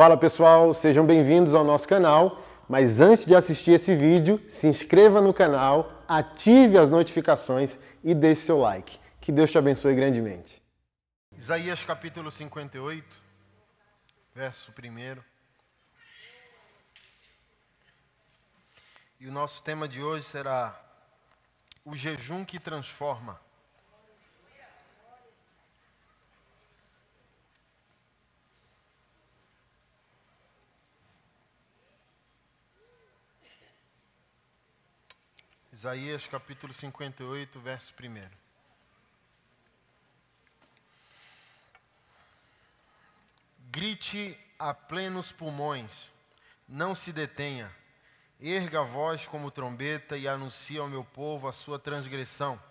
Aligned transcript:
Fala 0.00 0.16
pessoal, 0.16 0.72
sejam 0.72 1.04
bem-vindos 1.04 1.54
ao 1.54 1.62
nosso 1.62 1.86
canal. 1.86 2.42
Mas 2.66 3.02
antes 3.02 3.26
de 3.26 3.36
assistir 3.36 3.72
esse 3.72 3.94
vídeo, 3.94 4.42
se 4.48 4.66
inscreva 4.66 5.20
no 5.20 5.34
canal, 5.34 5.90
ative 6.08 6.78
as 6.78 6.88
notificações 6.88 7.78
e 8.02 8.14
deixe 8.14 8.46
seu 8.46 8.56
like. 8.56 8.98
Que 9.20 9.30
Deus 9.30 9.50
te 9.50 9.58
abençoe 9.58 9.94
grandemente. 9.94 10.62
Isaías 11.36 11.82
capítulo 11.82 12.30
58, 12.30 13.04
verso 14.34 14.72
1. 14.72 15.20
E 19.20 19.28
o 19.28 19.30
nosso 19.30 19.62
tema 19.62 19.86
de 19.86 20.02
hoje 20.02 20.24
será 20.24 20.80
o 21.84 21.94
jejum 21.94 22.42
que 22.42 22.58
transforma. 22.58 23.38
Isaías 35.80 36.26
capítulo 36.26 36.74
58, 36.74 37.58
verso 37.58 37.94
1. 37.98 38.28
Grite 43.70 44.38
a 44.58 44.74
plenos 44.74 45.32
pulmões, 45.32 45.90
não 46.68 46.94
se 46.94 47.14
detenha, 47.14 47.74
erga 48.38 48.80
a 48.80 48.84
voz 48.84 49.24
como 49.24 49.50
trombeta 49.50 50.18
e 50.18 50.28
anuncie 50.28 50.76
ao 50.76 50.86
meu 50.86 51.02
povo 51.02 51.48
a 51.48 51.52
sua 51.54 51.78
transgressão 51.78 52.62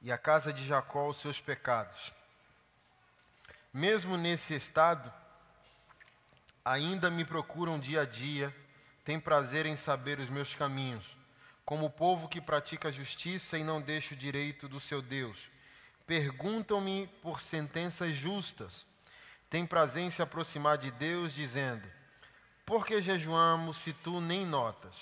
e 0.00 0.10
à 0.10 0.18
casa 0.18 0.52
de 0.52 0.66
Jacó 0.66 1.08
os 1.08 1.18
seus 1.18 1.40
pecados. 1.40 2.12
Mesmo 3.72 4.16
nesse 4.16 4.52
estado, 4.52 5.12
ainda 6.64 7.08
me 7.08 7.24
procuram 7.24 7.78
dia 7.78 8.00
a 8.00 8.04
dia, 8.04 8.52
têm 9.04 9.20
prazer 9.20 9.64
em 9.64 9.76
saber 9.76 10.18
os 10.18 10.28
meus 10.28 10.52
caminhos 10.56 11.21
como 11.64 11.86
o 11.86 11.90
povo 11.90 12.28
que 12.28 12.40
pratica 12.40 12.88
a 12.88 12.92
justiça 12.92 13.56
e 13.56 13.64
não 13.64 13.80
deixa 13.80 14.14
o 14.14 14.18
direito 14.18 14.68
do 14.68 14.80
seu 14.80 15.00
Deus. 15.00 15.50
Perguntam-me 16.06 17.06
por 17.22 17.40
sentenças 17.40 18.14
justas. 18.14 18.84
Tem 19.48 19.66
prazer 19.66 20.02
em 20.02 20.10
se 20.10 20.22
aproximar 20.22 20.78
de 20.78 20.90
Deus, 20.90 21.32
dizendo: 21.32 21.86
Por 22.66 22.84
que 22.84 23.00
jejuamos 23.00 23.76
se 23.78 23.92
tu 23.92 24.20
nem 24.20 24.44
notas? 24.44 24.94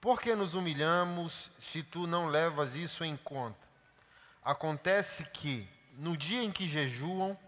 Por 0.00 0.20
que 0.20 0.34
nos 0.34 0.54
humilhamos 0.54 1.50
se 1.58 1.82
tu 1.82 2.06
não 2.06 2.26
levas 2.26 2.76
isso 2.76 3.04
em 3.04 3.16
conta? 3.16 3.66
Acontece 4.44 5.24
que, 5.24 5.66
no 5.94 6.16
dia 6.16 6.42
em 6.42 6.52
que 6.52 6.68
jejuam, 6.68 7.38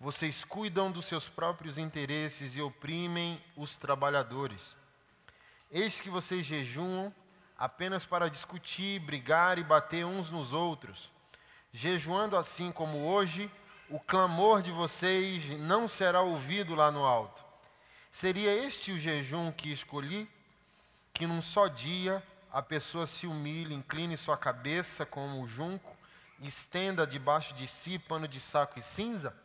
vocês 0.00 0.42
cuidam 0.42 0.90
dos 0.90 1.04
seus 1.04 1.28
próprios 1.28 1.76
interesses 1.76 2.56
e 2.56 2.62
oprimem 2.62 3.42
os 3.54 3.76
trabalhadores. 3.76 4.60
Eis 5.70 6.00
que 6.00 6.08
vocês 6.08 6.46
jejuam 6.46 7.14
apenas 7.58 8.04
para 8.04 8.28
discutir, 8.28 9.00
brigar 9.00 9.58
e 9.58 9.64
bater 9.64 10.04
uns 10.04 10.30
nos 10.30 10.52
outros. 10.52 11.10
Jejuando 11.72 12.36
assim 12.36 12.70
como 12.70 13.06
hoje, 13.06 13.50
o 13.88 14.00
clamor 14.00 14.62
de 14.62 14.70
vocês 14.70 15.58
não 15.60 15.88
será 15.88 16.20
ouvido 16.20 16.74
lá 16.74 16.90
no 16.90 17.04
alto. 17.04 17.44
Seria 18.10 18.50
este 18.50 18.92
o 18.92 18.98
jejum 18.98 19.52
que 19.52 19.70
escolhi? 19.70 20.28
Que 21.12 21.26
num 21.26 21.42
só 21.42 21.68
dia 21.68 22.22
a 22.50 22.62
pessoa 22.62 23.06
se 23.06 23.26
humilhe, 23.26 23.74
incline 23.74 24.16
sua 24.16 24.36
cabeça 24.36 25.04
como 25.04 25.42
o 25.42 25.46
junco, 25.46 25.94
estenda 26.40 27.06
debaixo 27.06 27.54
de 27.54 27.66
si 27.66 27.98
pano 27.98 28.26
de 28.26 28.40
saco 28.40 28.78
e 28.78 28.82
cinza? 28.82 29.36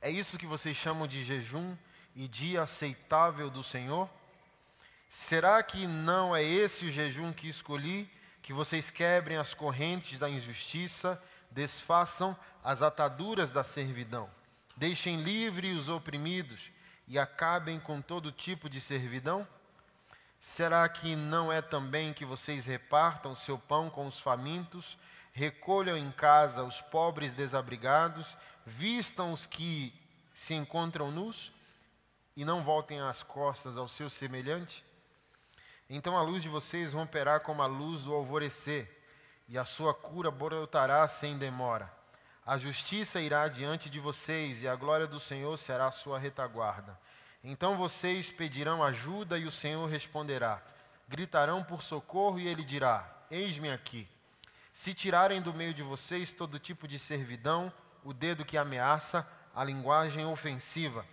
É 0.00 0.10
isso 0.10 0.38
que 0.38 0.46
vocês 0.46 0.76
chamam 0.76 1.06
de 1.06 1.22
jejum 1.24 1.76
e 2.14 2.26
dia 2.26 2.62
aceitável 2.62 3.50
do 3.50 3.62
Senhor? 3.62 4.08
Será 5.10 5.60
que 5.60 5.88
não 5.88 6.36
é 6.36 6.40
esse 6.44 6.86
o 6.86 6.90
jejum 6.90 7.32
que 7.32 7.48
escolhi? 7.48 8.08
Que 8.40 8.52
vocês 8.52 8.90
quebrem 8.90 9.36
as 9.36 9.52
correntes 9.52 10.16
da 10.20 10.30
injustiça, 10.30 11.20
desfaçam 11.50 12.36
as 12.62 12.80
ataduras 12.80 13.52
da 13.52 13.64
servidão, 13.64 14.30
deixem 14.76 15.20
livre 15.20 15.72
os 15.72 15.88
oprimidos 15.88 16.70
e 17.08 17.18
acabem 17.18 17.80
com 17.80 18.00
todo 18.00 18.30
tipo 18.30 18.70
de 18.70 18.80
servidão? 18.80 19.46
Será 20.38 20.88
que 20.88 21.16
não 21.16 21.52
é 21.52 21.60
também 21.60 22.12
que 22.12 22.24
vocês 22.24 22.64
repartam 22.64 23.34
seu 23.34 23.58
pão 23.58 23.90
com 23.90 24.06
os 24.06 24.20
famintos, 24.20 24.96
recolham 25.32 25.98
em 25.98 26.12
casa 26.12 26.62
os 26.62 26.80
pobres 26.82 27.34
desabrigados, 27.34 28.36
vistam 28.64 29.32
os 29.32 29.44
que 29.44 29.92
se 30.32 30.54
encontram 30.54 31.10
nus 31.10 31.52
e 32.36 32.44
não 32.44 32.62
voltem 32.62 33.00
as 33.00 33.24
costas 33.24 33.76
ao 33.76 33.88
seu 33.88 34.08
semelhante? 34.08 34.88
Então 35.92 36.16
a 36.16 36.22
luz 36.22 36.40
de 36.40 36.48
vocês 36.48 36.92
romperá 36.92 37.40
como 37.40 37.62
a 37.62 37.66
luz 37.66 38.04
do 38.04 38.14
alvorecer, 38.14 38.88
e 39.48 39.58
a 39.58 39.64
sua 39.64 39.92
cura 39.92 40.30
brotará 40.30 41.06
sem 41.08 41.36
demora. 41.36 41.92
A 42.46 42.56
justiça 42.56 43.20
irá 43.20 43.48
diante 43.48 43.90
de 43.90 43.98
vocês, 43.98 44.62
e 44.62 44.68
a 44.68 44.76
glória 44.76 45.08
do 45.08 45.18
Senhor 45.18 45.58
será 45.58 45.88
a 45.88 45.92
sua 45.92 46.16
retaguarda. 46.16 46.96
Então 47.42 47.76
vocês 47.76 48.30
pedirão 48.30 48.84
ajuda, 48.84 49.36
e 49.36 49.46
o 49.46 49.50
Senhor 49.50 49.84
responderá. 49.88 50.62
Gritarão 51.08 51.64
por 51.64 51.82
socorro, 51.82 52.38
e 52.38 52.46
ele 52.46 52.62
dirá: 52.62 53.12
Eis-me 53.28 53.72
aqui. 53.72 54.08
Se 54.72 54.94
tirarem 54.94 55.42
do 55.42 55.52
meio 55.52 55.74
de 55.74 55.82
vocês 55.82 56.32
todo 56.32 56.60
tipo 56.60 56.86
de 56.86 57.00
servidão, 57.00 57.72
o 58.04 58.12
dedo 58.14 58.44
que 58.44 58.56
ameaça, 58.56 59.28
a 59.52 59.64
linguagem 59.64 60.24
ofensiva, 60.24 61.04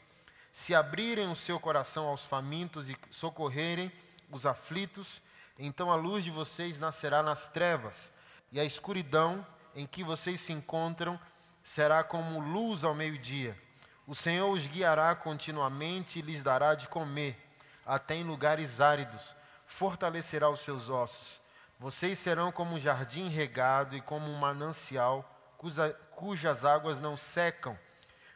se 0.54 0.76
abrirem 0.76 1.32
o 1.32 1.36
seu 1.36 1.60
coração 1.60 2.06
aos 2.06 2.24
famintos 2.24 2.88
e 2.90 2.96
socorrerem, 3.10 3.92
os 4.32 4.46
aflitos, 4.46 5.22
então 5.58 5.92
a 5.92 5.96
luz 5.96 6.24
de 6.24 6.32
vocês 6.32 6.80
nascerá 6.80 7.24
nas 7.24 7.48
trevas, 7.48 8.12
e 8.52 8.60
a 8.60 8.66
escuridão 8.66 9.46
em 9.76 9.86
que 9.86 10.04
vocês 10.04 10.42
se 10.42 10.54
encontram 10.54 11.20
será 11.64 12.04
como 12.04 12.40
luz 12.40 12.84
ao 12.84 12.96
meio-dia. 12.96 13.58
O 14.06 14.16
Senhor 14.16 14.50
os 14.50 14.66
guiará 14.66 15.14
continuamente 15.16 16.20
e 16.20 16.22
lhes 16.22 16.44
dará 16.44 16.76
de 16.76 16.88
comer, 16.88 17.38
até 17.86 18.16
em 18.16 18.24
lugares 18.24 18.80
áridos, 18.80 19.36
fortalecerá 19.66 20.50
os 20.50 20.62
seus 20.62 20.90
ossos. 20.90 21.42
Vocês 21.80 22.18
serão 22.18 22.52
como 22.52 22.76
um 22.76 22.80
jardim 22.80 23.28
regado 23.28 23.96
e 23.96 24.02
como 24.02 24.28
um 24.32 24.38
manancial 24.38 25.30
cuja, 25.58 25.94
cujas 26.12 26.64
águas 26.64 27.00
não 27.00 27.18
secam. 27.18 27.78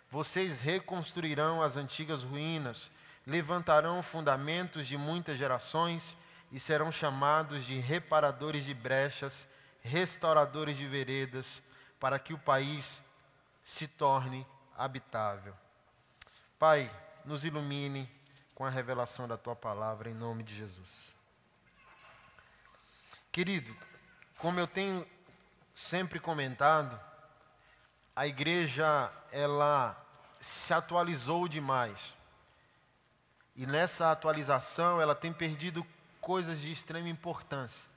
Vocês 0.09 0.59
reconstruirão 0.59 1.62
as 1.62 1.78
antigas 1.78 2.22
ruínas 2.22 2.91
levantarão 3.26 4.02
fundamentos 4.02 4.88
de 4.88 4.98
muitas 4.98 5.38
gerações 5.38 6.18
e 6.52 6.59
serão 6.59 6.92
chamados 6.92 7.66
de 7.66 7.80
reparadores 7.80 8.66
de 8.66 8.74
brechas, 8.74 9.48
restauradores 9.82 10.78
de 10.78 10.88
veredas, 10.88 11.62
para 12.00 12.20
que 12.20 12.34
o 12.34 12.40
país 12.40 13.02
se 13.64 13.88
torne 13.88 14.46
habitável. 14.76 15.56
Pai, 16.58 16.92
nos 17.24 17.46
ilumine 17.46 18.09
com 18.56 18.66
a 18.66 18.70
revelação 18.70 19.28
da 19.28 19.38
tua 19.38 19.56
palavra 19.56 20.09
em 20.09 20.14
nome 20.14 20.44
de 20.44 20.56
Jesus. 20.56 21.16
Querido, 23.32 23.76
como 24.38 24.59
eu 24.59 24.68
tenho 24.68 25.08
sempre 25.74 26.20
comentado, 26.20 27.00
a 28.16 28.28
igreja 28.28 29.12
ela 29.32 29.96
se 30.40 30.74
atualizou 30.74 31.48
demais. 31.48 32.14
E 33.61 33.66
nessa 33.67 34.11
atualização 34.11 34.99
ela 34.99 35.13
tem 35.13 35.31
perdido 35.31 35.85
coisas 36.19 36.59
de 36.59 36.72
extrema 36.72 37.07
importância. 37.07 37.88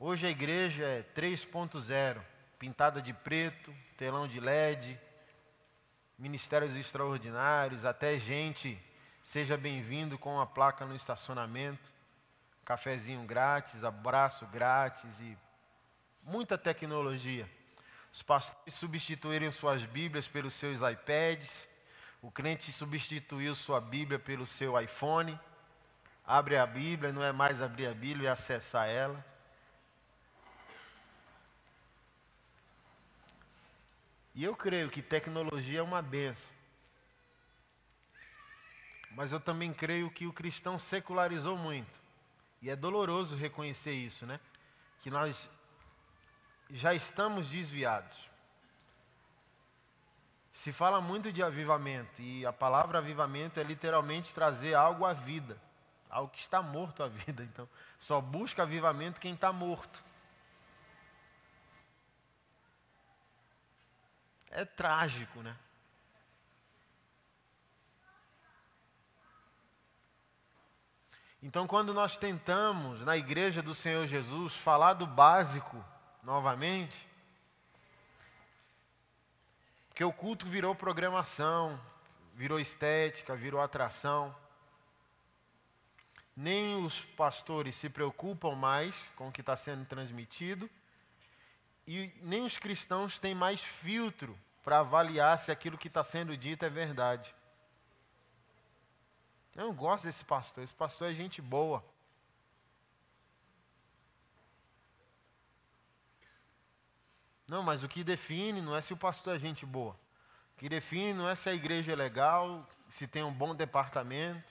Hoje 0.00 0.26
a 0.26 0.30
igreja 0.30 0.84
é 0.84 1.02
3.0, 1.14 2.18
pintada 2.58 3.02
de 3.02 3.12
preto, 3.12 3.74
telão 3.98 4.26
de 4.26 4.40
LED, 4.40 4.98
ministérios 6.18 6.74
extraordinários, 6.74 7.84
até 7.84 8.18
gente 8.18 8.82
seja 9.22 9.58
bem-vindo 9.58 10.16
com 10.16 10.36
uma 10.36 10.46
placa 10.46 10.86
no 10.86 10.96
estacionamento, 10.96 11.92
cafezinho 12.64 13.24
grátis, 13.24 13.84
abraço 13.84 14.46
grátis 14.46 15.20
e 15.20 15.36
muita 16.22 16.56
tecnologia. 16.56 17.46
Os 18.10 18.22
pastores 18.22 18.72
substituíram 18.76 19.52
suas 19.52 19.84
Bíblias 19.84 20.26
pelos 20.26 20.54
seus 20.54 20.80
iPads, 20.80 21.68
o 22.22 22.30
crente 22.30 22.72
substituiu 22.72 23.52
sua 23.56 23.80
Bíblia 23.80 24.16
pelo 24.16 24.46
seu 24.46 24.80
iPhone. 24.80 25.38
Abre 26.24 26.56
a 26.56 26.64
Bíblia, 26.64 27.12
não 27.12 27.22
é 27.22 27.32
mais 27.32 27.60
abrir 27.60 27.86
a 27.88 27.94
Bíblia 27.94 28.28
e 28.28 28.32
acessar 28.32 28.88
ela. 28.88 29.22
E 34.32 34.44
eu 34.44 34.54
creio 34.54 34.88
que 34.88 35.02
tecnologia 35.02 35.80
é 35.80 35.82
uma 35.82 36.00
benção. 36.00 36.48
Mas 39.10 39.32
eu 39.32 39.40
também 39.40 39.74
creio 39.74 40.08
que 40.08 40.24
o 40.24 40.32
cristão 40.32 40.78
secularizou 40.78 41.58
muito. 41.58 42.00
E 42.62 42.70
é 42.70 42.76
doloroso 42.76 43.34
reconhecer 43.34 43.92
isso, 43.92 44.24
né? 44.24 44.38
Que 45.00 45.10
nós 45.10 45.50
já 46.70 46.94
estamos 46.94 47.50
desviados. 47.50 48.31
Se 50.52 50.72
fala 50.72 51.00
muito 51.00 51.32
de 51.32 51.42
avivamento, 51.42 52.20
e 52.20 52.44
a 52.44 52.52
palavra 52.52 52.98
avivamento 52.98 53.58
é 53.58 53.62
literalmente 53.62 54.34
trazer 54.34 54.74
algo 54.74 55.04
à 55.04 55.12
vida, 55.12 55.56
algo 56.10 56.30
que 56.30 56.40
está 56.40 56.62
morto 56.62 57.02
à 57.02 57.08
vida. 57.08 57.42
Então, 57.42 57.68
só 57.98 58.20
busca 58.20 58.62
avivamento 58.62 59.18
quem 59.18 59.34
está 59.34 59.52
morto. 59.52 60.02
É 64.50 64.64
trágico, 64.66 65.40
né? 65.40 65.56
Então, 71.42 71.66
quando 71.66 71.92
nós 71.92 72.16
tentamos, 72.16 73.04
na 73.04 73.16
igreja 73.16 73.60
do 73.60 73.74
Senhor 73.74 74.06
Jesus, 74.06 74.54
falar 74.54 74.92
do 74.92 75.06
básico 75.06 75.82
novamente, 76.22 76.94
porque 80.02 80.04
o 80.04 80.12
culto 80.12 80.46
virou 80.46 80.74
programação, 80.74 81.80
virou 82.34 82.58
estética, 82.58 83.36
virou 83.36 83.60
atração. 83.60 84.34
Nem 86.34 86.84
os 86.84 87.00
pastores 87.00 87.76
se 87.76 87.88
preocupam 87.88 88.56
mais 88.56 88.96
com 89.14 89.28
o 89.28 89.32
que 89.32 89.42
está 89.42 89.56
sendo 89.56 89.84
transmitido, 89.84 90.68
e 91.86 92.12
nem 92.20 92.44
os 92.44 92.58
cristãos 92.58 93.20
têm 93.20 93.32
mais 93.32 93.62
filtro 93.62 94.36
para 94.64 94.80
avaliar 94.80 95.38
se 95.38 95.52
aquilo 95.52 95.78
que 95.78 95.86
está 95.86 96.02
sendo 96.02 96.36
dito 96.36 96.64
é 96.64 96.68
verdade. 96.68 97.32
Eu 99.54 99.66
não 99.66 99.72
gosto 99.72 100.02
desse 100.02 100.24
pastor, 100.24 100.64
esse 100.64 100.74
pastor 100.74 101.12
é 101.12 101.14
gente 101.14 101.40
boa. 101.40 101.84
Não, 107.52 107.62
mas 107.62 107.82
o 107.82 107.88
que 107.88 108.02
define 108.02 108.62
não 108.62 108.74
é 108.74 108.80
se 108.80 108.94
o 108.94 108.96
pastor 108.96 109.36
é 109.36 109.38
gente 109.38 109.66
boa. 109.66 109.92
O 110.54 110.58
que 110.58 110.70
define 110.70 111.12
não 111.12 111.28
é 111.28 111.34
se 111.34 111.50
a 111.50 111.52
igreja 111.52 111.92
é 111.92 111.94
legal, 111.94 112.66
se 112.88 113.06
tem 113.06 113.22
um 113.22 113.30
bom 113.30 113.54
departamento, 113.54 114.50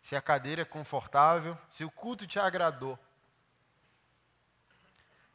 se 0.00 0.14
a 0.14 0.22
cadeira 0.22 0.62
é 0.62 0.64
confortável, 0.64 1.58
se 1.68 1.84
o 1.84 1.90
culto 1.90 2.24
te 2.24 2.38
agradou. 2.38 2.96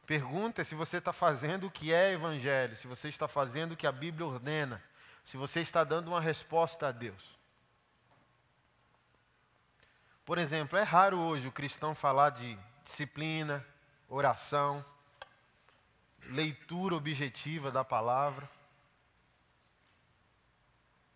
Pergunta 0.06 0.64
se 0.64 0.74
você 0.74 1.00
está 1.00 1.12
fazendo 1.12 1.68
o 1.68 1.70
que 1.70 1.92
é 1.92 2.14
evangelho, 2.14 2.78
se 2.78 2.88
você 2.88 3.10
está 3.10 3.28
fazendo 3.28 3.74
o 3.74 3.76
que 3.76 3.86
a 3.86 3.92
Bíblia 3.92 4.26
ordena, 4.26 4.82
se 5.26 5.36
você 5.36 5.60
está 5.60 5.84
dando 5.84 6.08
uma 6.08 6.22
resposta 6.22 6.88
a 6.88 6.92
Deus. 6.94 7.38
Por 10.24 10.38
exemplo, 10.38 10.80
é 10.80 10.84
raro 10.84 11.20
hoje 11.20 11.50
o 11.50 11.52
cristão 11.52 11.94
falar 11.94 12.30
de 12.30 12.58
disciplina, 12.86 13.62
oração, 14.08 14.86
leitura 16.26 16.96
objetiva 16.96 17.72
da 17.72 17.84
palavra, 17.84 18.50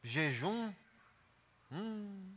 jejum. 0.03 0.73
Hum. 1.71 2.33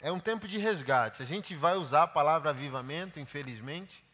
É 0.00 0.12
um 0.12 0.20
tempo 0.20 0.46
de 0.46 0.58
resgate. 0.58 1.22
A 1.22 1.26
gente 1.26 1.54
vai 1.56 1.74
usar 1.74 2.04
a 2.04 2.06
palavra 2.06 2.50
avivamento, 2.50 3.18
infelizmente, 3.18 4.04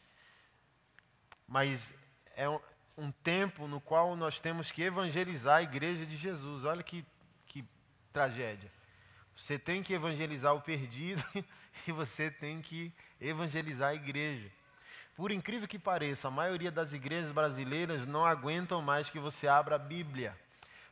mas 1.46 1.93
é 2.34 2.49
um, 2.49 2.58
um 2.96 3.11
tempo 3.11 3.67
no 3.67 3.81
qual 3.81 4.14
nós 4.14 4.41
temos 4.41 4.70
que 4.70 4.82
evangelizar 4.82 5.56
a 5.56 5.62
igreja 5.62 6.06
de 6.06 6.17
Jesus. 6.17 6.64
Olha 6.64 6.82
que, 6.82 7.05
que 7.46 7.64
tragédia. 8.12 8.70
Você 9.37 9.58
tem 9.58 9.82
que 9.82 9.93
evangelizar 9.93 10.55
o 10.55 10.61
perdido 10.61 11.23
e 11.87 11.93
você 11.93 12.31
tem 12.31 12.62
que 12.62 12.93
evangelizar 13.20 13.91
a 13.91 13.94
igreja. 13.94 14.50
Por 15.17 15.31
incrível 15.31 15.67
que 15.69 15.79
pareça, 15.79 16.29
a 16.29 16.31
maioria 16.31 16.70
das 16.70 16.93
igrejas 16.93 17.32
brasileiras 17.32 18.06
não 18.06 18.25
aguentam 18.25 18.81
mais 18.81 19.11
que 19.11 19.19
você 19.19 19.49
abra 19.49 19.76
a 19.76 19.79
Bíblia. 19.79 20.37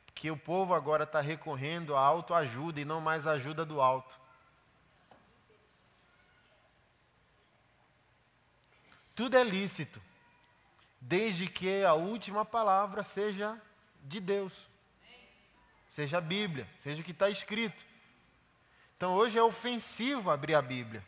Porque 0.07 0.31
o 0.31 0.37
povo 0.37 0.75
agora 0.75 1.05
está 1.05 1.21
recorrendo 1.21 1.97
à 1.97 2.01
autoajuda 2.01 2.81
e 2.81 2.85
não 2.85 3.01
mais 3.01 3.27
à 3.27 3.33
ajuda 3.33 3.65
do 3.65 3.81
alto. 3.81 4.21
Tudo 9.15 9.37
é 9.37 9.45
lícito 9.45 10.01
desde 11.03 11.49
que 11.49 11.85
a 11.85 11.95
última 11.95 12.45
palavra 12.45 13.03
seja 13.03 13.61
de 14.05 14.21
Deus, 14.21 14.53
seja 15.89 16.19
a 16.19 16.21
Bíblia, 16.21 16.67
seja 16.79 17.03
o 17.03 17.05
que 17.05 17.11
está 17.11 17.29
escrito. 17.29 17.85
Então 18.97 19.13
hoje 19.13 19.37
é 19.37 19.43
ofensivo 19.43 20.31
abrir 20.31 20.55
a 20.55 20.63
Bíblia. 20.63 21.05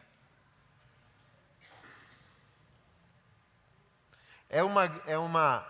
É 4.51 4.63
uma, 4.65 4.85
é 5.07 5.17
uma 5.17 5.67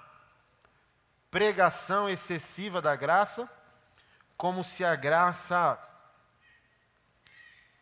pregação 1.31 2.09
excessiva 2.09 2.81
da 2.81 2.97
graça, 2.97 3.49
como 4.39 4.65
se 4.65 4.85
a 4.85 4.97
graça 4.97 5.79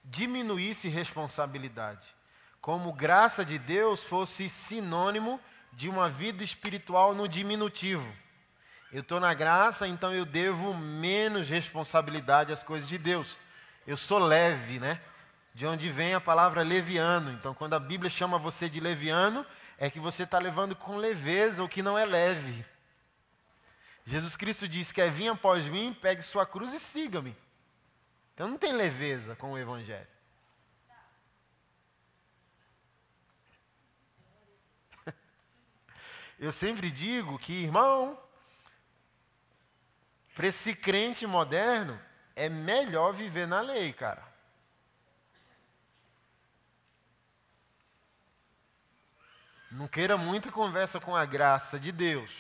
diminuísse 0.05 0.89
responsabilidade. 0.89 2.17
Como 2.61 2.93
graça 2.93 3.45
de 3.45 3.59
Deus 3.59 4.03
fosse 4.03 4.49
sinônimo 4.49 5.41
de 5.73 5.89
uma 5.89 6.09
vida 6.09 6.45
espiritual 6.45 7.15
no 7.15 7.27
diminutivo. 7.27 8.07
Eu 8.93 9.01
estou 9.01 9.19
na 9.19 9.33
graça, 9.33 9.89
então 9.89 10.15
eu 10.15 10.25
devo 10.25 10.75
menos 10.75 11.49
responsabilidade 11.49 12.53
às 12.53 12.63
coisas 12.63 12.89
de 12.89 12.99
Deus. 12.99 13.39
Eu 13.87 13.97
sou 13.97 14.19
leve, 14.19 14.79
né? 14.79 15.01
De 15.55 15.67
onde 15.67 15.91
vem 15.91 16.15
a 16.15 16.21
palavra 16.21 16.63
leviano. 16.63 17.33
Então, 17.33 17.55
quando 17.55 17.75
a 17.75 17.81
Bíblia 17.81 18.11
chama 18.11 18.39
você 18.39 18.69
de 18.69 18.81
leviano, 18.81 19.47
é 19.79 19.91
que 19.91 19.99
você 19.99 20.25
está 20.25 20.39
levando 20.39 20.77
com 20.77 20.97
leveza 20.97 21.65
o 21.65 21.69
que 21.69 21.83
não 21.83 21.99
é 21.99 22.05
leve. 22.05 22.65
Jesus 24.05 24.37
Cristo 24.37 24.69
disse: 24.69 24.93
Quer 24.93 25.11
vir 25.11 25.29
após 25.29 25.65
mim, 25.65 25.97
pegue 26.01 26.23
sua 26.23 26.45
cruz 26.45 26.75
e 26.75 26.79
siga-me. 26.79 27.37
Então 28.35 28.49
não 28.49 28.59
tem 28.59 28.73
leveza 28.73 29.35
com 29.37 29.53
o 29.53 29.59
Evangelho. 29.59 30.12
Eu 36.43 36.51
sempre 36.51 36.91
digo 36.91 37.39
que, 37.39 37.53
irmão, 37.53 38.19
para 40.35 40.49
esse 40.49 40.75
crente 40.75 41.25
moderno, 41.25 41.97
é 42.35 42.49
melhor 42.49 43.13
viver 43.13 43.47
na 43.47 43.61
lei, 43.61 43.93
cara. 43.93 44.27
Não 49.71 49.87
queira 49.87 50.17
muita 50.17 50.51
conversa 50.51 50.99
com 50.99 51.15
a 51.15 51.25
graça 51.25 51.79
de 51.79 51.93
Deus. 51.93 52.33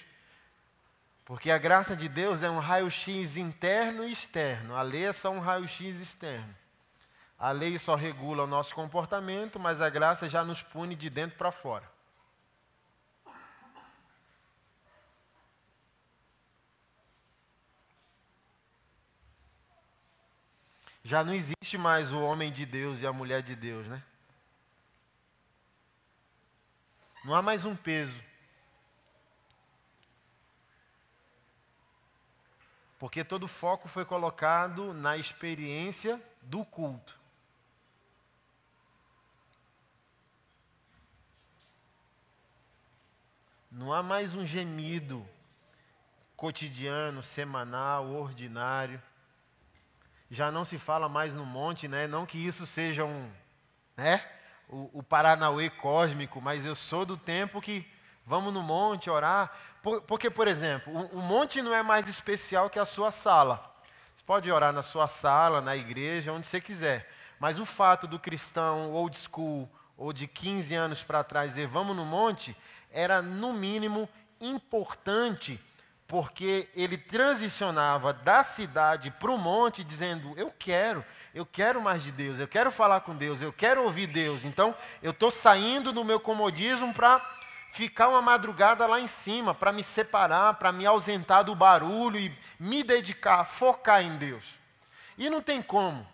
Porque 1.24 1.48
a 1.48 1.56
graça 1.56 1.94
de 1.94 2.08
Deus 2.08 2.42
é 2.42 2.50
um 2.50 2.58
raio-x 2.58 3.36
interno 3.36 4.02
e 4.04 4.10
externo. 4.10 4.74
A 4.74 4.82
lei 4.82 5.04
é 5.04 5.12
só 5.12 5.30
um 5.30 5.38
raio-x 5.38 6.00
externo. 6.00 6.52
A 7.38 7.52
lei 7.52 7.78
só 7.78 7.94
regula 7.94 8.42
o 8.42 8.48
nosso 8.48 8.74
comportamento, 8.74 9.60
mas 9.60 9.80
a 9.80 9.88
graça 9.88 10.28
já 10.28 10.42
nos 10.42 10.60
pune 10.60 10.96
de 10.96 11.08
dentro 11.08 11.38
para 11.38 11.52
fora. 11.52 11.91
Já 21.04 21.24
não 21.24 21.34
existe 21.34 21.76
mais 21.76 22.12
o 22.12 22.20
homem 22.20 22.52
de 22.52 22.64
Deus 22.64 23.00
e 23.00 23.06
a 23.06 23.12
mulher 23.12 23.42
de 23.42 23.56
Deus, 23.56 23.86
né? 23.88 24.02
Não 27.24 27.34
há 27.34 27.42
mais 27.42 27.64
um 27.64 27.74
peso. 27.74 28.20
Porque 32.98 33.24
todo 33.24 33.44
o 33.44 33.48
foco 33.48 33.88
foi 33.88 34.04
colocado 34.04 34.94
na 34.94 35.16
experiência 35.16 36.22
do 36.40 36.64
culto. 36.64 37.18
Não 43.68 43.92
há 43.92 44.02
mais 44.02 44.34
um 44.34 44.46
gemido 44.46 45.26
cotidiano, 46.36 47.22
semanal, 47.22 48.10
ordinário 48.12 49.02
já 50.32 50.50
não 50.50 50.64
se 50.64 50.78
fala 50.78 51.10
mais 51.10 51.34
no 51.34 51.44
monte, 51.44 51.86
né? 51.86 52.06
Não 52.06 52.24
que 52.24 52.38
isso 52.38 52.64
seja 52.64 53.04
um, 53.04 53.30
né? 53.94 54.24
O, 54.66 54.88
o 54.94 55.02
Paranauê 55.02 55.68
cósmico, 55.68 56.40
mas 56.40 56.64
eu 56.64 56.74
sou 56.74 57.04
do 57.04 57.18
tempo 57.18 57.60
que 57.60 57.86
vamos 58.24 58.52
no 58.54 58.62
monte 58.62 59.10
orar. 59.10 59.52
Por, 59.82 60.00
porque, 60.00 60.30
por 60.30 60.48
exemplo, 60.48 60.90
o, 60.90 61.18
o 61.18 61.20
monte 61.20 61.60
não 61.60 61.74
é 61.74 61.82
mais 61.82 62.08
especial 62.08 62.70
que 62.70 62.78
a 62.78 62.86
sua 62.86 63.12
sala. 63.12 63.62
Você 64.16 64.24
pode 64.24 64.50
orar 64.50 64.72
na 64.72 64.82
sua 64.82 65.06
sala, 65.06 65.60
na 65.60 65.76
igreja, 65.76 66.32
onde 66.32 66.46
você 66.46 66.62
quiser. 66.62 67.12
Mas 67.38 67.58
o 67.58 67.66
fato 67.66 68.06
do 68.06 68.18
cristão 68.18 68.90
old 68.90 69.14
school, 69.14 69.68
ou 69.98 70.14
de 70.14 70.26
15 70.26 70.74
anos 70.74 71.02
para 71.02 71.22
trás, 71.22 71.50
dizer 71.50 71.66
vamos 71.66 71.94
no 71.94 72.06
monte, 72.06 72.56
era 72.90 73.20
no 73.20 73.52
mínimo 73.52 74.08
importante 74.40 75.60
porque 76.12 76.68
ele 76.74 76.98
transicionava 76.98 78.12
da 78.12 78.42
cidade 78.42 79.10
para 79.10 79.30
o 79.30 79.38
monte, 79.38 79.82
dizendo: 79.82 80.34
Eu 80.36 80.52
quero, 80.58 81.02
eu 81.34 81.46
quero 81.46 81.80
mais 81.80 82.02
de 82.02 82.12
Deus, 82.12 82.38
eu 82.38 82.46
quero 82.46 82.70
falar 82.70 83.00
com 83.00 83.16
Deus, 83.16 83.40
eu 83.40 83.50
quero 83.50 83.82
ouvir 83.82 84.08
Deus. 84.08 84.44
Então, 84.44 84.74
eu 85.02 85.12
estou 85.12 85.30
saindo 85.30 85.90
do 85.90 86.04
meu 86.04 86.20
comodismo 86.20 86.92
para 86.92 87.18
ficar 87.72 88.08
uma 88.08 88.20
madrugada 88.20 88.86
lá 88.86 89.00
em 89.00 89.06
cima, 89.06 89.54
para 89.54 89.72
me 89.72 89.82
separar, 89.82 90.52
para 90.58 90.70
me 90.70 90.84
ausentar 90.84 91.44
do 91.44 91.54
barulho 91.54 92.18
e 92.18 92.38
me 92.60 92.82
dedicar, 92.82 93.46
focar 93.46 94.02
em 94.02 94.18
Deus. 94.18 94.44
E 95.16 95.30
não 95.30 95.40
tem 95.40 95.62
como. 95.62 96.06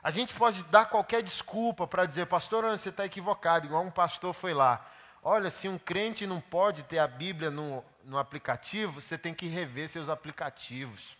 A 0.00 0.12
gente 0.12 0.32
pode 0.32 0.62
dar 0.62 0.84
qualquer 0.84 1.24
desculpa 1.24 1.88
para 1.88 2.06
dizer, 2.06 2.26
pastor, 2.26 2.62
você 2.70 2.90
está 2.90 3.04
equivocado, 3.04 3.66
igual 3.66 3.82
um 3.82 3.90
pastor 3.90 4.32
foi 4.32 4.54
lá. 4.54 4.86
Olha, 5.28 5.50
se 5.50 5.68
um 5.68 5.76
crente 5.76 6.24
não 6.24 6.40
pode 6.40 6.84
ter 6.84 7.00
a 7.00 7.08
Bíblia 7.08 7.50
no, 7.50 7.82
no 8.04 8.16
aplicativo, 8.16 9.00
você 9.00 9.18
tem 9.18 9.34
que 9.34 9.48
rever 9.48 9.88
seus 9.88 10.08
aplicativos. 10.08 11.16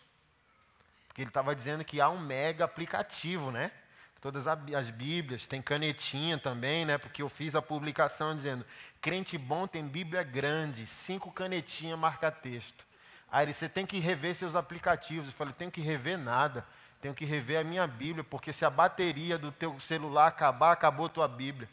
Porque 1.08 1.22
ele 1.22 1.28
estava 1.28 1.56
dizendo 1.56 1.84
que 1.84 2.00
há 2.00 2.08
um 2.08 2.20
mega 2.20 2.64
aplicativo, 2.64 3.50
né? 3.50 3.72
Todas 4.20 4.46
as 4.46 4.90
Bíblias, 4.90 5.48
tem 5.48 5.60
canetinha 5.60 6.38
também, 6.38 6.84
né? 6.84 6.98
Porque 6.98 7.20
eu 7.20 7.28
fiz 7.28 7.56
a 7.56 7.60
publicação 7.60 8.36
dizendo: 8.36 8.64
crente 9.00 9.36
bom 9.36 9.66
tem 9.66 9.84
Bíblia 9.84 10.22
grande, 10.22 10.86
cinco 10.86 11.32
canetinhas 11.32 11.98
marca 11.98 12.30
texto. 12.30 12.86
Aí 13.28 13.52
você 13.52 13.68
tem 13.68 13.84
que 13.84 13.98
rever 13.98 14.36
seus 14.36 14.54
aplicativos. 14.54 15.30
Eu 15.30 15.34
falei: 15.34 15.52
tenho 15.52 15.72
que 15.72 15.80
rever 15.80 16.16
nada. 16.16 16.64
Tenho 17.00 17.12
que 17.12 17.25
rever 17.25 17.58
a 17.58 17.64
minha 17.64 17.84
Bíblia, 17.88 18.22
porque 18.22 18.52
se 18.52 18.64
a 18.64 18.70
bateria 18.70 19.36
do 19.36 19.50
teu 19.50 19.80
celular 19.80 20.28
acabar, 20.28 20.70
acabou 20.70 21.08
tua 21.08 21.26
Bíblia. 21.26 21.68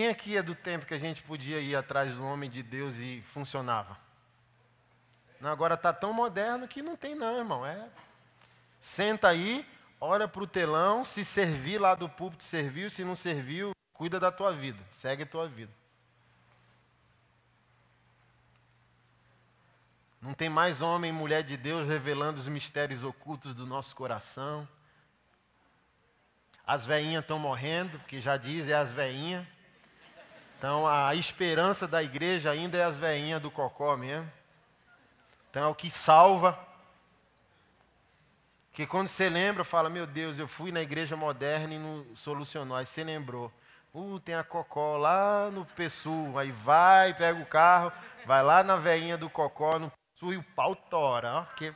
Quem 0.00 0.08
aqui 0.08 0.34
é 0.34 0.42
do 0.42 0.54
tempo 0.54 0.86
que 0.86 0.94
a 0.94 0.98
gente 0.98 1.22
podia 1.22 1.60
ir 1.60 1.76
atrás 1.76 2.14
do 2.14 2.24
homem 2.24 2.48
de 2.48 2.62
Deus 2.62 2.96
e 2.96 3.22
funcionava? 3.34 3.98
Não, 5.38 5.50
agora 5.50 5.74
está 5.74 5.92
tão 5.92 6.10
moderno 6.10 6.66
que 6.66 6.80
não 6.80 6.96
tem 6.96 7.14
não, 7.14 7.36
irmão. 7.36 7.66
É, 7.66 7.86
senta 8.80 9.28
aí, 9.28 9.62
olha 10.00 10.26
para 10.26 10.42
o 10.42 10.46
telão, 10.46 11.04
se 11.04 11.22
servir 11.22 11.78
lá 11.78 11.94
do 11.94 12.08
púlpito, 12.08 12.44
serviu, 12.44 12.88
se 12.88 13.04
não 13.04 13.14
serviu, 13.14 13.72
cuida 13.92 14.18
da 14.18 14.32
tua 14.32 14.54
vida, 14.54 14.82
segue 14.90 15.24
a 15.24 15.26
tua 15.26 15.46
vida. 15.46 15.72
Não 20.18 20.32
tem 20.32 20.48
mais 20.48 20.80
homem 20.80 21.10
e 21.10 21.14
mulher 21.14 21.42
de 21.42 21.58
Deus 21.58 21.86
revelando 21.86 22.40
os 22.40 22.48
mistérios 22.48 23.04
ocultos 23.04 23.54
do 23.54 23.66
nosso 23.66 23.94
coração. 23.94 24.66
As 26.66 26.86
veinhas 26.86 27.20
estão 27.20 27.38
morrendo, 27.38 27.98
porque 27.98 28.18
já 28.18 28.38
diz, 28.38 28.66
é 28.66 28.72
as 28.72 28.94
veinhas. 28.94 29.46
Então 30.60 30.86
a 30.86 31.14
esperança 31.14 31.88
da 31.88 32.02
igreja 32.02 32.50
ainda 32.50 32.76
é 32.76 32.84
as 32.84 32.94
veinhas 32.94 33.40
do 33.40 33.50
cocó 33.50 33.96
mesmo. 33.96 34.30
Então 35.48 35.64
é 35.64 35.66
o 35.66 35.74
que 35.74 35.90
salva. 35.90 36.58
Que 38.70 38.86
quando 38.86 39.08
você 39.08 39.30
lembra, 39.30 39.64
fala, 39.64 39.88
meu 39.88 40.06
Deus, 40.06 40.38
eu 40.38 40.46
fui 40.46 40.70
na 40.70 40.82
igreja 40.82 41.16
moderna 41.16 41.72
e 41.72 41.78
não 41.78 42.04
solucionou. 42.14 42.76
Aí 42.76 42.84
você 42.84 43.02
lembrou. 43.02 43.50
Uh, 43.94 44.20
tem 44.20 44.34
a 44.34 44.44
cocó 44.44 44.98
lá 44.98 45.50
no 45.50 45.64
Pessul. 45.64 46.38
Aí 46.38 46.52
vai, 46.52 47.14
pega 47.14 47.40
o 47.40 47.46
carro, 47.46 47.90
vai 48.26 48.42
lá 48.42 48.62
na 48.62 48.76
veinha 48.76 49.16
do 49.16 49.30
cocó, 49.30 49.78
no 49.78 49.90
Pessul 50.12 50.34
e 50.34 50.36
o 50.36 50.42
pau 50.42 50.76
tora. 50.76 51.36
Ó, 51.36 51.44
que... 51.54 51.72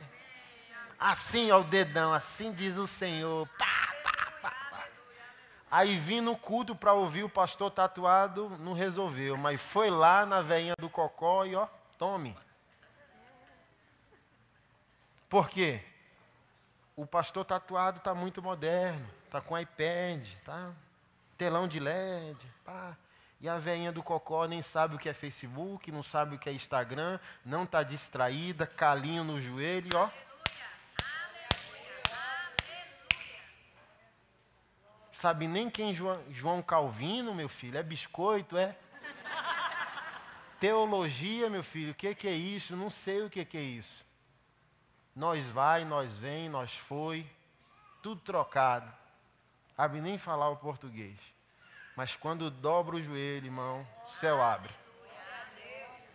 Assim, 0.99 1.49
ó, 1.49 1.61
o 1.61 1.63
dedão, 1.63 2.13
assim 2.13 2.53
diz 2.53 2.77
o 2.77 2.85
Senhor. 2.85 3.49
Pá! 3.57 3.84
Aí 5.75 5.97
vim 5.97 6.21
no 6.21 6.37
culto 6.37 6.73
para 6.73 6.93
ouvir 6.93 7.25
o 7.25 7.29
pastor 7.29 7.69
tatuado, 7.69 8.49
não 8.59 8.71
resolveu, 8.71 9.35
mas 9.35 9.59
foi 9.59 9.89
lá 9.89 10.25
na 10.25 10.41
veinha 10.41 10.73
do 10.79 10.89
cocó 10.89 11.45
e 11.45 11.53
ó, 11.53 11.67
tome. 11.97 12.33
Por 15.27 15.49
quê? 15.49 15.83
O 16.95 17.05
pastor 17.05 17.43
tatuado 17.43 17.97
está 17.97 18.15
muito 18.15 18.41
moderno, 18.41 19.05
está 19.25 19.41
com 19.41 19.59
iPad, 19.59 20.25
tá? 20.45 20.71
telão 21.37 21.67
de 21.67 21.77
LED, 21.81 22.39
pá. 22.63 22.95
E 23.41 23.49
a 23.49 23.57
veinha 23.57 23.91
do 23.91 24.01
cocó 24.01 24.45
nem 24.45 24.61
sabe 24.61 24.95
o 24.95 24.97
que 24.97 25.09
é 25.09 25.13
Facebook, 25.13 25.91
não 25.91 26.01
sabe 26.01 26.37
o 26.37 26.39
que 26.39 26.47
é 26.47 26.53
Instagram, 26.53 27.19
não 27.43 27.65
está 27.65 27.83
distraída, 27.83 28.65
calinho 28.65 29.25
no 29.25 29.41
joelho, 29.41 29.97
ó. 29.97 30.09
Sabe 35.15 35.47
nem 35.47 35.69
quem 35.69 35.95
João 35.95 36.61
Calvino, 36.61 37.33
meu 37.33 37.47
filho, 37.47 37.77
é 37.77 37.83
biscoito, 37.83 38.57
é? 38.57 38.75
Teologia, 40.59 41.49
meu 41.49 41.63
filho, 41.63 41.91
o 41.91 41.95
que, 41.95 42.13
que 42.13 42.27
é 42.27 42.33
isso? 42.33 42.75
Não 42.75 42.89
sei 42.89 43.21
o 43.21 43.29
que, 43.29 43.45
que 43.45 43.57
é 43.57 43.61
isso. 43.61 44.05
Nós 45.15 45.45
vai, 45.45 45.85
nós 45.85 46.17
vem, 46.17 46.49
nós 46.49 46.75
foi, 46.75 47.25
tudo 48.01 48.19
trocado. 48.21 48.91
Sabe 49.75 50.01
nem 50.01 50.17
falar 50.17 50.49
o 50.49 50.57
português. 50.57 51.17
Mas 51.95 52.15
quando 52.15 52.51
dobra 52.51 52.97
o 52.97 53.01
joelho, 53.01 53.45
irmão, 53.45 53.87
o 54.07 54.11
céu 54.11 54.43
abre. 54.43 54.73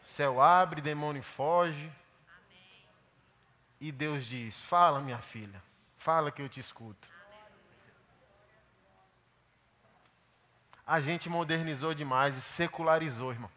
O 0.05 0.07
céu 0.07 0.43
abre, 0.43 0.83
demônio 0.83 1.23
foge. 1.23 1.91
E 3.81 3.91
Deus 3.91 4.27
diz: 4.27 4.63
Fala, 4.65 5.01
minha 5.01 5.19
filha, 5.19 5.63
fala 5.97 6.31
que 6.31 6.43
eu 6.43 6.49
te 6.49 6.61
escuto. 6.61 7.09
A 10.91 11.01
gente 11.01 11.29
modernizou 11.29 11.95
demais 11.95 12.37
e 12.37 12.41
secularizou, 12.41 13.31
irmão. 13.31 13.51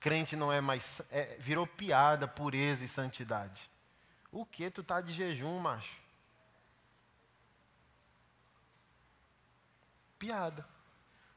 Crente 0.00 0.36
não 0.36 0.50
é 0.50 0.58
mais. 0.58 1.02
É, 1.10 1.36
virou 1.38 1.66
piada, 1.66 2.26
pureza 2.26 2.82
e 2.82 2.88
santidade. 2.88 3.70
O 4.32 4.46
que 4.46 4.70
tu 4.70 4.82
tá 4.82 5.02
de 5.02 5.12
jejum, 5.12 5.58
macho? 5.58 5.94
Piada. 10.18 10.66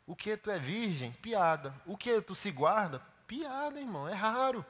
O 0.07 0.15
que 0.15 0.37
tu 0.37 0.49
é 0.49 0.57
virgem? 0.57 1.11
Piada. 1.11 1.75
O 1.85 1.97
que 1.97 2.21
tu 2.21 2.33
se 2.33 2.49
guarda? 2.49 3.01
Piada, 3.27 3.77
irmão. 3.77 4.07
É 4.07 4.13
raro. 4.13 4.65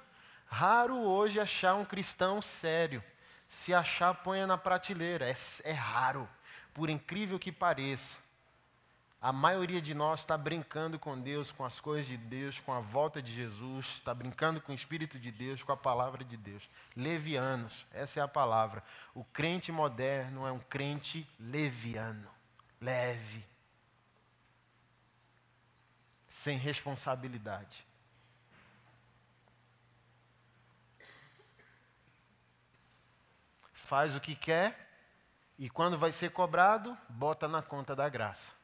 Raro 0.48 0.98
hoje 0.98 1.40
achar 1.40 1.76
um 1.76 1.86
cristão 1.86 2.42
sério. 2.42 3.04
Se 3.48 3.72
achar, 3.72 4.16
ponha 4.16 4.48
na 4.48 4.58
prateleira. 4.58 5.30
É, 5.30 5.36
é 5.64 5.74
raro. 5.74 6.28
Por 6.74 6.90
incrível 6.90 7.38
que 7.38 7.52
pareça. 7.52 8.31
A 9.22 9.32
maioria 9.32 9.80
de 9.80 9.94
nós 9.94 10.22
está 10.22 10.36
brincando 10.36 10.98
com 10.98 11.20
Deus, 11.20 11.52
com 11.52 11.64
as 11.64 11.80
coisas 11.80 12.08
de 12.08 12.18
Deus, 12.18 12.60
com 12.60 12.74
a 12.74 12.80
volta 12.80 13.22
de 13.22 13.32
Jesus, 13.32 13.86
está 13.98 14.16
brincando 14.16 14.60
com 14.60 14.72
o 14.72 14.76
Espírito 14.76 15.20
de 15.20 15.32
Deus, 15.32 15.62
com 15.62 15.72
a 15.72 15.78
palavra 15.78 16.24
de 16.24 16.36
Deus. 16.36 16.68
Levianos, 16.96 17.86
essa 17.92 18.20
é 18.20 18.24
a 18.24 18.28
palavra. 18.28 18.84
O 19.14 19.24
crente 19.24 19.72
moderno 19.72 20.48
é 20.48 20.52
um 20.52 20.58
crente 20.58 21.30
leviano, 21.40 22.28
leve, 22.82 23.46
sem 26.28 26.58
responsabilidade. 26.58 27.86
Faz 33.72 34.16
o 34.16 34.20
que 34.20 34.34
quer 34.34 34.90
e 35.60 35.70
quando 35.70 35.96
vai 35.96 36.12
ser 36.12 36.32
cobrado, 36.32 36.98
bota 37.08 37.48
na 37.48 37.62
conta 37.62 37.96
da 37.96 38.10
graça. 38.10 38.61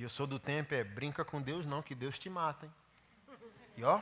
E 0.00 0.02
eu 0.02 0.08
sou 0.08 0.26
do 0.26 0.38
tempo, 0.38 0.72
é 0.72 0.82
brinca 0.82 1.22
com 1.22 1.42
Deus 1.42 1.66
não, 1.66 1.82
que 1.82 1.94
Deus 1.94 2.18
te 2.18 2.30
mata, 2.30 2.64
hein? 2.64 2.72
E 3.76 3.84
ó. 3.84 4.00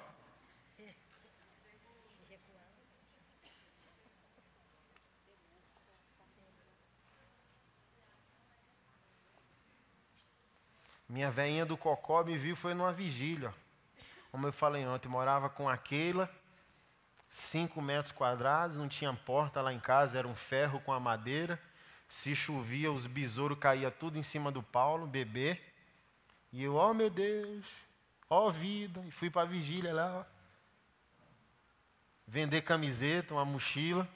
Minha 11.08 11.32
veinha 11.32 11.66
do 11.66 11.76
Cocó 11.76 12.22
me 12.22 12.38
viu, 12.38 12.54
foi 12.54 12.74
numa 12.74 12.92
vigília. 12.92 13.52
Como 14.30 14.46
eu 14.46 14.52
falei 14.52 14.86
ontem, 14.86 15.08
morava 15.08 15.50
com 15.50 15.68
aquela, 15.68 16.32
cinco 17.28 17.82
metros 17.82 18.12
quadrados, 18.12 18.76
não 18.76 18.86
tinha 18.86 19.12
porta 19.12 19.60
lá 19.60 19.72
em 19.72 19.80
casa, 19.80 20.16
era 20.16 20.28
um 20.28 20.36
ferro 20.36 20.80
com 20.82 20.92
a 20.92 21.00
madeira. 21.00 21.60
Se 22.08 22.36
chovia, 22.36 22.92
os 22.92 23.04
besouros 23.08 23.58
caíam 23.58 23.90
tudo 23.90 24.16
em 24.16 24.22
cima 24.22 24.52
do 24.52 24.62
Paulo, 24.62 25.04
bebê. 25.04 25.60
E 26.52 26.62
eu, 26.62 26.76
ó 26.76 26.90
oh, 26.90 26.94
meu 26.94 27.10
Deus, 27.10 27.66
ó 28.28 28.46
oh, 28.46 28.52
vida, 28.52 29.02
e 29.06 29.10
fui 29.10 29.30
para 29.30 29.42
a 29.42 29.50
vigília 29.50 29.92
lá, 29.92 30.26
vender 32.26 32.62
camiseta, 32.62 33.34
uma 33.34 33.44
mochila, 33.44 34.08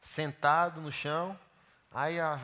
sentado 0.00 0.80
no 0.80 0.92
chão. 0.92 1.38
Aí 1.90 2.18
a 2.18 2.40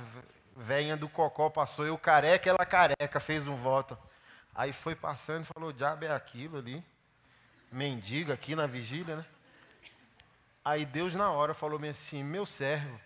Venha 0.61 0.97
do 0.97 1.09
cocó 1.09 1.49
passou, 1.49 1.87
eu 1.87 1.97
careca, 1.97 2.51
ela 2.51 2.67
careca, 2.67 3.21
fez 3.21 3.47
um 3.47 3.55
voto. 3.55 3.97
Aí 4.53 4.73
foi 4.73 4.97
passando 4.97 5.43
e 5.43 5.47
falou: 5.47 5.73
diabo 5.73 6.05
é 6.05 6.13
aquilo 6.13 6.59
ali. 6.59 6.85
Mendigo 7.71 8.33
aqui 8.33 8.57
na 8.57 8.67
vigília, 8.67 9.19
né? 9.19 9.27
Aí 10.65 10.85
Deus 10.85 11.15
na 11.15 11.31
hora 11.31 11.55
falou 11.55 11.81
assim: 11.89 12.25
meu 12.25 12.45
servo, 12.45 13.01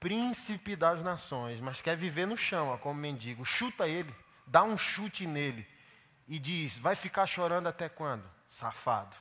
príncipe 0.00 0.74
das 0.74 1.00
nações, 1.00 1.60
mas 1.60 1.80
quer 1.80 1.96
viver 1.96 2.26
no 2.26 2.36
chão, 2.36 2.70
ó, 2.70 2.76
como 2.76 3.00
mendigo, 3.00 3.44
chuta 3.44 3.86
ele, 3.86 4.12
dá 4.46 4.62
um 4.62 4.78
chute 4.78 5.26
nele 5.26 5.66
e 6.28 6.38
diz: 6.38 6.78
vai 6.78 6.94
ficar 6.94 7.26
chorando 7.26 7.66
até 7.68 7.88
quando? 7.88 8.24
Safado. 8.48 9.16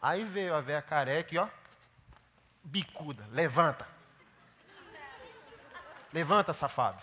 Aí 0.00 0.24
veio 0.24 0.54
a 0.54 0.60
velha 0.60 0.80
careca 0.80 1.34
e 1.34 1.38
ó, 1.38 1.48
bicuda, 2.62 3.26
levanta. 3.32 3.88
Levanta, 6.12 6.52
safado. 6.52 7.02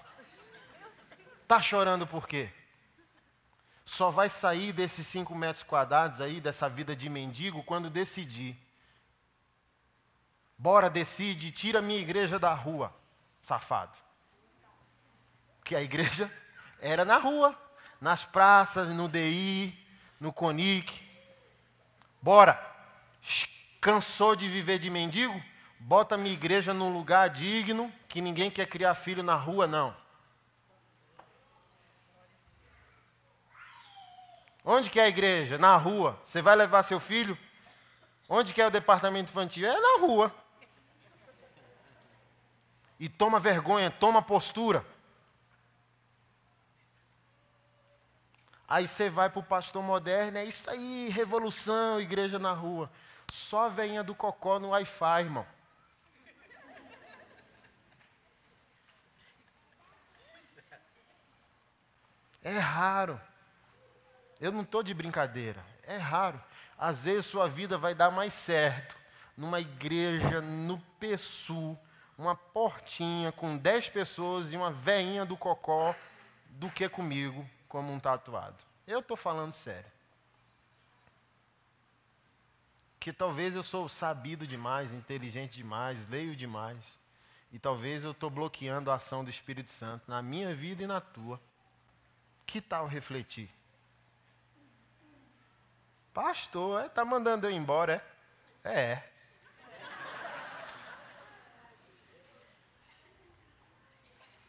Tá 1.48 1.62
chorando 1.62 2.08
por 2.08 2.28
quê? 2.28 2.50
Só 3.86 4.10
vai 4.10 4.30
sair 4.30 4.74
desses 4.74 5.06
cinco 5.06 5.36
metros 5.36 5.64
quadrados 5.64 6.20
aí, 6.20 6.42
dessa 6.42 6.68
vida 6.68 6.96
de 6.96 7.08
mendigo, 7.08 7.64
quando 7.64 7.90
decidir. 7.90 8.58
Bora, 10.58 10.90
decide, 10.90 11.52
tira 11.52 11.82
minha 11.82 12.00
igreja 12.00 12.40
da 12.40 12.54
rua, 12.54 12.96
safado. 13.44 13.96
Que 15.64 15.76
a 15.76 15.82
igreja 15.82 16.32
era 16.86 17.04
na 17.04 17.18
rua, 17.18 17.58
nas 18.00 18.24
praças, 18.24 18.88
no 18.90 19.10
DI, 19.10 19.76
no 20.20 20.32
CONIC. 20.32 21.04
Bora. 22.22 22.64
Cansou 23.82 24.36
de 24.36 24.48
viver 24.48 24.78
de 24.78 24.90
mendigo? 24.92 25.44
Bota 25.80 26.16
minha 26.16 26.34
igreja 26.34 26.76
num 26.76 26.94
lugar 26.94 27.30
digno, 27.30 27.92
que 28.08 28.22
ninguém 28.22 28.52
quer 28.52 28.68
criar 28.68 28.94
filho 28.94 29.24
na 29.24 29.36
rua, 29.36 29.66
não. 29.66 29.96
Onde 34.64 34.90
que 34.90 35.00
é 35.00 35.06
a 35.06 35.10
igreja? 35.10 35.58
Na 35.58 35.76
rua. 35.78 36.20
Você 36.24 36.40
vai 36.40 36.56
levar 36.56 36.84
seu 36.84 37.00
filho? 37.00 37.36
Onde 38.30 38.54
que 38.54 38.62
é 38.62 38.68
o 38.68 38.72
departamento 38.72 39.32
infantil? 39.32 39.68
É 39.68 39.80
na 39.80 40.00
rua. 40.00 40.34
E 43.00 43.10
toma 43.10 43.40
vergonha, 43.40 43.90
toma 43.90 44.22
postura. 44.22 44.86
Aí 48.68 48.88
você 48.88 49.10
vai 49.10 49.30
para 49.30 49.40
o 49.40 49.44
pastor 49.44 49.84
moderno, 49.84 50.40
é 50.40 50.46
isso 50.46 50.68
aí, 50.70 51.10
revolução, 51.10 52.02
igreja 52.02 52.40
na 52.40 52.52
rua. 52.52 52.90
Só 53.32 53.70
venha 53.70 54.04
do 54.04 54.16
cocó 54.16 54.60
no 54.60 54.70
Wi-Fi, 54.70 55.22
irmão. 55.22 55.46
É 62.44 62.58
raro. 62.58 63.20
Eu 64.40 64.52
não 64.52 64.62
estou 64.62 64.82
de 64.82 64.94
brincadeira. 64.94 65.64
É 65.84 65.98
raro. 65.98 66.42
Às 66.78 67.06
vezes 67.06 67.28
sua 67.28 67.48
vida 67.48 67.78
vai 67.78 67.94
dar 67.94 68.10
mais 68.10 68.34
certo 68.34 68.98
numa 69.38 69.60
igreja 69.60 70.42
no 70.42 70.80
PSU, 71.00 71.78
uma 72.18 72.36
portinha 72.36 73.32
com 73.32 73.58
dez 73.58 73.90
pessoas 73.90 74.52
e 74.52 74.58
uma 74.58 74.72
veinha 74.72 75.26
do 75.26 75.38
cocó, 75.38 75.96
do 76.50 76.70
que 76.70 76.88
comigo 76.88 77.48
como 77.76 77.92
um 77.92 78.00
tatuado. 78.00 78.56
Eu 78.88 79.02
estou 79.02 79.18
falando 79.18 79.52
sério. 79.52 79.92
Que 82.98 83.12
talvez 83.12 83.54
eu 83.54 83.64
sou 83.64 83.90
sabido 83.90 84.48
demais, 84.48 84.94
inteligente 84.94 85.58
demais, 85.58 86.08
leio 86.08 86.38
demais. 86.38 86.82
E 87.52 87.60
talvez 87.60 88.06
eu 88.06 88.12
estou 88.12 88.30
bloqueando 88.30 88.90
a 88.90 88.94
ação 88.94 89.26
do 89.26 89.30
Espírito 89.30 89.72
Santo 89.72 90.10
na 90.10 90.22
minha 90.22 90.56
vida 90.56 90.84
e 90.84 90.88
na 90.88 91.02
tua. 91.02 91.38
Que 92.46 92.62
tal 92.62 92.88
refletir? 92.88 93.50
Pastor, 96.14 96.86
está 96.86 97.02
é, 97.02 97.04
mandando 97.06 97.46
eu 97.46 97.52
embora, 97.52 98.02
é? 98.64 98.94
É. 98.94 99.12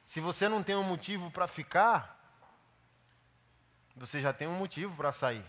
Se 0.07 0.21
você 0.21 0.49
não 0.49 0.63
tem 0.63 0.77
um 0.77 0.85
motivo 0.85 1.29
para 1.33 1.49
ficar, 1.49 2.16
você 3.97 4.21
já 4.21 4.33
tem 4.33 4.47
um 4.47 4.59
motivo 4.59 4.95
para 4.95 5.11
sair. 5.11 5.45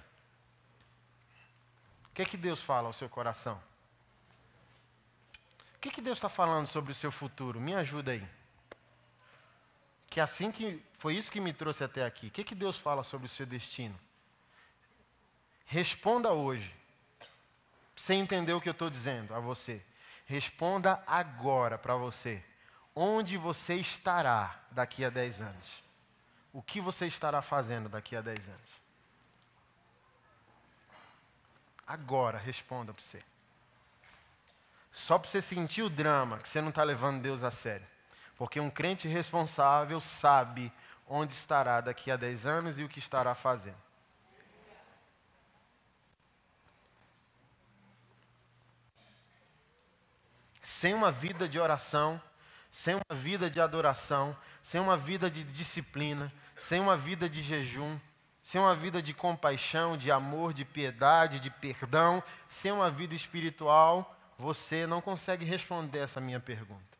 O 2.05 2.09
que, 2.13 2.21
é 2.21 2.25
que 2.25 2.37
Deus 2.37 2.61
fala 2.61 2.87
ao 2.87 2.93
seu 2.93 3.09
coração? 3.09 3.61
O 5.75 5.79
que, 5.79 5.89
é 5.89 5.91
que 5.91 6.01
Deus 6.01 6.17
está 6.17 6.29
falando 6.29 6.65
sobre 6.65 6.91
o 6.91 6.95
seu 6.95 7.11
futuro? 7.11 7.59
Me 7.59 7.75
ajuda 7.75 8.13
aí. 8.13 8.27
Que 10.09 10.19
assim 10.19 10.51
que 10.51 10.81
foi 10.93 11.15
isso 11.15 11.31
que 11.31 11.39
me 11.39 11.53
trouxe 11.53 11.83
até 11.83 12.03
aqui. 12.03 12.27
O 12.27 12.31
que, 12.31 12.41
é 12.41 12.43
que 12.43 12.55
Deus 12.55 12.79
fala 12.79 13.03
sobre 13.03 13.27
o 13.27 13.29
seu 13.29 13.45
destino? 13.45 13.99
Responda 15.65 16.31
hoje, 16.31 16.73
sem 17.95 18.21
entender 18.21 18.53
o 18.53 18.61
que 18.61 18.69
eu 18.69 18.71
estou 18.71 18.89
dizendo 18.89 19.35
a 19.35 19.39
você. 19.39 19.83
Responda 20.25 21.03
agora 21.05 21.77
para 21.77 21.95
você. 21.95 22.43
Onde 22.95 23.37
você 23.37 23.75
estará 23.75 24.59
daqui 24.71 25.05
a 25.05 25.09
10 25.09 25.41
anos? 25.41 25.86
O 26.53 26.61
que 26.61 26.81
você 26.81 27.07
estará 27.07 27.41
fazendo 27.41 27.89
daqui 27.89 28.15
a 28.15 28.21
10 28.21 28.47
anos? 28.47 28.71
Agora, 31.85 32.37
responda 32.37 32.93
para 32.93 33.03
você. 33.03 33.23
Só 34.91 35.19
para 35.19 35.29
você 35.29 35.41
sentir 35.41 35.83
o 35.83 35.89
drama 35.89 36.39
que 36.39 36.47
você 36.47 36.59
não 36.59 36.69
está 36.69 36.83
levando 36.83 37.21
Deus 37.21 37.43
a 37.43 37.51
sério. 37.51 37.87
Porque 38.37 38.59
um 38.59 38.69
crente 38.69 39.07
responsável 39.07 39.99
sabe 39.99 40.71
onde 41.07 41.33
estará 41.33 41.79
daqui 41.81 42.11
a 42.11 42.17
10 42.17 42.45
anos 42.45 42.79
e 42.79 42.83
o 42.83 42.89
que 42.89 42.99
estará 42.99 43.33
fazendo. 43.35 43.87
sem 50.77 50.93
uma 50.93 51.11
vida 51.11 51.49
de 51.49 51.57
oração, 51.59 52.21
sem 52.71 52.93
uma 52.93 53.15
vida 53.15 53.49
de 53.49 53.59
adoração, 53.59 54.37
sem 54.67 54.81
uma 54.81 54.97
vida 54.97 55.31
de 55.31 55.45
disciplina, 55.45 56.29
sem 56.57 56.81
uma 56.81 56.97
vida 56.97 57.29
de 57.29 57.41
jejum, 57.41 57.97
sem 58.43 58.59
uma 58.59 58.75
vida 58.75 59.01
de 59.01 59.13
compaixão, 59.13 59.95
de 59.95 60.11
amor, 60.11 60.53
de 60.53 60.65
piedade, 60.65 61.39
de 61.39 61.49
perdão, 61.49 62.21
sem 62.49 62.69
uma 62.69 62.91
vida 62.91 63.15
espiritual, 63.15 64.13
você 64.37 64.85
não 64.85 64.99
consegue 64.99 65.45
responder 65.45 65.99
essa 65.99 66.19
minha 66.19 66.41
pergunta. 66.41 66.97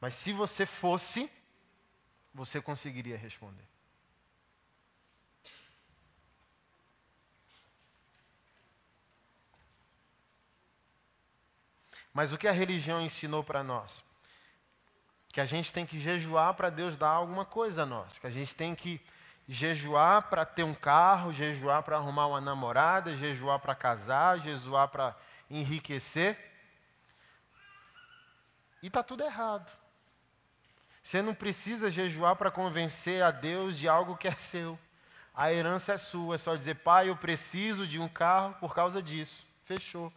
Mas 0.00 0.14
se 0.14 0.32
você 0.32 0.66
fosse, 0.66 1.30
você 2.34 2.60
conseguiria 2.60 3.16
responder. 3.16 3.68
Mas 12.12 12.32
o 12.32 12.36
que 12.36 12.48
a 12.48 12.52
religião 12.52 13.00
ensinou 13.00 13.44
para 13.44 13.62
nós? 13.62 14.04
Que 15.36 15.40
a 15.42 15.44
gente 15.44 15.70
tem 15.70 15.84
que 15.84 16.00
jejuar 16.00 16.54
para 16.54 16.70
Deus 16.70 16.96
dar 16.96 17.10
alguma 17.10 17.44
coisa 17.44 17.82
a 17.82 17.84
nós. 17.84 18.18
Que 18.18 18.26
a 18.26 18.30
gente 18.30 18.54
tem 18.54 18.74
que 18.74 18.98
jejuar 19.46 20.30
para 20.30 20.46
ter 20.46 20.62
um 20.62 20.72
carro, 20.72 21.30
jejuar 21.30 21.82
para 21.82 21.98
arrumar 21.98 22.26
uma 22.26 22.40
namorada, 22.40 23.14
jejuar 23.18 23.58
para 23.58 23.74
casar, 23.74 24.38
jejuar 24.38 24.88
para 24.88 25.14
enriquecer. 25.50 26.38
E 28.82 28.86
está 28.86 29.02
tudo 29.02 29.24
errado. 29.24 29.70
Você 31.02 31.20
não 31.20 31.34
precisa 31.34 31.90
jejuar 31.90 32.34
para 32.36 32.50
convencer 32.50 33.22
a 33.22 33.30
Deus 33.30 33.76
de 33.76 33.86
algo 33.86 34.16
que 34.16 34.28
é 34.28 34.32
seu. 34.40 34.78
A 35.34 35.52
herança 35.52 35.92
é 35.92 35.98
sua. 35.98 36.36
É 36.36 36.38
só 36.38 36.56
dizer, 36.56 36.76
pai, 36.76 37.10
eu 37.10 37.16
preciso 37.18 37.86
de 37.86 38.00
um 38.00 38.08
carro 38.08 38.54
por 38.54 38.74
causa 38.74 39.02
disso. 39.02 39.46
Fechou. 39.66 40.10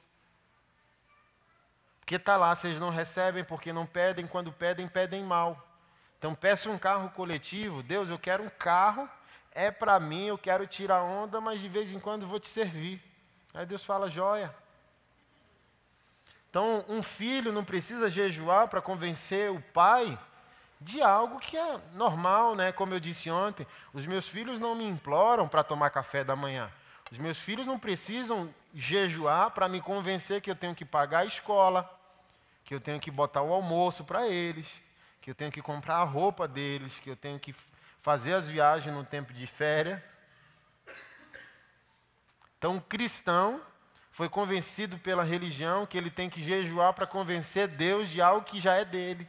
Porque 2.09 2.15
está 2.15 2.37
lá, 2.37 2.55
vocês 2.55 2.79
não 2.79 2.89
recebem 2.89 3.43
porque 3.43 3.71
não 3.71 3.85
pedem, 3.85 4.25
quando 4.25 4.51
pedem, 4.51 4.87
pedem 4.87 5.23
mal. 5.23 5.63
Então 6.17 6.33
peça 6.33 6.67
um 6.67 6.75
carro 6.75 7.11
coletivo, 7.11 7.83
Deus, 7.83 8.09
eu 8.09 8.17
quero 8.17 8.43
um 8.43 8.49
carro, 8.49 9.07
é 9.51 9.69
para 9.69 9.99
mim, 9.99 10.25
eu 10.25 10.35
quero 10.35 10.65
tirar 10.65 11.03
onda, 11.03 11.39
mas 11.39 11.61
de 11.61 11.69
vez 11.69 11.93
em 11.93 11.99
quando 11.99 12.25
vou 12.25 12.39
te 12.39 12.47
servir. 12.47 12.99
Aí 13.53 13.63
Deus 13.63 13.85
fala, 13.85 14.09
joia. 14.09 14.51
Então, 16.49 16.83
um 16.89 17.03
filho 17.03 17.51
não 17.51 17.63
precisa 17.63 18.09
jejuar 18.09 18.69
para 18.69 18.81
convencer 18.81 19.51
o 19.51 19.61
pai 19.61 20.17
de 20.81 21.03
algo 21.03 21.37
que 21.37 21.55
é 21.55 21.79
normal, 21.93 22.55
né? 22.55 22.71
Como 22.71 22.91
eu 22.91 22.99
disse 22.99 23.29
ontem, 23.29 23.67
os 23.93 24.07
meus 24.07 24.27
filhos 24.27 24.59
não 24.59 24.73
me 24.73 24.87
imploram 24.87 25.47
para 25.47 25.63
tomar 25.63 25.91
café 25.91 26.23
da 26.23 26.35
manhã. 26.35 26.71
Os 27.11 27.19
meus 27.19 27.37
filhos 27.37 27.67
não 27.67 27.77
precisam 27.77 28.51
jejuar 28.73 29.51
para 29.51 29.69
me 29.69 29.79
convencer 29.79 30.41
que 30.41 30.49
eu 30.49 30.55
tenho 30.55 30.73
que 30.73 30.83
pagar 30.83 31.19
a 31.19 31.25
escola, 31.25 31.98
que 32.69 32.75
eu 32.75 32.79
tenho 32.79 32.99
que 32.99 33.09
botar 33.09 33.41
o 33.41 33.51
almoço 33.51 34.03
para 34.03 34.27
eles, 34.27 34.67
que 35.21 35.31
eu 35.31 35.33
tenho 35.33 35.51
que 35.51 35.59
comprar 35.59 35.95
a 35.95 36.03
roupa 36.03 36.47
deles, 36.47 36.99
que 36.99 37.09
eu 37.09 37.15
tenho 37.15 37.39
que 37.39 37.51
fazer 37.99 38.35
as 38.35 38.47
viagens 38.47 38.95
no 38.95 39.03
tempo 39.03 39.33
de 39.33 39.47
férias. 39.47 39.99
Então, 42.59 42.77
o 42.77 42.81
cristão 42.81 43.59
foi 44.11 44.29
convencido 44.29 44.99
pela 44.99 45.23
religião 45.23 45.87
que 45.87 45.97
ele 45.97 46.11
tem 46.11 46.29
que 46.29 46.43
jejuar 46.43 46.93
para 46.93 47.07
convencer 47.07 47.67
Deus 47.67 48.07
de 48.07 48.21
algo 48.21 48.45
que 48.45 48.61
já 48.61 48.75
é 48.75 48.85
dele. 48.85 49.27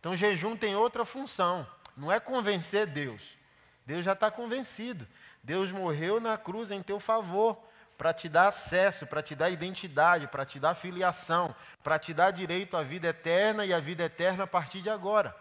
Então, 0.00 0.16
jejum 0.16 0.56
tem 0.56 0.74
outra 0.74 1.04
função, 1.04 1.66
não 1.94 2.10
é 2.10 2.18
convencer 2.18 2.86
Deus. 2.86 3.36
Deus 3.84 4.06
já 4.06 4.14
está 4.14 4.30
convencido. 4.30 5.06
Deus 5.42 5.70
morreu 5.70 6.18
na 6.18 6.38
cruz 6.38 6.70
em 6.70 6.82
teu 6.82 6.98
favor 6.98 7.62
para 8.02 8.12
te 8.12 8.28
dar 8.28 8.48
acesso, 8.48 9.06
para 9.06 9.22
te 9.22 9.32
dar 9.32 9.48
identidade, 9.48 10.26
para 10.26 10.44
te 10.44 10.58
dar 10.58 10.74
filiação, 10.74 11.54
para 11.84 12.00
te 12.00 12.12
dar 12.12 12.32
direito 12.32 12.76
à 12.76 12.82
vida 12.82 13.06
eterna 13.06 13.64
e 13.64 13.72
à 13.72 13.78
vida 13.78 14.02
eterna 14.02 14.42
a 14.42 14.46
partir 14.48 14.82
de 14.82 14.90
agora. 14.90 15.32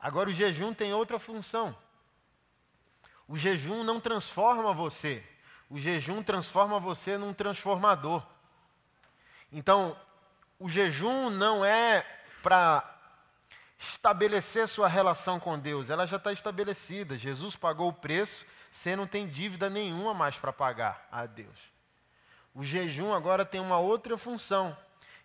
Agora, 0.00 0.28
o 0.28 0.32
jejum 0.32 0.74
tem 0.74 0.92
outra 0.92 1.20
função. 1.20 1.78
O 3.28 3.38
jejum 3.38 3.84
não 3.84 4.00
transforma 4.00 4.72
você, 4.72 5.24
o 5.70 5.78
jejum 5.78 6.20
transforma 6.20 6.80
você 6.80 7.16
num 7.16 7.32
transformador. 7.32 8.26
Então, 9.52 9.96
o 10.58 10.68
jejum 10.68 11.30
não 11.30 11.64
é 11.64 12.04
para 12.42 12.82
estabelecer 13.78 14.66
sua 14.66 14.88
relação 14.88 15.38
com 15.38 15.56
Deus, 15.56 15.90
ela 15.90 16.08
já 16.08 16.16
está 16.16 16.32
estabelecida. 16.32 17.16
Jesus 17.16 17.54
pagou 17.54 17.90
o 17.90 17.92
preço, 17.92 18.44
você 18.70 18.94
não 18.94 19.06
tem 19.06 19.26
dívida 19.26 19.68
nenhuma 19.68 20.14
mais 20.14 20.36
para 20.36 20.52
pagar 20.52 21.06
a 21.10 21.26
Deus. 21.26 21.58
O 22.54 22.64
jejum 22.64 23.12
agora 23.12 23.44
tem 23.44 23.60
uma 23.60 23.78
outra 23.78 24.16
função, 24.16 24.76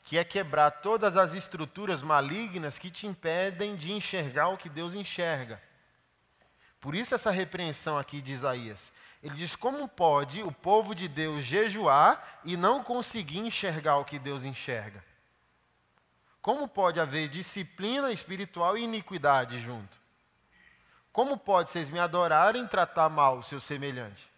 que 0.03 0.17
é 0.17 0.23
quebrar 0.23 0.69
todas 0.69 1.17
as 1.17 1.33
estruturas 1.33 2.01
malignas 2.01 2.77
que 2.77 2.91
te 2.91 3.07
impedem 3.07 3.75
de 3.75 3.91
enxergar 3.91 4.49
o 4.49 4.57
que 4.57 4.69
Deus 4.69 4.93
enxerga. 4.93 5.61
Por 6.79 6.93
isso 6.93 7.15
essa 7.15 7.31
repreensão 7.31 7.97
aqui 7.97 8.21
de 8.21 8.33
Isaías. 8.33 8.91
Ele 9.23 9.35
diz: 9.35 9.55
como 9.55 9.87
pode 9.87 10.43
o 10.43 10.51
povo 10.51 10.93
de 10.93 11.07
Deus 11.07 11.45
jejuar 11.45 12.41
e 12.43 12.57
não 12.57 12.83
conseguir 12.83 13.39
enxergar 13.39 13.97
o 13.97 14.05
que 14.05 14.19
Deus 14.19 14.43
enxerga? 14.43 15.03
Como 16.41 16.67
pode 16.67 16.99
haver 16.99 17.29
disciplina 17.29 18.11
espiritual 18.11 18.77
e 18.77 18.83
iniquidade 18.83 19.59
junto? 19.59 20.02
Como 21.13 21.37
pode 21.37 21.69
vocês 21.69 21.91
me 21.91 21.99
adorarem 21.99 22.65
e 22.65 22.67
tratar 22.67 23.07
mal 23.07 23.37
o 23.37 23.43
seu 23.43 23.59
semelhante? 23.59 24.33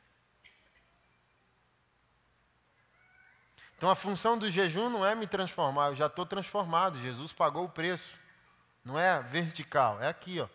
Então 3.77 3.89
a 3.89 3.95
função 3.95 4.38
do 4.38 4.51
jejum 4.51 4.89
não 4.89 5.05
é 5.05 5.15
me 5.15 5.25
transformar, 5.25 5.88
eu 5.88 5.95
já 5.95 6.07
estou 6.07 6.25
transformado, 6.25 6.99
Jesus 6.99 7.31
pagou 7.31 7.63
o 7.63 7.69
preço. 7.69 8.19
Não 8.83 8.99
é 8.99 9.21
vertical, 9.21 10.01
é 10.01 10.09
aqui, 10.09 10.39
ó. 10.39 10.47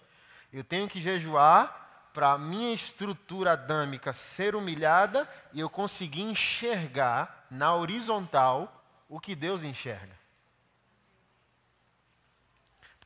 Eu 0.53 0.63
tenho 0.63 0.89
que 0.89 1.01
jejuar 1.01 2.11
para 2.13 2.33
a 2.33 2.39
minha 2.39 2.75
estrutura 2.75 3.53
adâmica 3.53 4.13
ser 4.13 4.55
humilhada 4.55 5.29
e 5.53 5.61
eu 5.61 5.71
conseguir 5.71 6.23
enxergar 6.23 7.47
na 7.51 7.75
horizontal 7.75 8.85
o 9.09 9.19
que 9.19 9.35
Deus 9.35 9.63
enxerga. 9.63 10.20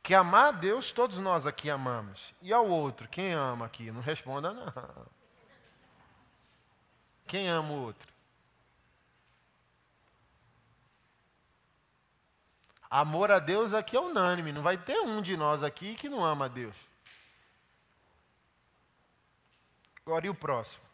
Porque 0.05 0.13
amar 0.13 0.49
a 0.49 0.51
Deus, 0.51 0.91
todos 0.91 1.17
nós 1.17 1.47
aqui 1.47 1.67
amamos. 1.67 2.31
E 2.39 2.53
ao 2.53 2.67
outro, 2.67 3.09
quem 3.09 3.33
ama 3.33 3.65
aqui? 3.65 3.89
Não 3.89 4.01
responda, 4.01 4.53
não. 4.53 4.71
Quem 7.25 7.49
ama 7.49 7.71
o 7.71 7.81
outro? 7.81 8.13
Amor 12.87 13.31
a 13.31 13.39
Deus 13.39 13.73
aqui 13.73 13.97
é 13.97 13.99
unânime, 13.99 14.51
não 14.51 14.61
vai 14.61 14.77
ter 14.77 14.99
um 14.99 15.23
de 15.23 15.35
nós 15.35 15.63
aqui 15.63 15.95
que 15.95 16.07
não 16.07 16.23
ama 16.23 16.45
a 16.45 16.49
Deus. 16.49 16.75
Agora 20.05 20.27
e 20.27 20.29
o 20.29 20.35
próximo? 20.35 20.84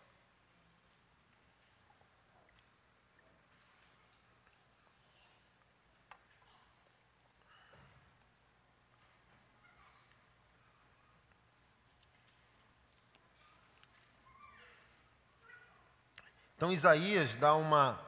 Então 16.62 16.72
Isaías 16.72 17.36
dá 17.38 17.56
uma 17.56 18.00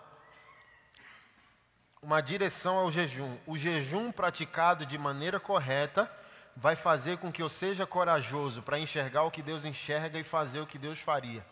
uma 2.00 2.22
direção 2.22 2.76
ao 2.76 2.92
jejum. 2.92 3.36
O 3.48 3.58
jejum 3.58 4.12
praticado 4.12 4.86
de 4.86 4.96
maneira 4.96 5.40
correta 5.40 6.08
vai 6.56 6.76
fazer 6.76 7.18
com 7.18 7.32
que 7.32 7.42
eu 7.42 7.50
seja 7.50 7.88
corajoso 7.88 8.62
para 8.62 8.78
enxergar 8.78 9.24
o 9.24 9.32
que 9.32 9.42
Deus 9.42 9.66
enxerga 9.66 10.20
e 10.20 10.24
fazer 10.24 10.60
o 10.60 10.68
que 10.68 10.78
Deus 10.78 11.00
faria. 11.00 11.44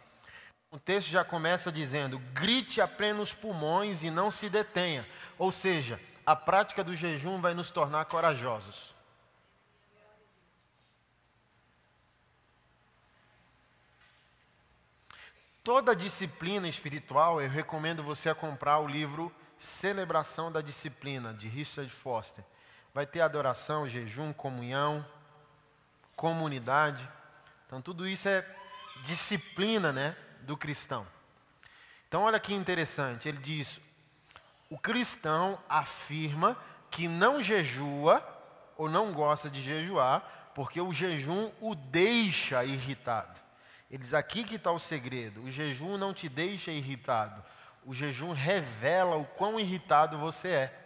O 0.69 0.77
texto 0.77 1.07
já 1.07 1.23
começa 1.23 1.71
dizendo: 1.71 2.19
grite 2.35 2.79
a 2.79 2.87
plenos 2.87 3.33
pulmões 3.33 4.03
e 4.03 4.11
não 4.11 4.29
se 4.29 4.47
detenha. 4.47 5.03
Ou 5.39 5.51
seja, 5.51 5.99
a 6.23 6.35
prática 6.35 6.83
do 6.83 6.95
jejum 6.95 7.41
vai 7.41 7.55
nos 7.55 7.71
tornar 7.71 8.05
corajosos. 8.05 8.90
Toda 15.63 15.95
disciplina 15.95 16.67
espiritual, 16.67 17.39
eu 17.39 17.47
recomendo 17.47 18.01
você 18.01 18.29
a 18.29 18.35
comprar 18.35 18.79
o 18.79 18.87
livro 18.87 19.31
Celebração 19.59 20.51
da 20.51 20.59
Disciplina, 20.59 21.35
de 21.35 21.47
Richard 21.47 21.91
Foster. 21.91 22.43
Vai 22.95 23.05
ter 23.05 23.21
adoração, 23.21 23.87
jejum, 23.87 24.33
comunhão, 24.33 25.05
comunidade. 26.15 27.07
Então, 27.67 27.79
tudo 27.79 28.07
isso 28.07 28.27
é 28.27 28.43
disciplina 29.03 29.93
né, 29.93 30.15
do 30.41 30.57
cristão. 30.57 31.05
Então, 32.07 32.23
olha 32.23 32.39
que 32.39 32.55
interessante. 32.55 33.29
Ele 33.29 33.37
diz: 33.37 33.79
o 34.67 34.79
cristão 34.79 35.59
afirma 35.69 36.57
que 36.89 37.07
não 37.07 37.39
jejua 37.39 38.27
ou 38.75 38.89
não 38.89 39.13
gosta 39.13 39.47
de 39.47 39.61
jejuar, 39.61 40.51
porque 40.55 40.81
o 40.81 40.91
jejum 40.91 41.51
o 41.61 41.75
deixa 41.75 42.65
irritado. 42.65 43.40
Ele 43.91 44.01
diz: 44.01 44.15
aqui 44.15 44.43
que 44.43 44.55
está 44.55 44.71
o 44.71 44.79
segredo. 44.79 45.43
O 45.43 45.51
jejum 45.51 45.97
não 45.97 46.15
te 46.15 46.27
deixa 46.27 46.71
irritado 46.71 47.43
o 47.85 47.93
jejum 47.93 48.31
revela 48.31 49.15
o 49.15 49.25
quão 49.25 49.59
irritado 49.59 50.17
você 50.17 50.47
é. 50.47 50.77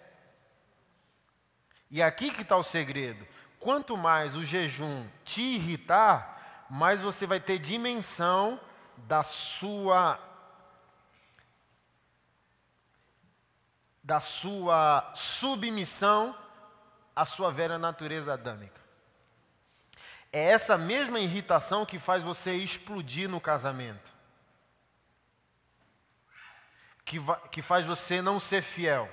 E 1.91 2.01
aqui 2.01 2.31
que 2.31 2.41
está 2.41 2.55
o 2.55 2.63
segredo. 2.63 3.27
Quanto 3.59 3.97
mais 3.97 4.35
o 4.35 4.45
jejum 4.45 5.07
te 5.23 5.41
irritar, 5.41 6.65
mais 6.69 7.01
você 7.01 7.25
vai 7.25 7.39
ter 7.39 7.59
dimensão 7.59 8.59
da 8.97 9.23
sua 9.23 10.19
da 14.03 14.19
sua 14.19 15.11
submissão 15.15 16.37
à 17.15 17.25
sua 17.25 17.51
velha 17.51 17.79
natureza 17.79 18.33
adâmica. 18.33 18.79
É 20.35 20.51
essa 20.51 20.77
mesma 20.77 21.19
irritação 21.19 21.85
que 21.85 21.97
faz 21.97 22.21
você 22.21 22.55
explodir 22.55 23.29
no 23.29 23.39
casamento 23.39 24.15
que, 27.05 27.19
que 27.51 27.61
faz 27.61 27.85
você 27.85 28.21
não 28.21 28.39
ser 28.39 28.63
fiel. 28.63 29.07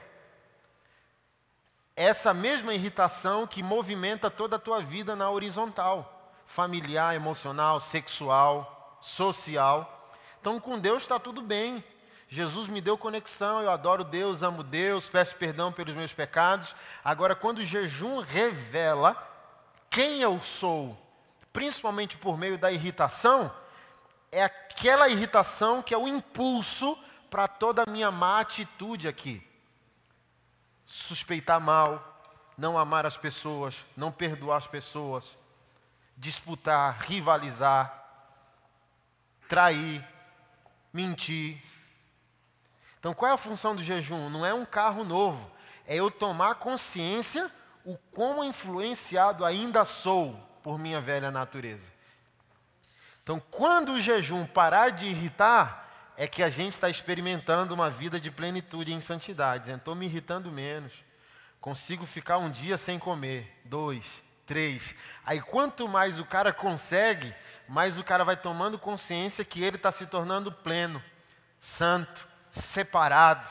Essa 1.95 2.33
mesma 2.33 2.73
irritação 2.73 3.47
que 3.47 3.63
movimenta 3.63 4.31
toda 4.31 4.57
a 4.57 4.59
tua 4.59 4.81
vida 4.81 5.15
na 5.15 5.31
horizontal, 5.31 6.35
familiar, 6.47 7.15
emocional, 7.15 7.79
sexual, 7.79 8.99
social. 9.01 10.11
Então, 10.41 10.59
com 10.59 10.79
Deus 10.79 11.03
está 11.03 11.21
tudo 11.21 11.43
bem. 11.43 11.85
Jesus 12.29 12.67
me 12.67 12.81
deu 12.81 12.97
conexão, 12.97 13.61
eu 13.61 13.71
adoro 13.71 14.03
Deus, 14.03 14.43
amo 14.43 14.63
Deus, 14.63 15.07
peço 15.07 15.37
perdão 15.37 15.71
pelos 15.71 15.95
meus 15.95 16.15
pecados. 16.15 16.75
Agora, 17.05 17.37
quando 17.37 17.59
o 17.59 17.65
jejum 17.65 18.21
revela 18.21 19.15
quem 19.91 20.23
eu 20.23 20.43
sou, 20.43 21.02
principalmente 21.53 22.17
por 22.17 22.39
meio 22.39 22.57
da 22.57 22.73
irritação, 22.73 23.53
é 24.31 24.43
aquela 24.43 25.09
irritação 25.09 25.83
que 25.83 25.93
é 25.93 25.99
o 25.99 26.09
impulso 26.09 26.99
para 27.31 27.47
toda 27.47 27.83
a 27.83 27.91
minha 27.91 28.11
má 28.11 28.41
atitude 28.41 29.07
aqui. 29.07 29.47
Suspeitar 30.87 31.61
mal, 31.61 32.23
não 32.57 32.79
amar 32.79 33.05
as 33.05 33.17
pessoas, 33.17 33.85
não 33.97 34.11
perdoar 34.11 34.59
as 34.59 34.67
pessoas, 34.67 35.37
disputar, 36.17 36.99
rivalizar, 37.01 38.03
trair, 39.49 40.07
mentir. 40.93 41.63
Então, 42.99 43.13
qual 43.13 43.31
é 43.31 43.35
a 43.35 43.39
função 43.39 43.75
do 43.75 43.83
jejum? 43.83 44.31
Não 44.31 44.47
é 44.47 44.55
um 44.55 44.65
carro 44.65 45.05
novo, 45.05 45.51
é 45.87 45.97
eu 45.97 46.11
tomar 46.11 46.55
consciência 46.57 47.51
o 47.85 47.99
quão 48.13 48.45
influenciado 48.45 49.45
ainda 49.45 49.85
sou 49.85 50.52
por 50.63 50.79
minha 50.79 51.01
velha 51.01 51.31
natureza. 51.31 51.93
Então, 53.23 53.41
quando 53.51 53.93
o 53.93 54.01
jejum 54.01 54.45
parar 54.47 54.91
de 54.91 55.07
irritar, 55.07 55.83
é 56.17 56.27
que 56.27 56.43
a 56.43 56.49
gente 56.49 56.75
está 56.75 56.89
experimentando 56.89 57.75
uma 57.75 57.91
vida 57.91 58.21
de 58.21 58.31
plenitude 58.31 58.93
em 58.93 59.01
santidade. 59.01 59.71
Estou 59.71 59.95
me 59.95 60.07
irritando 60.07 60.51
menos. 60.51 60.93
Consigo 61.61 62.05
ficar 62.07 62.39
um 62.39 62.51
dia 62.51 62.77
sem 62.77 62.99
comer, 62.99 63.61
dois, 63.65 64.05
três. 64.47 64.95
Aí 65.25 65.41
quanto 65.41 65.89
mais 65.89 66.19
o 66.19 66.25
cara 66.25 66.53
consegue, 66.53 67.35
mais 67.69 67.97
o 67.97 68.05
cara 68.05 68.25
vai 68.25 68.37
tomando 68.37 68.79
consciência 68.79 69.45
que 69.45 69.63
ele 69.63 69.77
está 69.77 69.93
se 69.93 70.07
tornando 70.07 70.53
pleno, 70.53 71.03
santo, 71.61 72.27
separado. 72.51 73.47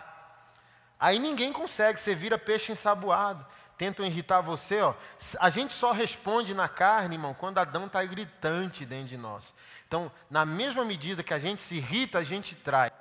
Aí 1.00 1.18
ninguém 1.18 1.52
consegue, 1.52 2.00
você 2.00 2.14
vira 2.14 2.38
peixe 2.38 2.72
ensaboado. 2.72 3.46
Tentam 3.82 4.06
irritar 4.06 4.42
você, 4.42 4.80
ó, 4.80 4.94
a 5.40 5.50
gente 5.50 5.74
só 5.74 5.92
responde 5.92 6.54
na 6.54 6.70
carne, 6.70 7.16
irmão, 7.16 7.34
quando 7.34 7.58
Adão 7.58 7.88
está 7.88 8.06
gritante 8.06 8.86
dentro 8.86 9.08
de 9.08 9.18
nós. 9.18 9.56
Então, 9.88 10.12
na 10.30 10.46
mesma 10.46 10.86
medida 10.86 11.24
que 11.24 11.34
a 11.34 11.40
gente 11.40 11.64
se 11.64 11.78
irrita, 11.78 12.20
a 12.20 12.24
gente 12.24 12.54
trai. 12.54 12.92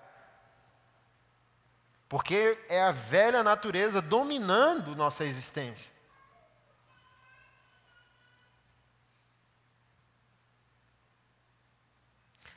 Porque 2.08 2.58
é 2.66 2.82
a 2.82 2.92
velha 2.92 3.42
natureza 3.42 4.00
dominando 4.00 4.96
nossa 4.96 5.22
existência. 5.22 5.92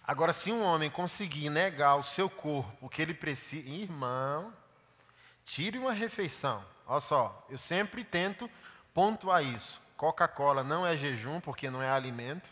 Agora, 0.02 0.32
se 0.32 0.50
um 0.50 0.64
homem 0.64 0.90
conseguir 0.90 1.50
negar 1.50 1.98
o 1.98 2.04
seu 2.04 2.30
corpo, 2.30 2.74
o 2.80 2.88
que 2.88 3.02
ele 3.02 3.14
precisa, 3.14 3.68
irmão, 3.68 4.54
tire 5.44 5.78
uma 5.78 5.92
refeição. 5.92 6.72
Olha 6.86 7.02
só, 7.02 7.46
eu 7.50 7.58
sempre 7.58 8.04
tento 8.04 8.50
pontuar 8.94 9.44
isso. 9.44 9.82
Coca-Cola 9.96 10.64
não 10.64 10.86
é 10.86 10.98
jejum, 10.98 11.40
porque 11.40 11.70
não 11.70 11.82
é 11.82 11.90
alimento. 11.90 12.50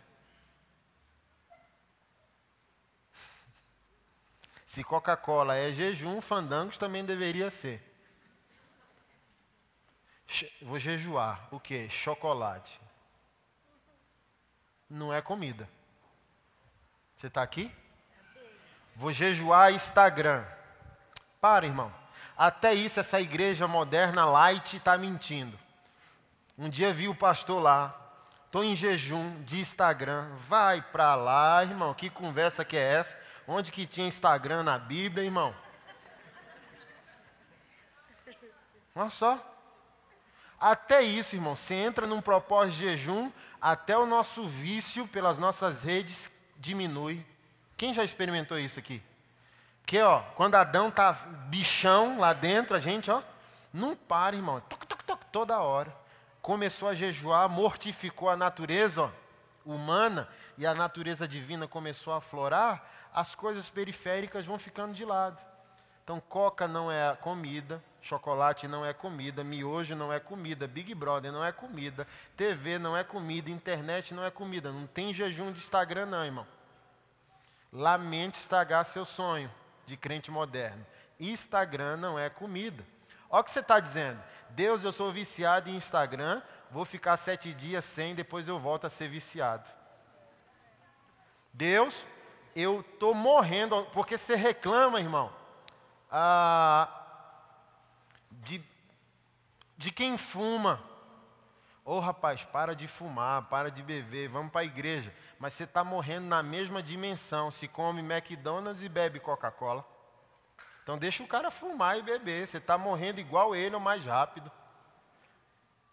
Se 4.65 4.83
Coca-Cola 4.85 5.55
é 5.55 5.73
jejum, 5.73 6.21
fandangos 6.21 6.77
também 6.77 7.03
deveria 7.03 7.51
ser. 7.51 7.83
Vou 10.61 10.79
jejuar. 10.79 11.45
O 11.51 11.59
que? 11.59 11.89
Chocolate. 11.89 12.79
Não 14.89 15.13
é 15.13 15.21
comida. 15.21 15.67
Você 17.17 17.27
está 17.27 17.41
aqui? 17.41 17.69
Vou 18.95 19.11
jejuar 19.11 19.73
Instagram. 19.73 20.45
Para, 21.41 21.65
irmão. 21.65 22.00
Até 22.41 22.73
isso, 22.73 22.99
essa 22.99 23.21
igreja 23.21 23.67
moderna 23.67 24.25
light 24.25 24.75
está 24.75 24.97
mentindo. 24.97 25.55
Um 26.57 26.71
dia 26.71 26.91
vi 26.91 27.07
o 27.07 27.13
pastor 27.13 27.61
lá. 27.61 27.95
Estou 28.47 28.63
em 28.63 28.75
jejum 28.75 29.43
de 29.43 29.59
Instagram. 29.59 30.27
Vai 30.47 30.81
para 30.81 31.13
lá, 31.13 31.63
irmão. 31.63 31.93
Que 31.93 32.09
conversa 32.09 32.65
que 32.65 32.75
é 32.75 32.93
essa? 32.93 33.15
Onde 33.47 33.71
que 33.71 33.85
tinha 33.85 34.07
Instagram 34.07 34.63
na 34.63 34.79
Bíblia, 34.79 35.23
irmão? 35.23 35.53
Olha 38.95 39.11
só. 39.11 39.39
Até 40.59 41.03
isso, 41.03 41.35
irmão. 41.35 41.55
Você 41.55 41.75
entra 41.75 42.07
num 42.07 42.23
propósito 42.23 42.79
de 42.79 42.85
jejum, 42.87 43.31
até 43.61 43.95
o 43.95 44.07
nosso 44.07 44.47
vício 44.47 45.07
pelas 45.07 45.37
nossas 45.37 45.83
redes 45.83 46.27
diminui. 46.57 47.23
Quem 47.77 47.93
já 47.93 48.03
experimentou 48.03 48.57
isso 48.57 48.79
aqui? 48.79 48.99
Porque, 49.81 50.01
ó, 50.01 50.21
quando 50.35 50.55
Adão 50.55 50.89
tá 50.89 51.11
bichão 51.49 52.19
lá 52.19 52.33
dentro, 52.33 52.75
a 52.75 52.79
gente, 52.79 53.11
ó, 53.11 53.21
não 53.73 53.95
para, 53.95 54.35
irmão. 54.35 54.61
Toc, 54.61 54.85
toc, 54.85 55.03
toc, 55.03 55.21
toda 55.31 55.59
hora. 55.59 55.93
Começou 56.41 56.87
a 56.87 56.95
jejuar, 56.95 57.49
mortificou 57.49 58.29
a 58.29 58.37
natureza, 58.37 59.03
ó, 59.03 59.09
humana 59.65 60.27
e 60.57 60.65
a 60.65 60.73
natureza 60.73 61.27
divina 61.27 61.67
começou 61.67 62.13
a 62.13 62.17
aflorar, 62.17 62.83
as 63.13 63.35
coisas 63.35 63.69
periféricas 63.69 64.45
vão 64.45 64.57
ficando 64.57 64.93
de 64.93 65.05
lado. 65.05 65.43
Então, 66.03 66.19
coca 66.19 66.67
não 66.67 66.91
é 66.91 67.15
comida, 67.15 67.83
chocolate 68.01 68.67
não 68.67 68.83
é 68.85 68.93
comida, 68.93 69.43
miojo 69.43 69.95
não 69.95 70.11
é 70.11 70.19
comida, 70.19 70.67
Big 70.67 70.95
Brother 70.95 71.31
não 71.31 71.45
é 71.45 71.51
comida, 71.51 72.07
TV 72.35 72.79
não 72.79 72.97
é 72.97 73.03
comida, 73.03 73.51
internet 73.51 74.13
não 74.13 74.23
é 74.23 74.31
comida. 74.31 74.71
Não 74.71 74.87
tem 74.87 75.13
jejum 75.13 75.51
de 75.51 75.59
Instagram, 75.59 76.07
não, 76.07 76.25
irmão. 76.25 76.47
Lamente 77.71 78.39
estragar 78.39 78.83
seu 78.85 79.05
sonho 79.05 79.51
de 79.85 79.97
crente 79.97 80.31
moderno. 80.31 80.85
Instagram 81.19 81.97
não 81.97 82.17
é 82.17 82.29
comida. 82.29 82.83
Olha 83.29 83.41
o 83.41 83.43
que 83.43 83.51
você 83.51 83.59
está 83.59 83.79
dizendo. 83.79 84.21
Deus, 84.49 84.83
eu 84.83 84.91
sou 84.91 85.11
viciado 85.11 85.69
em 85.69 85.75
Instagram, 85.75 86.41
vou 86.69 86.83
ficar 86.83 87.15
sete 87.17 87.53
dias 87.53 87.85
sem, 87.85 88.13
depois 88.13 88.47
eu 88.47 88.59
volto 88.59 88.85
a 88.85 88.89
ser 88.89 89.07
viciado. 89.07 89.69
Deus, 91.53 92.05
eu 92.55 92.81
estou 92.81 93.13
morrendo, 93.13 93.83
porque 93.93 94.17
você 94.17 94.35
reclama, 94.35 94.99
irmão, 94.99 95.31
ah, 96.09 96.89
de, 98.31 98.63
de 99.77 99.91
quem 99.91 100.17
fuma. 100.17 100.83
Ô 101.83 101.95
oh, 101.95 101.99
rapaz, 101.99 102.43
para 102.45 102.75
de 102.75 102.87
fumar, 102.87 103.43
para 103.43 103.71
de 103.71 103.81
beber, 103.81 104.29
vamos 104.29 104.51
para 104.51 104.61
a 104.61 104.65
igreja. 104.65 105.13
Mas 105.41 105.55
você 105.55 105.63
está 105.63 105.83
morrendo 105.83 106.27
na 106.27 106.43
mesma 106.43 106.83
dimensão. 106.83 107.49
Se 107.49 107.67
come 107.67 107.99
McDonald's 107.99 108.83
e 108.83 108.87
bebe 108.87 109.19
Coca-Cola. 109.19 109.83
Então 110.83 110.99
deixa 110.99 111.23
o 111.23 111.27
cara 111.27 111.49
fumar 111.49 111.97
e 111.97 112.03
beber. 112.03 112.47
Você 112.47 112.59
está 112.59 112.77
morrendo 112.77 113.19
igual 113.19 113.55
ele 113.55 113.73
ou 113.73 113.81
mais 113.81 114.05
rápido. 114.05 114.51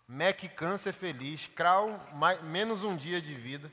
Mac 0.07 0.39
câncer 0.55 0.93
feliz, 0.93 1.51
mais, 2.13 2.43
menos 2.43 2.83
um 2.83 2.95
dia 2.95 3.23
de 3.23 3.35
vida. 3.35 3.73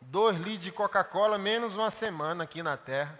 Dois 0.00 0.36
litros 0.36 0.64
de 0.64 0.72
Coca-Cola, 0.72 1.38
menos 1.38 1.76
uma 1.76 1.92
semana 1.92 2.42
aqui 2.42 2.64
na 2.64 2.76
Terra. 2.76 3.16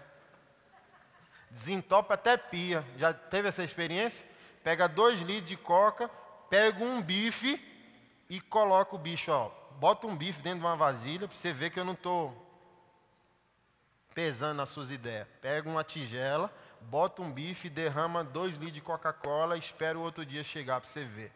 Desentopa 1.52 2.14
até 2.14 2.36
pia. 2.36 2.84
Já 2.96 3.12
teve 3.14 3.46
essa 3.46 3.62
experiência? 3.62 4.26
Pega 4.64 4.88
dois 4.88 5.20
litros 5.20 5.48
de 5.50 5.56
Coca, 5.56 6.10
pega 6.50 6.82
um 6.82 7.00
bife 7.00 7.64
e 8.28 8.40
coloca 8.40 8.96
o 8.96 8.98
bicho, 8.98 9.30
ó. 9.30 9.57
Bota 9.78 10.06
um 10.08 10.16
bife 10.16 10.42
dentro 10.42 10.58
de 10.58 10.66
uma 10.66 10.76
vasilha 10.76 11.28
para 11.28 11.36
você 11.36 11.52
ver 11.52 11.70
que 11.70 11.78
eu 11.78 11.84
não 11.84 11.92
estou 11.92 12.36
pesando 14.12 14.56
nas 14.56 14.70
suas 14.70 14.90
ideias. 14.90 15.28
Pega 15.40 15.70
uma 15.70 15.84
tigela, 15.84 16.52
bota 16.80 17.22
um 17.22 17.30
bife, 17.30 17.70
derrama 17.70 18.24
dois 18.24 18.54
litros 18.54 18.72
de 18.72 18.80
Coca-Cola, 18.80 19.56
espera 19.56 19.96
o 19.96 20.02
outro 20.02 20.26
dia 20.26 20.42
chegar 20.42 20.80
para 20.80 20.90
você 20.90 21.04
ver. 21.04 21.32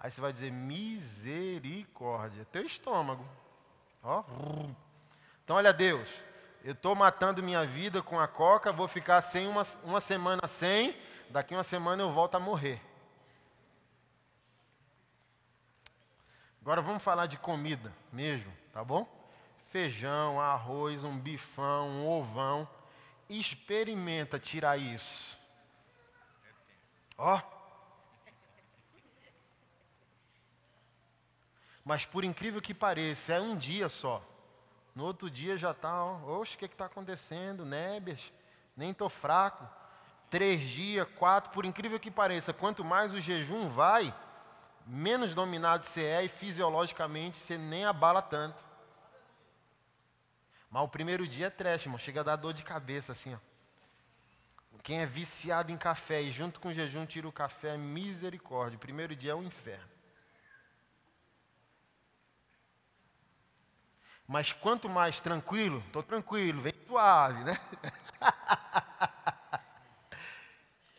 Aí 0.00 0.10
você 0.10 0.18
vai 0.18 0.32
dizer, 0.32 0.50
misericórdia. 0.50 2.46
Teu 2.50 2.64
estômago. 2.64 3.28
Ó. 4.02 4.24
Então, 5.44 5.56
olha 5.56 5.72
Deus, 5.72 6.08
eu 6.64 6.72
estou 6.72 6.94
matando 6.94 7.42
minha 7.42 7.66
vida 7.66 8.02
com 8.02 8.18
a 8.18 8.26
coca, 8.26 8.72
vou 8.72 8.88
ficar 8.88 9.20
sem 9.20 9.46
uma, 9.46 9.62
uma 9.82 10.00
semana 10.00 10.48
sem, 10.48 10.96
daqui 11.28 11.52
uma 11.54 11.62
semana 11.62 12.02
eu 12.02 12.10
volto 12.10 12.34
a 12.36 12.40
morrer. 12.40 12.80
Agora 16.64 16.80
vamos 16.80 17.02
falar 17.02 17.26
de 17.26 17.36
comida 17.36 17.92
mesmo, 18.10 18.50
tá 18.72 18.82
bom? 18.82 19.06
Feijão, 19.66 20.40
arroz, 20.40 21.04
um 21.04 21.18
bifão, 21.18 21.90
um 21.90 22.08
ovão. 22.08 22.66
Experimenta 23.28 24.38
tirar 24.38 24.78
isso. 24.78 25.38
Ó. 27.18 27.38
Mas 31.84 32.06
por 32.06 32.24
incrível 32.24 32.62
que 32.62 32.72
pareça, 32.72 33.34
é 33.34 33.40
um 33.42 33.54
dia 33.54 33.90
só. 33.90 34.22
No 34.94 35.04
outro 35.04 35.28
dia 35.28 35.58
já 35.58 35.72
está, 35.72 36.02
oxe, 36.02 36.56
o 36.56 36.58
que 36.60 36.64
está 36.64 36.86
acontecendo? 36.86 37.66
Nébias, 37.66 38.32
nem 38.74 38.92
estou 38.92 39.10
fraco. 39.10 39.68
Três 40.30 40.62
dias, 40.62 41.06
quatro, 41.18 41.52
por 41.52 41.66
incrível 41.66 42.00
que 42.00 42.10
pareça, 42.10 42.54
quanto 42.54 42.82
mais 42.82 43.12
o 43.12 43.20
jejum 43.20 43.68
vai, 43.68 44.14
menos 44.86 45.34
dominado 45.34 45.84
você 45.84 46.02
é 46.02 46.24
e 46.24 46.28
fisiologicamente 46.28 47.38
você 47.38 47.56
nem 47.56 47.84
abala 47.84 48.22
tanto. 48.22 48.64
Mas 50.70 50.82
o 50.82 50.88
primeiro 50.88 51.26
dia 51.26 51.46
é 51.46 51.50
trash, 51.50 51.84
irmão. 51.86 51.98
Chega 51.98 52.20
a 52.20 52.24
dar 52.24 52.36
dor 52.36 52.52
de 52.52 52.62
cabeça 52.62 53.12
assim, 53.12 53.34
ó. 53.34 53.38
Quem 54.82 55.00
é 55.00 55.06
viciado 55.06 55.72
em 55.72 55.78
café 55.78 56.20
e 56.20 56.30
junto 56.30 56.60
com 56.60 56.68
o 56.68 56.74
jejum 56.74 57.06
tira 57.06 57.26
o 57.26 57.32
café, 57.32 57.74
é 57.74 57.76
misericórdia. 57.76 58.76
O 58.76 58.80
primeiro 58.80 59.16
dia 59.16 59.32
é 59.32 59.34
o 59.34 59.42
inferno. 59.42 59.88
Mas 64.26 64.52
quanto 64.52 64.88
mais 64.88 65.20
tranquilo, 65.20 65.82
estou 65.86 66.02
tranquilo, 66.02 66.60
vem 66.60 66.74
suave, 66.86 67.44
né? 67.44 67.56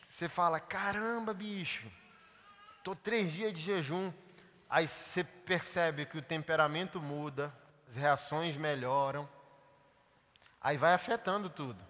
você 0.09 0.29
fala, 0.29 0.59
caramba, 0.59 1.33
bicho, 1.33 1.91
estou 2.85 2.95
três 2.95 3.33
dias 3.33 3.51
de 3.51 3.61
jejum. 3.61 4.13
Aí 4.69 4.87
você 4.87 5.23
percebe 5.23 6.05
que 6.05 6.19
o 6.19 6.21
temperamento 6.21 7.01
muda, 7.01 7.51
as 7.89 7.95
reações 7.95 8.55
melhoram. 8.55 9.27
Aí 10.61 10.77
vai 10.77 10.93
afetando 10.93 11.49
tudo. 11.49 11.83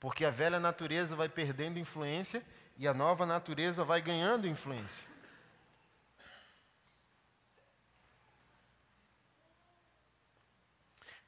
Porque 0.00 0.24
a 0.24 0.30
velha 0.30 0.58
natureza 0.58 1.14
vai 1.14 1.28
perdendo 1.28 1.78
influência 1.78 2.44
e 2.76 2.88
a 2.88 2.92
nova 2.92 3.24
natureza 3.24 3.84
vai 3.84 4.02
ganhando 4.02 4.48
influência. 4.48 5.08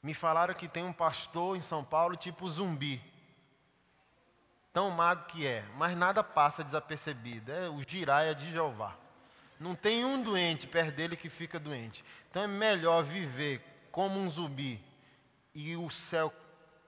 Me 0.03 0.15
falaram 0.15 0.53
que 0.53 0.67
tem 0.67 0.85
um 0.85 0.93
pastor 0.93 1.57
em 1.57 1.63
São 1.63 1.85
Paulo 1.85 2.17
tipo 2.17 2.49
zumbi. 2.49 3.16
Tão 4.77 4.91
mago 4.91 5.25
que 5.29 5.47
é, 5.47 5.65
mas 5.79 5.97
nada 5.97 6.23
passa 6.23 6.62
desapercebido. 6.62 7.51
É 7.51 7.67
o 7.67 7.83
giraia 7.83 8.35
de 8.35 8.53
Jeová. 8.53 8.95
Não 9.59 9.75
tem 9.75 10.05
um 10.05 10.23
doente 10.23 10.67
perto 10.67 10.95
dele 10.95 11.17
que 11.17 11.31
fica 11.31 11.59
doente. 11.59 12.05
Então 12.29 12.43
é 12.43 12.47
melhor 12.47 13.03
viver 13.03 13.62
como 13.91 14.21
um 14.21 14.29
zumbi 14.29 14.79
e 15.55 15.75
o 15.77 15.89
céu 15.89 16.31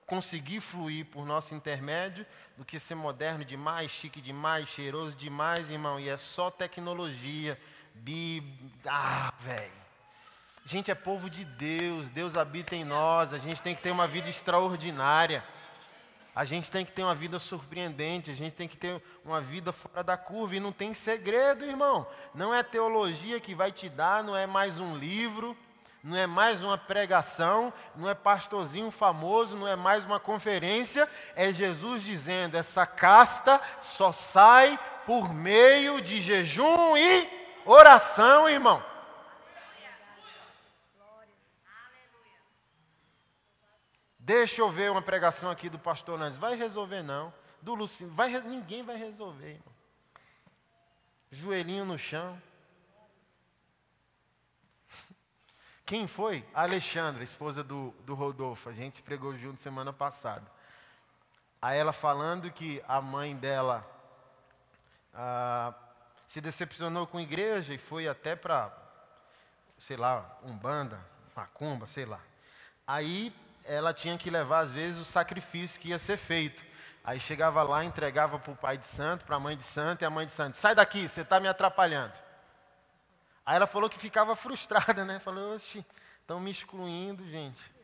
conseguir 0.05 0.61
fluir 0.61 1.07
por 1.07 1.25
nosso 1.25 1.55
intermédio 1.55 2.27
do 2.59 2.63
que 2.63 2.79
ser 2.79 2.95
moderno 2.95 3.43
demais, 3.43 3.91
chique 3.91 4.21
demais, 4.21 4.69
cheiroso 4.69 5.17
demais, 5.17 5.71
irmão. 5.71 5.99
E 5.99 6.11
é 6.11 6.19
só 6.19 6.51
tecnologia, 6.51 7.59
Bíblia. 7.95 8.71
Ah, 8.87 9.33
velho. 9.41 9.73
Gente 10.67 10.91
é 10.91 10.95
povo 10.95 11.31
de 11.31 11.43
Deus, 11.43 12.11
Deus 12.11 12.37
habita 12.37 12.77
em 12.77 12.85
nós, 12.85 13.33
a 13.33 13.39
gente 13.39 13.63
tem 13.63 13.75
que 13.75 13.81
ter 13.81 13.91
uma 13.91 14.07
vida 14.07 14.29
extraordinária. 14.29 15.43
A 16.39 16.45
gente 16.45 16.71
tem 16.71 16.85
que 16.85 16.93
ter 16.93 17.03
uma 17.03 17.17
vida 17.17 17.37
surpreendente, 17.41 18.31
a 18.31 18.35
gente 18.35 18.53
tem 18.53 18.69
que 18.69 18.77
ter 18.77 19.03
uma 19.25 19.41
vida 19.41 19.73
fora 19.73 20.05
da 20.05 20.17
curva 20.17 20.55
e 20.55 20.61
não 20.61 20.71
tem 20.71 20.95
segredo, 20.95 21.65
irmão. 21.65 22.07
Não 22.33 22.55
é 22.55 22.63
teologia 22.63 23.41
que 23.41 23.57
vai 23.57 23.73
te 23.73 23.89
dar, 23.89 24.23
não 24.23 24.37
é 24.37 24.47
mais 24.47 24.79
um 24.79 24.97
livro, 24.97 25.57
não 26.01 26.17
é 26.17 26.29
mais 26.29 26.63
uma 26.63 26.79
pregação, 26.79 27.73
não 27.97 28.09
é 28.09 28.15
pastorzinho 28.15 28.89
famoso, 28.93 29.57
não 29.57 29.67
é 29.67 29.75
mais 29.75 30.05
uma 30.05 30.21
conferência, 30.21 31.09
é 31.35 31.53
Jesus 31.53 32.05
dizendo: 32.05 32.57
essa 32.57 32.87
casta 32.87 33.61
só 33.83 34.13
sai 34.13 34.79
por 35.07 35.35
meio 35.35 36.01
de 36.01 36.21
jejum 36.21 36.97
e 36.97 37.29
oração, 37.67 38.49
irmão. 38.49 38.81
Deixa 44.29 44.61
eu 44.61 44.71
ver 44.71 44.91
uma 44.91 45.01
pregação 45.01 45.51
aqui 45.51 45.71
do 45.71 45.79
pastor 45.79 46.19
Nandes. 46.19 46.39
Vai 46.39 46.55
resolver 46.55 47.03
não. 47.03 47.33
Do 47.63 47.75
Lucinho, 47.75 48.11
vai, 48.11 48.39
ninguém 48.43 48.83
vai 48.83 48.95
resolver, 48.95 49.53
irmão. 49.53 49.75
Joelhinho 51.31 51.87
no 51.87 51.99
chão. 51.99 52.39
Quem 55.87 56.07
foi? 56.07 56.45
A 56.53 56.65
Alexandra, 56.65 57.25
esposa 57.25 57.65
do, 57.65 57.95
do 58.05 58.15
Rodolfo. 58.15 58.69
A 58.69 58.73
gente 58.75 59.01
pregou 59.01 59.35
junto 59.35 59.63
semana 59.63 59.95
passada. 59.95 60.45
Aí 61.63 61.79
ela 61.79 61.95
falando 61.95 62.51
que 62.51 62.85
a 62.87 63.01
mãe 63.01 63.35
dela 63.35 63.83
ah, 65.15 65.73
se 66.27 66.43
decepcionou 66.43 67.07
com 67.07 67.17
a 67.17 67.23
igreja 67.23 67.73
e 67.73 67.79
foi 67.79 68.07
até 68.07 68.37
para, 68.37 68.77
sei 69.79 69.97
lá, 69.97 70.39
Umbanda, 70.45 71.01
Macumba, 71.35 71.87
sei 71.87 72.05
lá. 72.05 72.21
Aí 72.87 73.35
ela 73.69 73.93
tinha 73.93 74.17
que 74.17 74.31
levar, 74.31 74.61
às 74.61 74.73
vezes, 74.73 74.99
o 74.99 75.05
sacrifício 75.05 75.79
que 75.79 75.91
ia 75.91 75.99
ser 75.99 76.17
feito. 76.17 76.65
Aí 77.05 77.21
chegava 77.21 77.63
lá, 77.63 77.85
entregava 77.85 78.39
para 78.39 78.53
o 78.53 78.57
pai 78.57 78.79
de 78.79 78.87
santo, 78.87 79.25
para 79.25 79.37
a 79.37 79.41
mãe 79.41 79.57
de 79.57 79.63
santo, 79.63 80.03
e 80.03 80.05
a 80.05 80.11
mãe 80.11 80.27
de 80.27 80.33
santo, 80.33 80.57
sai 80.57 80.75
daqui, 80.75 81.09
você 81.09 81.21
está 81.21 81.39
me 81.39 81.47
atrapalhando. 81.47 82.15
Aí 83.47 83.57
ela 83.57 83.67
falou 83.67 83.89
que 83.89 83.99
ficava 83.99 84.35
frustrada, 84.37 85.05
né? 85.05 85.19
Falou, 85.19 85.55
oxe, 85.55 85.85
estão 86.21 86.41
me 86.41 86.51
excluindo, 86.51 87.25
gente. 87.31 87.79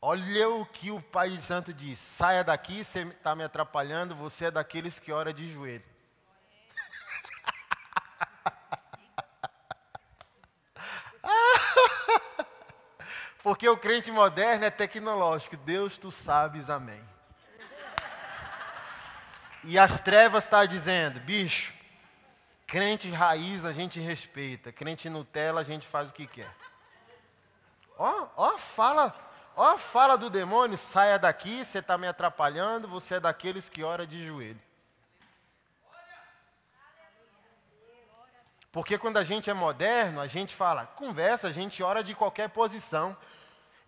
Olha 0.00 0.48
o 0.48 0.64
que 0.64 0.92
o 0.92 1.02
pai 1.02 1.30
de 1.30 1.42
santo 1.42 1.72
diz: 1.72 1.98
saia 1.98 2.44
daqui, 2.44 2.84
você 2.84 3.00
está 3.00 3.34
me 3.34 3.42
atrapalhando, 3.42 4.14
você 4.14 4.44
é 4.44 4.50
daqueles 4.50 5.00
que 5.00 5.10
ora 5.10 5.32
de 5.32 5.50
joelho. 5.50 5.82
Porque 13.42 13.68
o 13.68 13.76
crente 13.76 14.10
moderno 14.10 14.64
é 14.64 14.70
tecnológico. 14.70 15.56
Deus, 15.56 15.96
tu 15.98 16.10
sabes, 16.10 16.68
amém. 16.68 17.02
E 19.64 19.78
as 19.78 20.00
trevas 20.00 20.44
está 20.44 20.64
dizendo, 20.64 21.20
bicho, 21.20 21.74
crente 22.66 23.10
raiz 23.10 23.64
a 23.64 23.72
gente 23.72 24.00
respeita, 24.00 24.72
crente 24.72 25.08
Nutella 25.08 25.60
a 25.60 25.64
gente 25.64 25.86
faz 25.86 26.08
o 26.08 26.12
que 26.12 26.26
quer. 26.26 26.50
Ó, 27.98 28.28
ó, 28.36 28.58
fala, 28.58 29.14
ó, 29.56 29.76
fala 29.76 30.16
do 30.16 30.30
demônio, 30.30 30.78
saia 30.78 31.18
daqui, 31.18 31.64
você 31.64 31.80
está 31.80 31.98
me 31.98 32.06
atrapalhando, 32.06 32.86
você 32.86 33.16
é 33.16 33.20
daqueles 33.20 33.68
que 33.68 33.82
ora 33.82 34.06
de 34.06 34.24
joelho. 34.24 34.60
Porque 38.78 38.96
quando 38.96 39.16
a 39.16 39.24
gente 39.24 39.50
é 39.50 39.52
moderno, 39.52 40.20
a 40.20 40.28
gente 40.28 40.54
fala, 40.54 40.86
conversa, 40.86 41.48
a 41.48 41.50
gente 41.50 41.82
ora 41.82 42.00
de 42.00 42.14
qualquer 42.14 42.48
posição. 42.48 43.16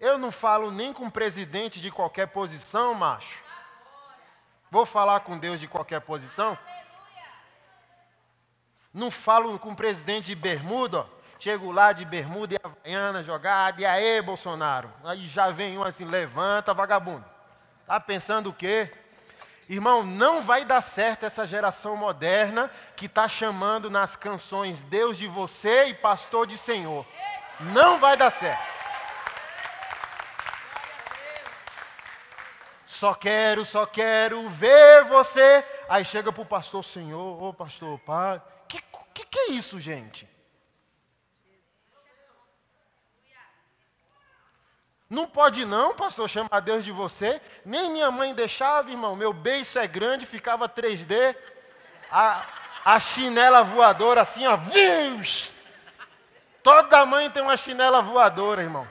Eu 0.00 0.18
não 0.18 0.32
falo 0.32 0.72
nem 0.72 0.92
com 0.92 1.08
presidente 1.08 1.80
de 1.80 1.92
qualquer 1.92 2.26
posição, 2.26 2.92
macho. 2.92 3.40
Vou 4.68 4.84
falar 4.84 5.20
com 5.20 5.38
Deus 5.38 5.60
de 5.60 5.68
qualquer 5.68 6.00
posição? 6.00 6.58
Não 8.92 9.12
falo 9.12 9.56
com 9.60 9.76
presidente 9.76 10.26
de 10.26 10.34
bermuda, 10.34 11.06
chego 11.38 11.70
lá 11.70 11.92
de 11.92 12.04
bermuda 12.04 12.54
e 12.54 12.58
havaiana 12.60 13.22
jogada, 13.22 13.80
e 13.80 13.86
aí, 13.86 14.20
Bolsonaro? 14.20 14.92
Aí 15.04 15.28
já 15.28 15.52
vem 15.52 15.78
um 15.78 15.84
assim, 15.84 16.04
levanta, 16.04 16.74
vagabundo. 16.74 17.24
Tá 17.86 18.00
pensando 18.00 18.50
o 18.50 18.52
quê? 18.52 18.92
Irmão, 19.70 20.02
não 20.02 20.40
vai 20.40 20.64
dar 20.64 20.80
certo 20.80 21.24
essa 21.24 21.46
geração 21.46 21.96
moderna 21.96 22.68
que 22.96 23.06
está 23.06 23.28
chamando 23.28 23.88
nas 23.88 24.16
canções 24.16 24.82
Deus 24.82 25.16
de 25.16 25.28
você 25.28 25.84
e 25.84 25.94
pastor 25.94 26.44
de 26.44 26.58
Senhor. 26.58 27.06
Não 27.60 27.96
vai 27.96 28.16
dar 28.16 28.30
certo. 28.30 28.68
Só 32.84 33.14
quero, 33.14 33.64
só 33.64 33.86
quero 33.86 34.48
ver 34.48 35.04
você. 35.04 35.64
Aí 35.88 36.04
chega 36.04 36.32
para 36.32 36.42
o 36.42 36.46
pastor, 36.46 36.84
Senhor, 36.84 37.40
ô 37.40 37.50
oh, 37.50 37.54
pastor, 37.54 37.96
pai. 38.00 38.42
Que, 38.66 38.82
que 39.14 39.24
que 39.24 39.38
é 39.38 39.50
isso, 39.52 39.78
gente? 39.78 40.28
Não 45.10 45.26
pode 45.26 45.64
não, 45.64 45.92
pastor, 45.92 46.28
chamar 46.28 46.60
Deus 46.60 46.84
de 46.84 46.92
você. 46.92 47.42
Nem 47.64 47.90
minha 47.90 48.12
mãe 48.12 48.32
deixava, 48.32 48.88
irmão. 48.88 49.16
Meu 49.16 49.32
beijo 49.32 49.76
é 49.76 49.86
grande, 49.88 50.24
ficava 50.24 50.68
3D. 50.68 51.34
A, 52.12 52.44
a 52.84 53.00
chinela 53.00 53.64
voadora 53.64 54.20
assim, 54.20 54.46
ó. 54.46 54.56
Toda 56.62 57.04
mãe 57.04 57.28
tem 57.28 57.42
uma 57.42 57.56
chinela 57.56 58.00
voadora, 58.00 58.62
irmão. 58.62 58.86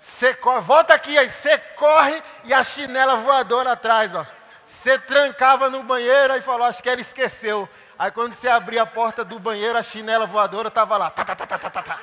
Você 0.00 0.32
corre, 0.34 0.60
volta 0.60 0.94
aqui, 0.94 1.18
aí 1.18 1.28
você 1.28 1.58
corre 1.58 2.22
e 2.44 2.54
a 2.54 2.62
chinela 2.62 3.16
voadora 3.16 3.72
atrás, 3.72 4.14
ó. 4.14 4.24
Você 4.64 4.96
trancava 5.00 5.68
no 5.68 5.82
banheiro 5.82 6.36
e 6.36 6.42
falou, 6.42 6.64
acho 6.64 6.80
que 6.80 6.88
ela 6.88 7.00
esqueceu. 7.00 7.68
Aí 7.98 8.12
quando 8.12 8.34
você 8.34 8.48
abria 8.48 8.82
a 8.82 8.86
porta 8.86 9.24
do 9.24 9.40
banheiro, 9.40 9.76
a 9.76 9.82
chinela 9.82 10.26
voadora 10.26 10.68
estava 10.68 10.96
lá, 10.96 11.10
tá, 11.10 11.24
tá, 11.24 11.34
tá, 11.34 11.46
tá, 11.46 11.58
tá, 11.58 11.82
tá, 11.82 12.00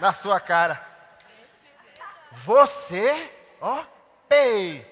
na 0.00 0.14
sua 0.14 0.40
cara. 0.40 0.95
Você, 2.44 3.32
ó, 3.60 3.84
pei. 4.28 4.84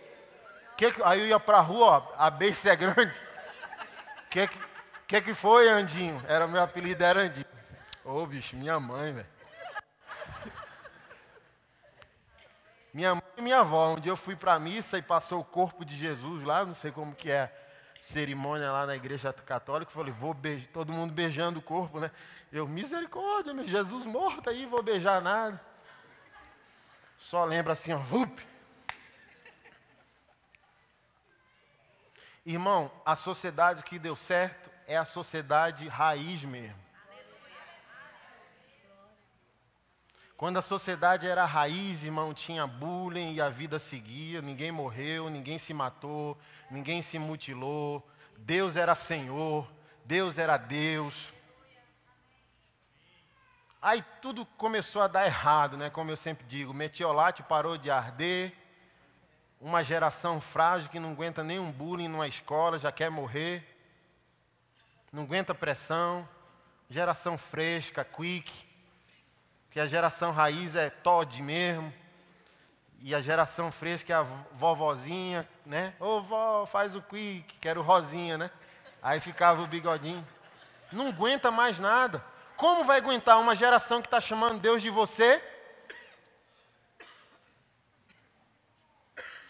Que 0.76 0.92
que, 0.92 1.02
aí 1.02 1.20
eu 1.20 1.26
ia 1.26 1.38
pra 1.38 1.60
rua, 1.60 1.86
ó, 1.86 2.12
a 2.16 2.30
beice 2.30 2.68
é 2.68 2.74
grande. 2.74 3.14
O 4.24 4.28
que, 4.30 4.48
que 5.06 5.20
que 5.20 5.34
foi, 5.34 5.68
Andinho? 5.68 6.22
Era 6.26 6.46
meu 6.48 6.62
apelido, 6.62 7.04
era 7.04 7.20
Andinho. 7.20 7.46
Ô, 8.04 8.22
oh, 8.22 8.26
bicho, 8.26 8.56
minha 8.56 8.80
mãe, 8.80 9.12
velho. 9.12 9.26
Minha 12.92 13.14
mãe 13.14 13.24
e 13.36 13.42
minha 13.42 13.60
avó, 13.60 13.92
um 13.92 14.00
dia 14.00 14.12
eu 14.12 14.16
fui 14.16 14.36
para 14.36 14.54
a 14.54 14.58
missa 14.58 14.96
e 14.96 15.02
passou 15.02 15.40
o 15.40 15.44
corpo 15.44 15.84
de 15.84 15.96
Jesus 15.96 16.44
lá, 16.44 16.64
não 16.64 16.74
sei 16.74 16.92
como 16.92 17.14
que 17.14 17.30
é 17.30 17.52
cerimônia 18.00 18.70
lá 18.70 18.86
na 18.86 18.94
igreja 18.94 19.32
católica, 19.32 19.90
falei, 19.90 20.12
vou 20.12 20.32
beijar, 20.32 20.68
todo 20.72 20.92
mundo 20.92 21.12
beijando 21.12 21.58
o 21.58 21.62
corpo, 21.62 21.98
né? 21.98 22.10
Eu, 22.52 22.68
misericórdia, 22.68 23.52
meu 23.52 23.66
Jesus 23.66 24.06
morto 24.06 24.48
aí, 24.48 24.64
vou 24.64 24.82
beijar 24.82 25.20
nada. 25.20 25.60
Só 27.24 27.42
lembra 27.42 27.72
assim, 27.72 27.90
ó, 27.90 28.00
up. 28.14 28.46
Irmão, 32.44 32.92
a 33.02 33.16
sociedade 33.16 33.82
que 33.82 33.98
deu 33.98 34.14
certo 34.14 34.70
é 34.86 34.94
a 34.94 35.06
sociedade 35.06 35.88
raiz 35.88 36.44
mesmo. 36.44 36.76
Quando 40.36 40.58
a 40.58 40.62
sociedade 40.62 41.26
era 41.26 41.46
raiz, 41.46 42.04
irmão, 42.04 42.34
tinha 42.34 42.66
bullying 42.66 43.32
e 43.32 43.40
a 43.40 43.48
vida 43.48 43.78
seguia, 43.78 44.42
ninguém 44.42 44.70
morreu, 44.70 45.30
ninguém 45.30 45.58
se 45.58 45.72
matou, 45.72 46.36
ninguém 46.70 47.00
se 47.00 47.18
mutilou, 47.18 48.06
Deus 48.36 48.76
era 48.76 48.94
Senhor, 48.94 49.66
Deus 50.04 50.36
era 50.36 50.58
Deus. 50.58 51.32
Aí 53.84 54.02
tudo 54.22 54.46
começou 54.56 55.02
a 55.02 55.06
dar 55.06 55.26
errado, 55.26 55.76
né? 55.76 55.90
Como 55.90 56.10
eu 56.10 56.16
sempre 56.16 56.46
digo, 56.46 56.70
o 56.70 56.74
metiolate 56.74 57.42
parou 57.42 57.76
de 57.76 57.90
arder, 57.90 58.50
uma 59.60 59.84
geração 59.84 60.40
frágil 60.40 60.88
que 60.88 60.98
não 60.98 61.12
aguenta 61.12 61.44
nenhum 61.44 61.70
bullying 61.70 62.08
numa 62.08 62.26
escola, 62.26 62.78
já 62.78 62.90
quer 62.90 63.10
morrer, 63.10 63.62
não 65.12 65.24
aguenta 65.24 65.54
pressão, 65.54 66.26
geração 66.88 67.36
fresca, 67.36 68.02
quick 68.02 68.50
que 69.70 69.78
a 69.78 69.86
geração 69.86 70.32
raiz 70.32 70.74
é 70.74 70.88
Todd 70.88 71.42
mesmo, 71.42 71.92
e 73.00 73.14
a 73.14 73.20
geração 73.20 73.70
fresca 73.70 74.14
é 74.14 74.16
a 74.16 74.22
vovozinha, 74.52 75.46
né? 75.66 75.92
Ô 76.00 76.22
vó, 76.22 76.64
faz 76.64 76.94
o 76.94 77.02
quick, 77.02 77.58
quero 77.58 77.82
rosinha, 77.82 78.38
né? 78.38 78.50
Aí 79.02 79.20
ficava 79.20 79.60
o 79.60 79.66
bigodinho. 79.66 80.26
Não 80.90 81.08
aguenta 81.08 81.50
mais 81.50 81.78
nada. 81.78 82.24
Como 82.56 82.84
vai 82.84 82.98
aguentar 82.98 83.38
uma 83.40 83.54
geração 83.56 84.00
que 84.00 84.06
está 84.06 84.20
chamando 84.20 84.60
Deus 84.60 84.80
de 84.80 84.90
você? 84.90 85.42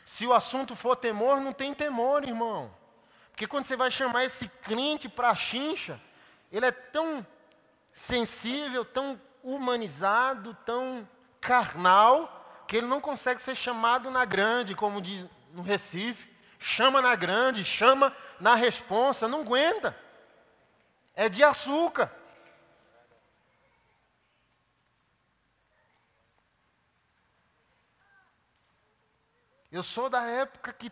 Se 0.04 0.26
o 0.26 0.32
assunto 0.32 0.76
for 0.76 0.96
temor, 0.96 1.40
não 1.40 1.52
tem 1.52 1.74
temor, 1.74 2.22
irmão. 2.24 2.72
Porque 3.30 3.46
quando 3.46 3.64
você 3.64 3.76
vai 3.76 3.90
chamar 3.90 4.24
esse 4.24 4.48
crente 4.48 5.08
para 5.08 5.30
a 5.30 5.34
chincha, 5.34 6.00
ele 6.52 6.66
é 6.66 6.70
tão 6.70 7.26
sensível, 7.92 8.84
tão 8.84 9.20
humanizado, 9.42 10.56
tão 10.64 11.08
carnal, 11.40 12.64
que 12.66 12.76
ele 12.76 12.86
não 12.86 13.00
consegue 13.00 13.42
ser 13.42 13.54
chamado 13.54 14.10
na 14.10 14.24
grande, 14.24 14.74
como 14.74 15.02
diz 15.02 15.26
no 15.52 15.62
Recife. 15.62 16.32
Chama 16.58 17.02
na 17.02 17.14
grande, 17.14 17.62
chama 17.64 18.14
na 18.40 18.54
responsa, 18.54 19.28
não 19.28 19.42
aguenta. 19.42 19.94
É 21.14 21.28
de 21.28 21.42
açúcar. 21.44 22.10
Eu 29.74 29.82
sou 29.82 30.08
da 30.08 30.22
época 30.22 30.72
que 30.72 30.88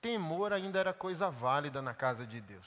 temor 0.00 0.52
ainda 0.52 0.80
era 0.80 0.92
coisa 0.92 1.30
válida 1.30 1.80
na 1.80 1.94
casa 1.94 2.26
de 2.26 2.40
Deus. 2.40 2.66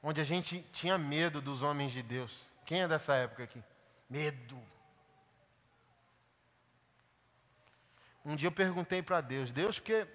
Onde 0.00 0.20
a 0.20 0.24
gente 0.24 0.62
tinha 0.70 0.96
medo 0.96 1.40
dos 1.40 1.60
homens 1.60 1.90
de 1.90 2.04
Deus. 2.04 2.32
Quem 2.64 2.82
é 2.82 2.86
dessa 2.86 3.16
época 3.16 3.42
aqui? 3.42 3.60
Medo. 4.08 4.56
Um 8.24 8.36
dia 8.36 8.46
eu 8.46 8.52
perguntei 8.52 9.02
para 9.02 9.20
Deus, 9.20 9.50
Deus, 9.50 9.80
por 9.80 9.86
que, 9.86 10.06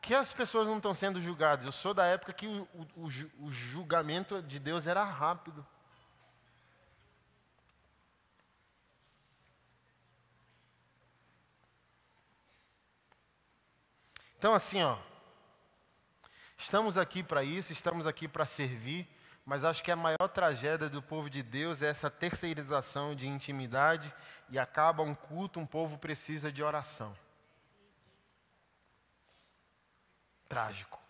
que 0.00 0.14
as 0.14 0.32
pessoas 0.32 0.68
não 0.68 0.76
estão 0.76 0.94
sendo 0.94 1.20
julgadas? 1.20 1.66
Eu 1.66 1.72
sou 1.72 1.92
da 1.92 2.06
época 2.06 2.32
que 2.32 2.46
o, 2.46 2.68
o, 2.94 3.08
o 3.40 3.50
julgamento 3.50 4.40
de 4.40 4.60
Deus 4.60 4.86
era 4.86 5.02
rápido. 5.02 5.66
Então, 14.44 14.52
assim, 14.52 14.82
ó, 14.82 14.98
estamos 16.58 16.98
aqui 16.98 17.22
para 17.22 17.42
isso, 17.42 17.72
estamos 17.72 18.06
aqui 18.06 18.28
para 18.28 18.44
servir, 18.44 19.08
mas 19.42 19.64
acho 19.64 19.82
que 19.82 19.90
a 19.90 19.96
maior 19.96 20.28
tragédia 20.28 20.86
do 20.90 21.00
povo 21.00 21.30
de 21.30 21.42
Deus 21.42 21.80
é 21.80 21.86
essa 21.86 22.10
terceirização 22.10 23.14
de 23.14 23.26
intimidade 23.26 24.14
e 24.50 24.58
acaba 24.58 25.02
um 25.02 25.14
culto, 25.14 25.58
um 25.58 25.64
povo 25.64 25.96
precisa 25.96 26.52
de 26.52 26.62
oração. 26.62 27.16
Trágico. 30.46 31.03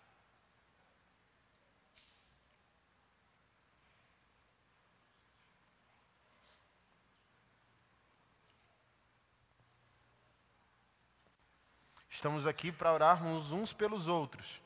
Estamos 12.15 12.47
aqui 12.47 12.71
para 12.71 12.93
orarmos 12.93 13.51
uns 13.51 13.73
pelos 13.73 14.07
outros. 14.07 14.61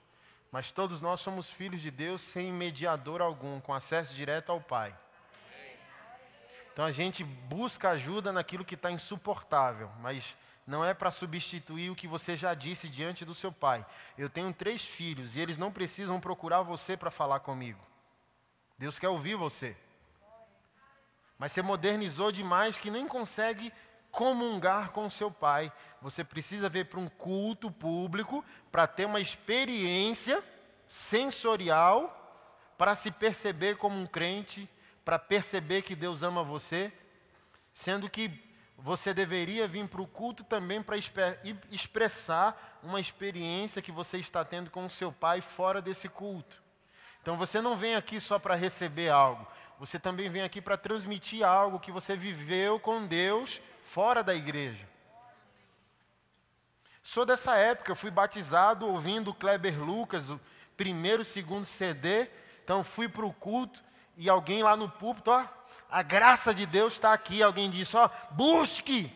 Mas 0.51 0.71
todos 0.71 1.01
nós 1.01 1.19
somos 1.19 1.49
filhos 1.49 1.81
de 1.81 1.89
Deus 1.89 2.21
sem 2.21 2.53
mediador 2.53 3.23
algum, 3.23 3.59
com 3.59 3.73
acesso 3.73 4.13
direto 4.13 4.51
ao 4.51 4.61
Pai. 4.61 4.95
Então 6.71 6.85
a 6.85 6.91
gente 6.91 7.23
busca 7.23 7.89
ajuda 7.89 8.31
naquilo 8.31 8.63
que 8.63 8.75
está 8.75 8.91
insuportável, 8.91 9.91
mas 9.99 10.37
não 10.65 10.85
é 10.85 10.93
para 10.93 11.09
substituir 11.09 11.89
o 11.89 11.95
que 11.95 12.07
você 12.07 12.37
já 12.37 12.53
disse 12.53 12.87
diante 12.87 13.25
do 13.25 13.33
seu 13.33 13.51
pai. 13.51 13.83
Eu 14.15 14.29
tenho 14.29 14.53
três 14.53 14.85
filhos 14.85 15.35
e 15.35 15.39
eles 15.39 15.57
não 15.57 15.71
precisam 15.71 16.19
procurar 16.19 16.61
você 16.61 16.95
para 16.95 17.09
falar 17.09 17.39
comigo. 17.39 17.83
Deus 18.77 18.99
quer 18.99 19.09
ouvir 19.09 19.33
você. 19.33 19.75
Mas 21.39 21.51
você 21.51 21.63
modernizou 21.63 22.31
demais 22.31 22.77
que 22.77 22.91
nem 22.91 23.07
consegue 23.07 23.73
comungar 24.11 24.91
com 24.91 25.09
seu 25.09 25.31
pai. 25.31 25.71
Você 26.01 26.23
precisa 26.23 26.69
vir 26.69 26.85
para 26.85 26.99
um 26.99 27.07
culto 27.07 27.69
público 27.71 28.43
para 28.71 28.87
ter 28.87 29.05
uma 29.05 29.19
experiência 29.19 30.43
sensorial 30.87 32.15
para 32.79 32.95
se 32.95 33.11
perceber 33.11 33.75
como 33.75 33.99
um 33.99 34.07
crente, 34.07 34.69
para 35.03 35.19
perceber 35.19 35.81
que 35.81 35.97
Deus 35.97 36.23
ama 36.23 36.45
você, 36.45 36.93
sendo 37.73 38.09
que 38.09 38.31
você 38.77 39.13
deveria 39.13 39.67
vir 39.67 39.85
para 39.89 40.01
o 40.01 40.07
culto 40.07 40.45
também 40.45 40.81
para 40.81 40.95
expressar 41.69 42.79
uma 42.81 43.01
experiência 43.01 43.81
que 43.81 43.91
você 43.91 44.17
está 44.17 44.45
tendo 44.45 44.71
com 44.71 44.85
o 44.85 44.89
seu 44.89 45.11
pai 45.11 45.41
fora 45.41 45.81
desse 45.81 46.07
culto. 46.07 46.63
Então 47.21 47.35
você 47.35 47.59
não 47.59 47.75
vem 47.75 47.95
aqui 47.95 48.17
só 48.21 48.39
para 48.39 48.55
receber 48.55 49.09
algo, 49.09 49.45
você 49.79 49.97
também 49.97 50.29
vem 50.29 50.41
aqui 50.41 50.61
para 50.61 50.75
transmitir 50.75 51.47
algo 51.47 51.79
que 51.79 51.91
você 51.91 52.13
viveu 52.15 52.79
com 52.81 53.07
Deus 53.07 53.61
fora 53.81 54.21
da 54.21 54.35
igreja. 54.35 54.85
Sou 57.01 57.25
dessa 57.25 57.55
época, 57.55 57.95
fui 57.95 58.11
batizado 58.11 58.85
ouvindo 58.85 59.33
Kleber 59.33 59.81
Lucas, 59.81 60.29
o 60.29 60.39
primeiro 60.75 61.23
segundo 61.23 61.65
CD. 61.65 62.29
Então 62.61 62.83
fui 62.83 63.07
para 63.07 63.25
o 63.25 63.33
culto 63.33 63.81
e 64.17 64.29
alguém 64.29 64.61
lá 64.61 64.75
no 64.75 64.89
púlpito, 64.89 65.31
ó, 65.31 65.45
a 65.89 66.03
graça 66.03 66.53
de 66.53 66.65
Deus 66.65 66.93
está 66.93 67.13
aqui. 67.13 67.41
Alguém 67.41 67.71
disse, 67.71 67.95
ó, 67.95 68.09
busque, 68.31 69.11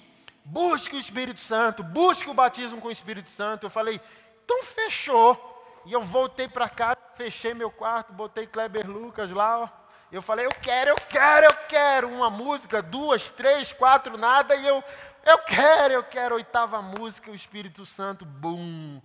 busque 0.46 0.96
o 0.96 1.00
Espírito 1.00 1.42
Santo, 1.42 1.84
busque 1.84 2.30
o 2.30 2.34
batismo 2.34 2.80
com 2.80 2.88
o 2.88 2.92
Espírito 2.92 3.30
Santo. 3.30 3.66
Eu 3.66 3.70
falei, 3.70 4.00
então 4.46 4.64
fechou. 4.64 5.50
E 5.86 5.92
eu 5.92 6.02
voltei 6.02 6.48
para 6.48 6.70
casa, 6.70 6.98
fechei 7.16 7.54
meu 7.54 7.70
quarto, 7.70 8.14
botei 8.14 8.48
Kleber 8.48 8.90
Lucas 8.90 9.30
lá, 9.30 9.60
ó, 9.60 9.83
eu 10.14 10.22
falei, 10.22 10.46
eu 10.46 10.54
quero, 10.62 10.92
eu 10.92 10.96
quero, 11.10 11.48
eu 11.48 11.56
quero. 11.68 12.08
Uma 12.08 12.30
música, 12.30 12.84
duas, 12.84 13.32
três, 13.32 13.72
quatro, 13.72 14.16
nada. 14.16 14.56
E 14.56 14.68
eu, 14.68 14.84
eu 15.26 15.40
quero, 15.40 15.96
eu 15.96 16.04
quero. 16.04 16.36
Oitava 16.36 16.80
música, 16.84 17.32
o 17.32 17.36
Espírito 17.36 17.84
Santo, 17.84 18.24
bum. 18.24 19.02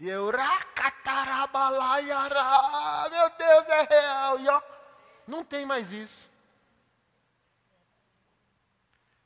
E 0.00 0.08
eu, 0.08 0.28
racatarabalaiará. 0.30 3.06
Meu 3.08 3.30
Deus, 3.30 3.68
é 3.68 3.82
real. 3.82 4.40
E 4.40 4.48
ó, 4.48 4.60
não 5.28 5.44
tem 5.44 5.64
mais 5.64 5.92
isso. 5.92 6.28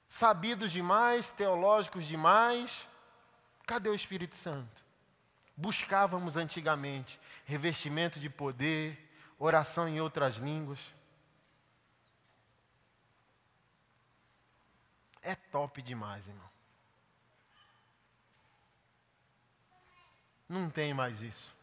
Sabidos 0.06 0.70
demais, 0.70 1.30
teológicos 1.30 2.06
demais. 2.06 2.86
Cadê 3.66 3.88
o 3.88 3.94
Espírito 3.94 4.36
Santo? 4.36 4.82
Buscávamos 5.56 6.36
antigamente 6.36 7.18
revestimento 7.46 8.20
de 8.20 8.28
poder, 8.28 9.10
oração 9.38 9.88
em 9.88 9.98
outras 9.98 10.36
línguas. 10.36 10.78
É 15.22 15.34
top 15.34 15.80
demais, 15.80 16.26
irmão. 16.26 16.50
Não 20.48 20.68
tem 20.68 20.92
mais 20.92 21.20
isso. 21.22 21.54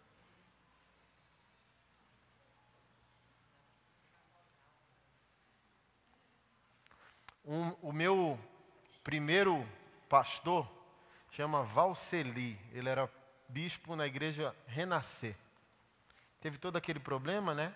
Um, 7.46 7.72
o 7.82 7.92
meu 7.92 8.40
primeiro 9.04 9.68
pastor 10.08 10.70
chama 11.32 11.64
Valceli. 11.64 12.60
Ele 12.72 12.88
era 12.90 13.12
bispo 13.48 13.96
na 13.96 14.06
igreja 14.06 14.56
Renascer. 14.68 15.36
Teve 16.40 16.58
todo 16.58 16.78
aquele 16.78 17.00
problema, 17.00 17.54
né? 17.54 17.74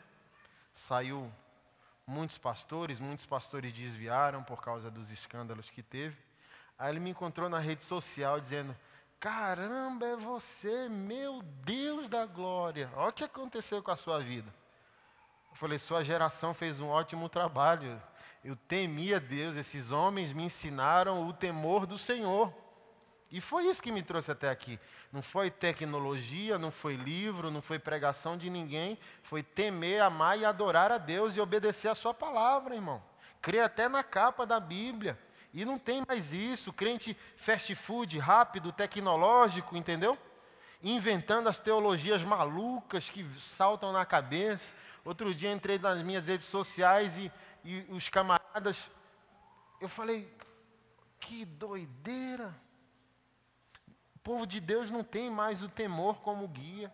Saiu 0.71 1.31
muitos 2.05 2.37
pastores, 2.37 2.99
muitos 2.99 3.25
pastores 3.25 3.73
desviaram 3.73 4.43
por 4.43 4.61
causa 4.61 4.91
dos 4.91 5.11
escândalos 5.11 5.69
que 5.69 5.81
teve. 5.81 6.17
Aí 6.77 6.91
ele 6.91 6.99
me 6.99 7.11
encontrou 7.11 7.49
na 7.49 7.59
rede 7.59 7.83
social 7.83 8.39
dizendo: 8.39 8.75
Caramba, 9.19 10.05
é 10.05 10.15
você, 10.15 10.89
meu 10.89 11.41
Deus 11.63 12.09
da 12.09 12.25
glória. 12.25 12.89
Olha 12.95 13.09
o 13.09 13.13
que 13.13 13.23
aconteceu 13.23 13.81
com 13.81 13.91
a 13.91 13.95
sua 13.95 14.19
vida. 14.19 14.53
Eu 15.51 15.55
falei: 15.55 15.79
Sua 15.79 16.03
geração 16.03 16.53
fez 16.53 16.79
um 16.79 16.89
ótimo 16.89 17.29
trabalho. 17.29 18.01
Eu 18.43 18.57
temia 18.57 19.21
Deus, 19.21 19.55
esses 19.55 19.91
homens 19.91 20.33
me 20.33 20.43
ensinaram 20.43 21.25
o 21.25 21.31
temor 21.31 21.85
do 21.85 21.97
Senhor. 21.97 22.53
E 23.33 23.41
foi 23.41 23.65
isso 23.65 23.81
que 23.81 23.91
me 23.91 24.03
trouxe 24.03 24.31
até 24.31 24.47
aqui. 24.47 24.79
Não 25.11 25.23
foi 25.23 25.49
tecnologia, 25.49 26.59
não 26.59 26.69
foi 26.69 26.95
livro, 26.95 27.49
não 27.49 27.63
foi 27.63 27.79
pregação 27.79 28.37
de 28.37 28.47
ninguém. 28.47 28.95
Foi 29.23 29.41
temer, 29.41 30.03
amar 30.03 30.37
e 30.37 30.45
adorar 30.45 30.91
a 30.91 30.99
Deus 30.99 31.35
e 31.35 31.41
obedecer 31.41 31.87
a 31.87 31.95
Sua 31.95 32.13
palavra, 32.13 32.75
irmão. 32.75 33.01
Crer 33.41 33.63
até 33.63 33.89
na 33.89 34.03
capa 34.03 34.45
da 34.45 34.59
Bíblia. 34.59 35.17
E 35.51 35.65
não 35.65 35.79
tem 35.79 36.03
mais 36.07 36.31
isso. 36.31 36.71
Crente 36.71 37.17
fast 37.35 37.73
food, 37.73 38.19
rápido, 38.19 38.71
tecnológico, 38.71 39.75
entendeu? 39.75 40.15
Inventando 40.83 41.49
as 41.49 41.59
teologias 41.59 42.23
malucas 42.23 43.09
que 43.09 43.25
saltam 43.39 43.91
na 43.91 44.05
cabeça. 44.05 44.71
Outro 45.03 45.33
dia 45.33 45.51
entrei 45.51 45.79
nas 45.79 46.03
minhas 46.03 46.27
redes 46.27 46.45
sociais 46.45 47.17
e, 47.17 47.31
e 47.65 47.83
os 47.89 48.07
camaradas. 48.09 48.87
Eu 49.81 49.89
falei, 49.89 50.31
que 51.19 51.43
doideira 51.45 52.53
povo 54.23 54.47
de 54.47 54.59
Deus 54.61 54.89
não 54.89 55.03
tem 55.03 55.29
mais 55.29 55.61
o 55.61 55.67
temor 55.67 56.21
como 56.21 56.47
guia. 56.47 56.91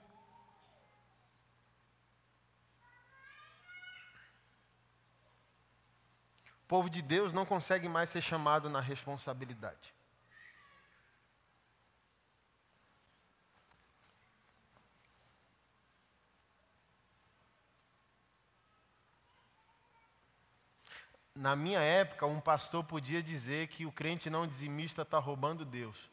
O 6.64 6.68
povo 6.68 6.90
de 6.90 7.02
Deus 7.02 7.32
não 7.32 7.46
consegue 7.46 7.88
mais 7.88 8.10
ser 8.10 8.22
chamado 8.22 8.70
na 8.70 8.80
responsabilidade. 8.80 9.94
Na 21.36 21.56
minha 21.56 21.80
época, 21.80 22.26
um 22.26 22.42
pastor 22.42 22.84
podia 22.84 23.24
dizer 23.24 23.68
que 23.68 23.86
o 23.86 23.92
crente 23.92 24.30
não 24.30 24.46
dizimista 24.46 25.04
está 25.04 25.20
roubando 25.20 25.64
Deus. 25.64 26.10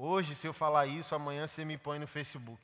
Hoje, 0.00 0.36
se 0.36 0.46
eu 0.46 0.54
falar 0.54 0.86
isso, 0.86 1.12
amanhã 1.12 1.48
você 1.48 1.64
me 1.64 1.76
põe 1.76 1.98
no 1.98 2.06
Facebook. 2.06 2.62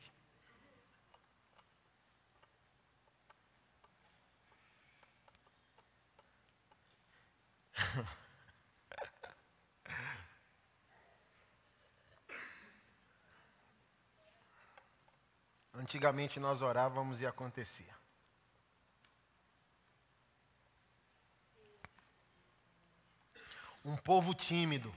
Antigamente 15.75 16.39
nós 16.39 16.63
orávamos 16.63 17.21
e 17.21 17.27
acontecia. 17.27 17.93
Um 23.85 23.97
povo 23.97 24.33
tímido. 24.33 24.95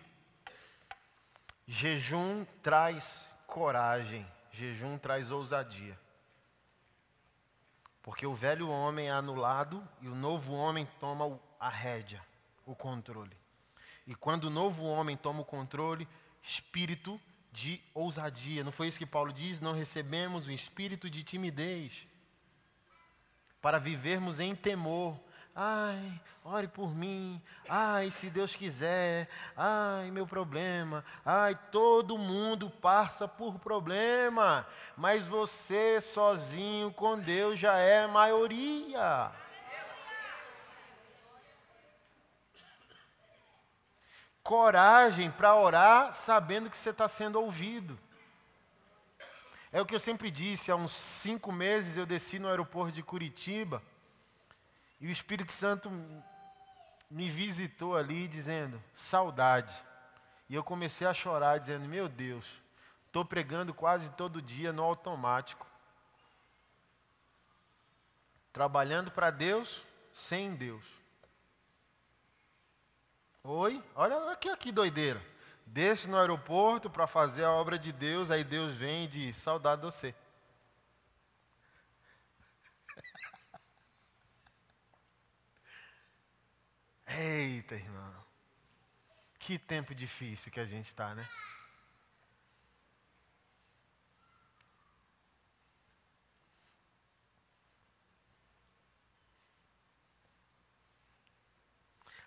Jejum 1.68 2.46
traz 2.64 3.28
coragem, 3.46 4.26
jejum 4.52 4.98
traz 4.98 5.30
ousadia. 5.30 6.00
Porque 8.02 8.26
o 8.26 8.34
velho 8.34 8.70
homem 8.70 9.10
é 9.10 9.12
anulado 9.12 9.86
e 10.02 10.08
o 10.08 10.16
novo 10.16 10.54
homem 10.54 10.88
toma 11.00 11.38
a 11.60 11.68
rédea, 11.68 12.24
o 12.66 12.74
controle. 12.74 13.36
E 14.06 14.16
quando 14.16 14.46
o 14.46 14.50
novo 14.50 14.86
homem 14.86 15.18
toma 15.18 15.42
o 15.42 15.46
controle, 15.46 16.08
espírito 16.42 17.20
de 17.52 17.82
ousadia. 17.94 18.64
Não 18.64 18.72
foi 18.72 18.88
isso 18.88 19.00
que 19.00 19.06
Paulo 19.06 19.34
diz? 19.34 19.60
Não 19.60 19.74
recebemos 19.74 20.48
o 20.48 20.52
espírito 20.52 21.10
de 21.10 21.24
timidez 21.24 22.08
para 23.62 23.80
vivermos 23.80 24.40
em 24.40 24.56
temor. 24.56 25.20
Ai, 25.60 26.22
ore 26.44 26.68
por 26.68 26.94
mim. 26.94 27.42
Ai, 27.68 28.12
se 28.12 28.30
Deus 28.30 28.56
quiser. 28.56 29.28
Ai, 29.56 30.12
meu 30.12 30.28
problema. 30.28 31.04
Ai, 31.26 31.58
todo 31.72 32.16
mundo 32.16 32.70
passa 32.70 33.28
por 33.28 33.58
problema, 33.58 34.68
mas 34.96 35.26
você 35.26 36.00
sozinho 36.00 36.94
com 36.94 37.18
Deus 37.18 37.58
já 37.58 37.76
é 37.76 38.06
maioria. 38.06 39.32
coragem 44.44 45.30
para 45.30 45.54
orar 45.56 46.14
sabendo 46.14 46.70
que 46.70 46.78
você 46.78 46.92
está 46.92 47.10
sendo 47.10 47.38
ouvido. 47.38 48.00
É 49.74 49.82
o 49.82 49.86
que 49.86 49.94
eu 49.94 50.00
sempre 50.00 50.32
disse, 50.32 50.72
há 50.72 50.76
uns 50.78 50.94
cinco 50.94 51.52
meses 51.52 51.98
eu 51.98 52.06
desci 52.06 52.40
no 52.40 52.48
aeroporto 52.48 52.94
de 52.94 53.04
Curitiba 53.04 53.84
e 55.00 55.08
o 55.08 55.12
Espírito 55.12 55.52
Santo 55.52 55.90
me 57.10 57.30
visitou 57.30 57.96
ali 57.96 58.28
dizendo, 58.28 58.82
saudade. 58.94 59.74
E 60.50 60.56
eu 60.56 60.64
comecei 60.64 61.06
a 61.06 61.14
chorar, 61.14 61.60
dizendo, 61.60 61.88
meu 61.88 62.08
Deus, 62.10 62.62
estou 63.06 63.24
pregando 63.24 63.74
quase 63.74 64.10
todo 64.12 64.42
dia 64.42 64.74
no 64.74 64.84
automático. 64.84 65.68
Trabalhando 68.52 69.12
para 69.12 69.30
Deus, 69.30 69.84
sem 70.14 70.56
Deus. 70.56 70.84
Oi? 73.44 73.84
Olha 73.96 74.32
aqui, 74.32 74.50
aqui 74.50 74.72
doideira. 74.72 75.22
Deixa 75.66 76.08
no 76.08 76.18
aeroporto 76.18 76.90
para 76.90 77.06
fazer 77.06 77.44
a 77.44 77.52
obra 77.52 77.78
de 77.78 77.92
Deus, 77.92 78.32
aí 78.32 78.44
Deus 78.44 78.74
vem 78.74 79.06
e 79.06 79.08
diz: 79.08 79.38
saudade 79.38 79.82
de 79.82 79.86
você. 79.86 80.16
Eita, 87.08 87.76
irmão. 87.76 88.14
Que 89.40 89.58
tempo 89.58 89.96
difícil 89.96 90.52
que 90.52 90.60
a 90.60 90.66
gente 90.66 90.88
está, 90.88 91.16
né? 91.16 91.28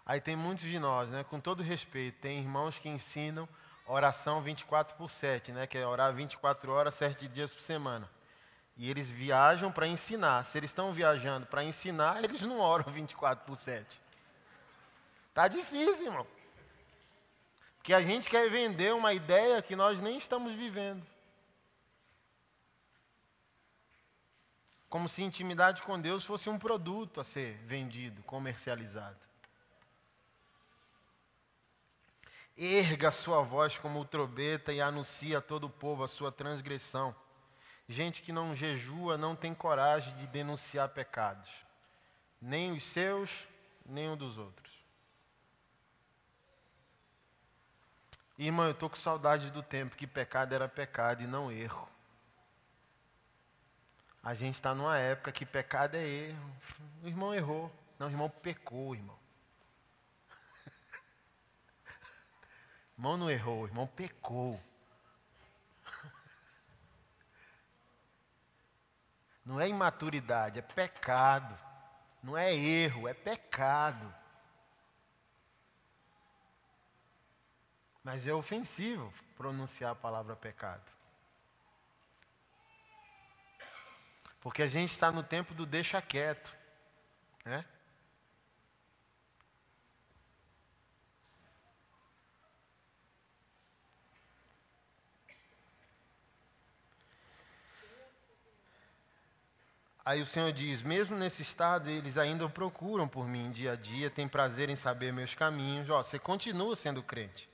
Aí 0.05 0.21
tem 0.21 0.35
muitos 0.35 0.65
de 0.65 0.79
nós, 0.79 1.09
né? 1.11 1.23
Com 1.25 1.39
todo 1.39 1.63
respeito, 1.63 2.19
tem 2.21 2.41
irmãos 2.41 2.79
que 2.79 2.89
ensinam 2.89 3.49
oração 3.87 4.43
24 4.43 4.97
por 4.97 5.11
7, 5.11 5.53
né? 5.53 5.67
Que 5.67 5.79
é 5.79 5.87
orar 5.87 6.13
24 6.13 6.73
horas, 6.73 6.95
7 6.95 7.29
dias 7.29 7.53
por 7.53 7.61
semana. 7.61 8.11
E 8.77 8.91
eles 8.91 9.11
viajam 9.11 9.71
para 9.71 9.87
ensinar. 9.87 10.45
Se 10.47 10.59
eles 10.59 10.71
estão 10.71 10.93
viajando 10.93 11.47
para 11.47 11.63
ensinar, 11.63 12.25
eles 12.25 12.43
não 12.43 12.59
oram 12.61 12.91
24 12.91 13.45
por 13.45 13.57
7. 13.57 14.01
Tá 15.33 15.49
difícil, 15.49 16.07
irmão. 16.07 16.27
Porque 17.77 17.95
a 17.95 18.03
gente 18.03 18.29
quer 18.29 18.51
vender 18.51 18.93
uma 18.93 19.15
ideia 19.15 19.63
que 19.63 19.75
nós 19.75 20.01
nem 20.01 20.19
estamos 20.19 20.55
vivendo. 20.55 21.07
Como 24.89 25.09
se 25.09 25.23
intimidade 25.23 25.83
com 25.83 26.01
Deus 26.01 26.25
fosse 26.25 26.51
um 26.51 26.59
produto 26.59 27.21
a 27.21 27.25
ser 27.25 27.55
vendido, 27.65 28.23
comercializado. 28.25 29.19
Erga 32.59 33.09
a 33.09 33.13
sua 33.13 33.41
voz 33.41 33.79
como 33.79 34.05
trombeta 34.05 34.73
e 34.73 34.81
anuncia 34.81 35.39
a 35.39 35.41
todo 35.41 35.65
o 35.65 35.71
povo 35.71 36.05
a 36.05 36.09
sua 36.09 36.31
transgressão. 36.31 37.15
Gente 37.89 38.21
que 38.21 38.33
não 38.33 38.55
jejua 38.55 39.17
não 39.17 39.35
tem 39.35 39.55
coragem 39.55 40.15
de 40.17 40.27
denunciar 40.27 40.89
pecados, 40.91 41.51
nem 42.41 42.73
os 42.73 42.85
seus, 42.85 43.31
nem 43.87 44.11
o 44.11 44.17
dos 44.17 44.37
outros. 44.37 44.80
Irmão, 48.43 48.65
eu 48.65 48.73
estou 48.73 48.89
com 48.89 48.97
saudade 48.97 49.51
do 49.51 49.63
tempo 49.63 49.95
que 49.95 50.07
pecado 50.07 50.55
era 50.55 50.67
pecado 50.67 51.23
e 51.23 51.27
não 51.27 51.53
erro. 51.53 51.87
A 54.23 54.33
gente 54.33 54.55
está 54.55 54.75
numa 54.75 54.97
época 54.97 55.31
que 55.31 55.45
pecado 55.45 55.95
é 55.95 56.03
erro. 56.03 56.57
O 57.03 57.07
irmão 57.07 57.35
errou. 57.35 57.71
Não, 57.99 58.07
o 58.07 58.11
irmão 58.11 58.31
pecou, 58.31 58.95
irmão. 58.95 59.19
irmão 62.97 63.19
não 63.19 63.31
errou, 63.31 63.61
o 63.61 63.67
irmão 63.67 63.87
pecou. 63.87 64.59
Não 69.45 69.61
é 69.61 69.69
imaturidade, 69.69 70.59
é 70.59 70.63
pecado. 70.63 71.59
Não 72.23 72.39
é 72.39 72.55
erro, 72.55 73.07
é 73.07 73.13
pecado. 73.13 74.15
Mas 78.13 78.27
é 78.27 78.35
ofensivo 78.35 79.15
pronunciar 79.37 79.93
a 79.93 79.95
palavra 79.95 80.35
pecado. 80.35 80.83
Porque 84.41 84.65
a 84.65 84.67
gente 84.67 84.91
está 84.91 85.13
no 85.13 85.23
tempo 85.23 85.55
do 85.55 85.65
deixa 85.65 86.03
quieto. 86.03 86.53
Né? 87.45 87.65
Aí 100.05 100.21
o 100.21 100.27
Senhor 100.27 100.53
diz: 100.53 100.83
mesmo 100.83 101.17
nesse 101.17 101.43
estado, 101.43 101.89
eles 101.89 102.19
ainda 102.19 102.49
procuram 102.49 103.07
por 103.07 103.29
mim 103.29 103.53
dia 103.53 103.75
a 103.75 103.77
dia, 103.77 104.11
têm 104.11 104.27
prazer 104.27 104.69
em 104.69 104.75
saber 104.75 105.13
meus 105.13 105.33
caminhos. 105.33 105.89
Ó, 105.89 106.03
você 106.03 106.19
continua 106.19 106.75
sendo 106.75 107.05
crente. 107.05 107.50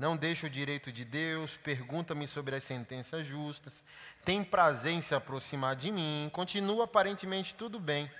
Não 0.00 0.16
deixa 0.16 0.46
o 0.46 0.50
direito 0.50 0.90
de 0.90 1.04
Deus, 1.04 1.58
pergunta-me 1.58 2.26
sobre 2.26 2.56
as 2.56 2.64
sentenças 2.64 3.26
justas, 3.26 3.84
tem 4.24 4.42
prazer 4.42 4.94
em 4.94 5.02
se 5.02 5.14
aproximar 5.14 5.76
de 5.76 5.92
mim, 5.92 6.30
continua 6.32 6.84
aparentemente 6.84 7.54
tudo 7.54 7.78
bem. 7.78 8.10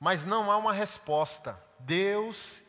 Mas 0.00 0.24
não 0.24 0.50
há 0.50 0.56
uma 0.56 0.72
resposta. 0.72 1.56
Deus 1.78 2.64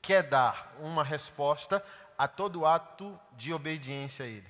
quer 0.00 0.22
dar 0.22 0.76
uma 0.78 1.02
resposta 1.02 1.84
a 2.16 2.28
todo 2.28 2.64
ato 2.64 3.18
de 3.32 3.52
obediência 3.52 4.24
a 4.24 4.28
Ele. 4.28 4.46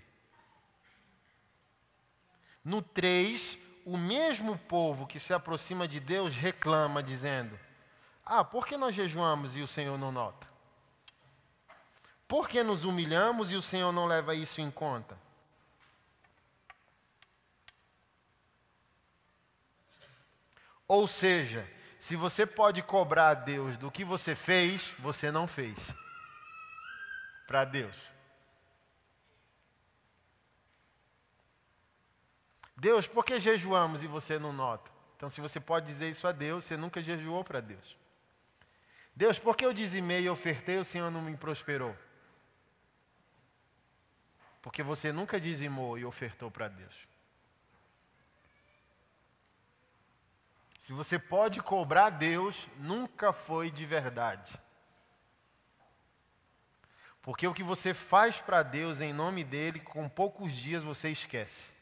No 2.63 2.83
3, 2.83 3.59
o 3.87 3.97
mesmo 3.97 4.59
povo 4.59 5.07
que 5.07 5.19
se 5.19 5.33
aproxima 5.33 5.89
de 5.89 6.01
Deus 6.01 6.37
reclama, 6.37 7.03
dizendo: 7.03 7.59
Ah, 8.27 8.45
por 8.45 8.67
que 8.67 8.77
nós 8.77 8.95
jejuamos 8.95 9.57
e 9.57 9.63
o 9.63 9.67
Senhor 9.67 9.97
não 9.97 10.13
nota? 10.13 10.48
Por 12.29 12.47
que 12.47 12.63
nos 12.63 12.85
humilhamos 12.85 13.51
e 13.51 13.57
o 13.57 13.63
Senhor 13.63 13.91
não 13.91 14.05
leva 14.05 14.35
isso 14.35 14.61
em 14.61 14.71
conta? 14.71 15.19
Ou 20.87 21.09
seja, 21.09 21.67
se 21.99 22.17
você 22.17 22.47
pode 22.47 22.83
cobrar 22.83 23.31
a 23.31 23.35
Deus 23.35 23.79
do 23.79 23.91
que 23.91 24.05
você 24.05 24.35
fez, 24.35 24.93
você 24.99 25.31
não 25.31 25.47
fez. 25.47 25.79
Para 27.47 27.65
Deus. 27.65 27.97
Deus, 32.77 33.07
por 33.07 33.25
que 33.25 33.41
jejuamos 33.41 34.03
e 34.03 34.07
você 34.07 34.39
não 34.39 34.53
nota? 34.53 34.91
Então, 35.17 35.31
se 35.31 35.41
você 35.41 35.59
pode 35.59 35.87
dizer 35.87 36.11
isso 36.11 36.29
a 36.29 36.33
Deus, 36.33 36.65
você 36.65 36.77
nunca 36.77 37.03
jejuou 37.03 37.43
para 37.43 37.61
Deus. 37.61 37.97
Deus, 39.17 39.39
por 39.39 39.57
que 39.57 39.65
eu 39.65 39.73
dizimei 39.73 40.23
e 40.23 40.31
ofertei 40.31 40.77
e 40.77 40.79
o 40.79 40.85
Senhor 40.85 41.11
não 41.11 41.23
me 41.23 41.37
prosperou? 41.37 41.97
Porque 44.61 44.83
você 44.83 45.13
nunca 45.13 45.41
dizimou 45.41 45.99
e 45.99 46.05
ofertou 46.05 46.51
para 46.51 46.69
Deus. 46.69 47.09
Se 50.81 50.93
você 50.93 51.19
pode 51.19 51.61
cobrar 51.61 52.11
Deus, 52.11 52.67
nunca 52.79 53.33
foi 53.33 53.71
de 53.71 53.85
verdade. 53.85 54.59
Porque 57.21 57.47
o 57.47 57.53
que 57.53 57.63
você 57.63 57.93
faz 57.93 58.41
para 58.41 58.63
Deus 58.63 59.03
em 59.03 59.13
nome 59.13 59.45
dele, 59.45 59.81
com 59.81 60.09
poucos 60.09 60.51
dias 60.55 60.83
você 60.83 61.11
esquece. 61.11 61.73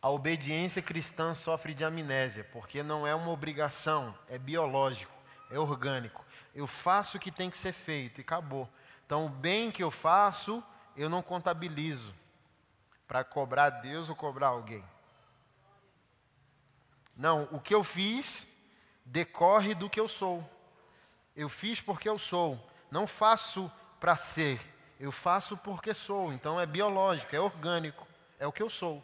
A 0.00 0.08
obediência 0.08 0.80
cristã 0.80 1.34
sofre 1.34 1.74
de 1.74 1.82
amnésia, 1.82 2.44
porque 2.52 2.80
não 2.80 3.04
é 3.04 3.12
uma 3.12 3.32
obrigação, 3.32 4.16
é 4.28 4.38
biológico, 4.38 5.12
é 5.50 5.58
orgânico. 5.58 6.24
Eu 6.54 6.68
faço 6.68 7.16
o 7.16 7.20
que 7.20 7.32
tem 7.32 7.50
que 7.50 7.58
ser 7.58 7.72
feito 7.72 8.20
e 8.20 8.22
acabou. 8.22 8.68
Então, 9.08 9.24
o 9.24 9.30
bem 9.30 9.70
que 9.70 9.82
eu 9.82 9.90
faço, 9.90 10.62
eu 10.94 11.08
não 11.08 11.22
contabilizo 11.22 12.14
para 13.06 13.24
cobrar 13.24 13.70
Deus 13.70 14.10
ou 14.10 14.14
cobrar 14.14 14.48
alguém. 14.48 14.84
Não, 17.16 17.48
o 17.50 17.58
que 17.58 17.74
eu 17.74 17.82
fiz 17.82 18.46
decorre 19.06 19.74
do 19.74 19.88
que 19.88 19.98
eu 19.98 20.08
sou. 20.08 20.46
Eu 21.34 21.48
fiz 21.48 21.80
porque 21.80 22.06
eu 22.06 22.18
sou. 22.18 22.62
Não 22.90 23.06
faço 23.06 23.72
para 23.98 24.14
ser. 24.14 24.60
Eu 25.00 25.10
faço 25.10 25.56
porque 25.56 25.94
sou. 25.94 26.30
Então 26.30 26.60
é 26.60 26.66
biológico, 26.66 27.34
é 27.34 27.40
orgânico. 27.40 28.06
É 28.38 28.46
o 28.46 28.52
que 28.52 28.62
eu 28.62 28.68
sou. 28.68 29.02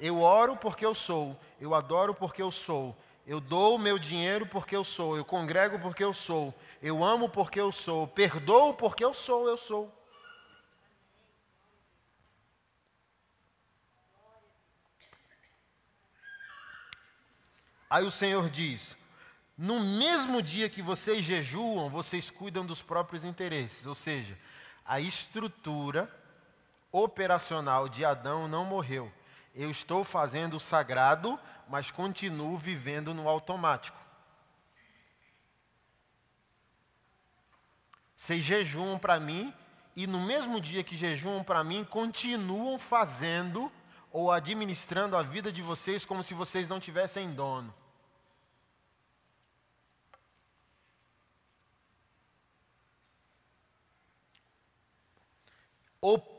Eu 0.00 0.20
oro 0.20 0.56
porque 0.56 0.84
eu 0.84 0.92
sou. 0.96 1.38
Eu 1.60 1.72
adoro 1.72 2.16
porque 2.16 2.42
eu 2.42 2.50
sou. 2.50 2.96
Eu 3.28 3.42
dou 3.42 3.74
o 3.74 3.78
meu 3.78 3.98
dinheiro 3.98 4.46
porque 4.46 4.74
eu 4.74 4.82
sou. 4.82 5.14
Eu 5.14 5.22
congrego 5.22 5.78
porque 5.78 6.02
eu 6.02 6.14
sou. 6.14 6.58
Eu 6.80 7.04
amo 7.04 7.28
porque 7.28 7.60
eu 7.60 7.70
sou. 7.70 8.08
Perdoo 8.08 8.72
porque 8.72 9.04
eu 9.04 9.12
sou. 9.12 9.46
Eu 9.46 9.58
sou. 9.58 9.94
Aí 17.90 18.02
o 18.02 18.10
Senhor 18.10 18.48
diz: 18.48 18.96
no 19.58 19.78
mesmo 19.78 20.40
dia 20.40 20.70
que 20.70 20.80
vocês 20.80 21.22
jejuam, 21.22 21.90
vocês 21.90 22.30
cuidam 22.30 22.64
dos 22.64 22.80
próprios 22.80 23.26
interesses. 23.26 23.84
Ou 23.84 23.94
seja, 23.94 24.38
a 24.86 25.02
estrutura 25.02 26.10
operacional 26.90 27.90
de 27.90 28.06
Adão 28.06 28.48
não 28.48 28.64
morreu. 28.64 29.12
Eu 29.54 29.70
estou 29.70 30.04
fazendo 30.04 30.56
o 30.56 30.60
sagrado, 30.60 31.38
mas 31.68 31.90
continuo 31.90 32.56
vivendo 32.56 33.12
no 33.12 33.28
automático. 33.28 33.98
Vocês 38.16 38.44
jejuam 38.44 38.98
para 38.98 39.18
mim 39.18 39.54
e 39.96 40.06
no 40.06 40.20
mesmo 40.20 40.60
dia 40.60 40.84
que 40.84 40.96
jejuam 40.96 41.42
para 41.42 41.64
mim, 41.64 41.84
continuam 41.84 42.78
fazendo 42.78 43.70
ou 44.12 44.30
administrando 44.30 45.16
a 45.16 45.22
vida 45.22 45.50
de 45.50 45.60
vocês 45.60 46.04
como 46.04 46.22
se 46.22 46.34
vocês 46.34 46.68
não 46.68 46.78
tivessem 46.78 47.32
dono. 47.32 47.74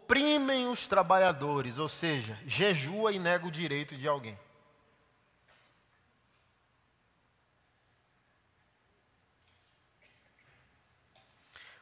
Oprimem 0.10 0.68
os 0.68 0.88
trabalhadores, 0.88 1.78
ou 1.78 1.88
seja, 1.88 2.36
jejua 2.48 3.12
e 3.12 3.20
nega 3.20 3.46
o 3.46 3.52
direito 3.52 3.96
de 3.96 4.08
alguém. 4.08 4.36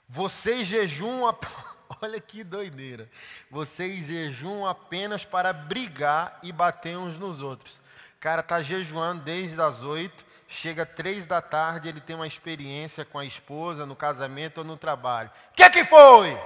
Vocês 0.09 0.67
jejuam, 0.67 1.33
olha 2.01 2.19
que 2.19 2.43
doideira. 2.43 3.09
Vocês 3.49 4.07
jejuam 4.07 4.65
apenas 4.65 5.23
para 5.23 5.53
brigar 5.53 6.37
e 6.43 6.51
bater 6.51 6.97
uns 6.97 7.17
nos 7.17 7.39
outros. 7.39 7.75
O 8.17 8.19
cara 8.19 8.41
está 8.41 8.61
jejuando 8.61 9.23
desde 9.23 9.61
as 9.61 9.81
oito, 9.81 10.25
chega 10.49 10.85
três 10.85 11.25
da 11.25 11.41
tarde, 11.41 11.87
ele 11.87 12.01
tem 12.01 12.15
uma 12.15 12.27
experiência 12.27 13.05
com 13.05 13.19
a 13.19 13.25
esposa, 13.25 13.85
no 13.85 13.95
casamento 13.95 14.57
ou 14.57 14.63
no 14.65 14.75
trabalho. 14.75 15.31
Que, 15.55 15.69
que 15.69 15.85
foi? 15.85 16.37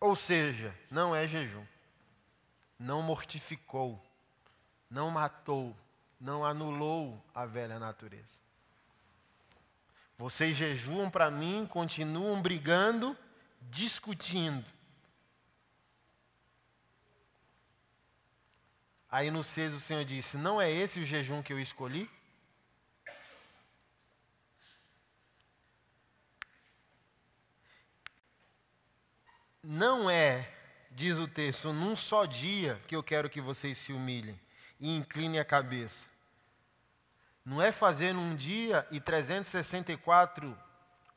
Ou 0.00 0.14
seja, 0.14 0.74
não 0.90 1.14
é 1.14 1.26
jejum. 1.26 1.64
Não 2.78 3.00
mortificou, 3.00 4.02
não 4.90 5.10
matou, 5.10 5.74
não 6.20 6.44
anulou 6.44 7.24
a 7.34 7.46
velha 7.46 7.78
natureza. 7.78 8.38
Vocês 10.18 10.56
jejuam 10.56 11.10
para 11.10 11.30
mim, 11.30 11.66
continuam 11.66 12.40
brigando, 12.40 13.16
discutindo. 13.62 14.64
Aí 19.10 19.30
no 19.30 19.42
6 19.42 19.74
o 19.74 19.80
Senhor 19.80 20.04
disse: 20.04 20.36
Não 20.36 20.60
é 20.60 20.70
esse 20.70 21.00
o 21.00 21.04
jejum 21.04 21.42
que 21.42 21.52
eu 21.52 21.60
escolhi? 21.60 22.10
Não 29.68 30.08
é, 30.08 30.48
diz 30.92 31.18
o 31.18 31.26
texto, 31.26 31.72
num 31.72 31.96
só 31.96 32.24
dia 32.24 32.80
que 32.86 32.94
eu 32.94 33.02
quero 33.02 33.28
que 33.28 33.40
vocês 33.40 33.76
se 33.76 33.92
humilhem 33.92 34.38
e 34.78 34.96
inclinem 34.96 35.40
a 35.40 35.44
cabeça. 35.44 36.06
Não 37.44 37.60
é 37.60 37.72
fazer 37.72 38.12
num 38.12 38.36
dia 38.36 38.86
e 38.92 39.00
364 39.00 40.56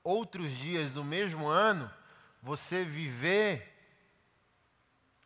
outros 0.03 0.51
dias 0.51 0.91
do 0.93 1.03
mesmo 1.03 1.47
ano 1.47 1.93
você 2.41 2.83
viver 2.83 3.71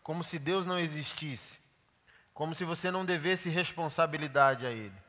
como 0.01 0.21
se 0.21 0.37
Deus 0.37 0.65
não 0.65 0.77
existisse, 0.77 1.61
como 2.33 2.53
se 2.53 2.65
você 2.65 2.91
não 2.91 3.05
devesse 3.05 3.47
responsabilidade 3.47 4.65
a 4.65 4.69
Ele. 4.69 5.01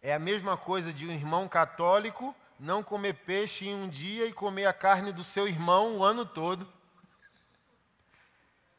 É 0.00 0.14
a 0.14 0.20
mesma 0.20 0.56
coisa 0.56 0.92
de 0.92 1.04
um 1.04 1.10
irmão 1.10 1.48
católico 1.48 2.32
não 2.58 2.82
comer 2.82 3.14
peixe 3.14 3.66
em 3.66 3.74
um 3.74 3.88
dia 3.88 4.26
e 4.26 4.32
comer 4.32 4.66
a 4.66 4.72
carne 4.72 5.12
do 5.12 5.22
seu 5.22 5.46
irmão 5.46 5.96
o 5.96 6.04
ano 6.04 6.24
todo. 6.24 6.66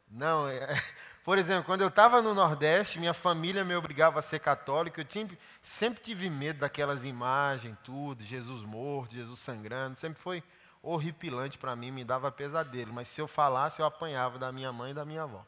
Não, 0.09 0.47
é, 0.47 0.67
por 1.23 1.37
exemplo, 1.37 1.65
quando 1.65 1.81
eu 1.81 1.89
estava 1.89 2.21
no 2.21 2.33
Nordeste, 2.33 2.99
minha 2.99 3.13
família 3.13 3.63
me 3.63 3.75
obrigava 3.75 4.19
a 4.19 4.21
ser 4.21 4.39
católico, 4.39 4.99
eu 4.99 5.05
tinha, 5.05 5.29
sempre 5.61 6.01
tive 6.01 6.29
medo 6.29 6.59
daquelas 6.59 7.03
imagens, 7.03 7.77
tudo, 7.83 8.23
Jesus 8.23 8.63
morto, 8.63 9.13
Jesus 9.13 9.39
sangrando, 9.39 9.99
sempre 9.99 10.21
foi 10.21 10.43
horripilante 10.81 11.57
para 11.57 11.75
mim, 11.75 11.91
me 11.91 12.03
dava 12.03 12.31
pesadelo, 12.31 12.93
mas 12.93 13.07
se 13.07 13.19
eu 13.19 13.27
falasse, 13.27 13.79
eu 13.79 13.85
apanhava 13.85 14.39
da 14.39 14.51
minha 14.51 14.71
mãe 14.71 14.91
e 14.91 14.95
da 14.95 15.05
minha 15.05 15.23
avó. 15.23 15.45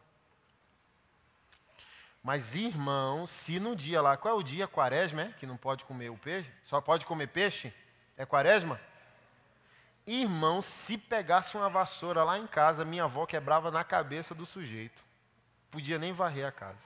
Mas, 2.21 2.53
irmão, 2.53 3.25
se 3.25 3.59
no 3.59 3.75
dia 3.75 4.01
lá, 4.01 4.17
qual 4.17 4.35
é 4.35 4.37
o 4.37 4.43
dia? 4.43 4.67
Quaresma, 4.67 5.21
é? 5.21 5.31
Que 5.31 5.45
não 5.45 5.55
pode 5.55 5.85
comer 5.85 6.09
o 6.09 6.17
peixe? 6.17 6.51
Só 6.65 6.81
pode 6.81 7.05
comer 7.05 7.27
peixe? 7.27 7.73
É 8.19 8.25
quaresma? 8.25 8.77
Irmão, 10.05 10.61
se 10.61 10.97
pegasse 10.97 11.55
uma 11.55 11.69
vassoura 11.69 12.21
lá 12.21 12.37
em 12.37 12.45
casa, 12.45 12.83
minha 12.83 13.05
avó 13.05 13.25
quebrava 13.25 13.71
na 13.71 13.81
cabeça 13.81 14.35
do 14.35 14.45
sujeito. 14.45 15.01
Podia 15.71 15.97
nem 15.97 16.11
varrer 16.11 16.45
a 16.45 16.51
casa. 16.51 16.83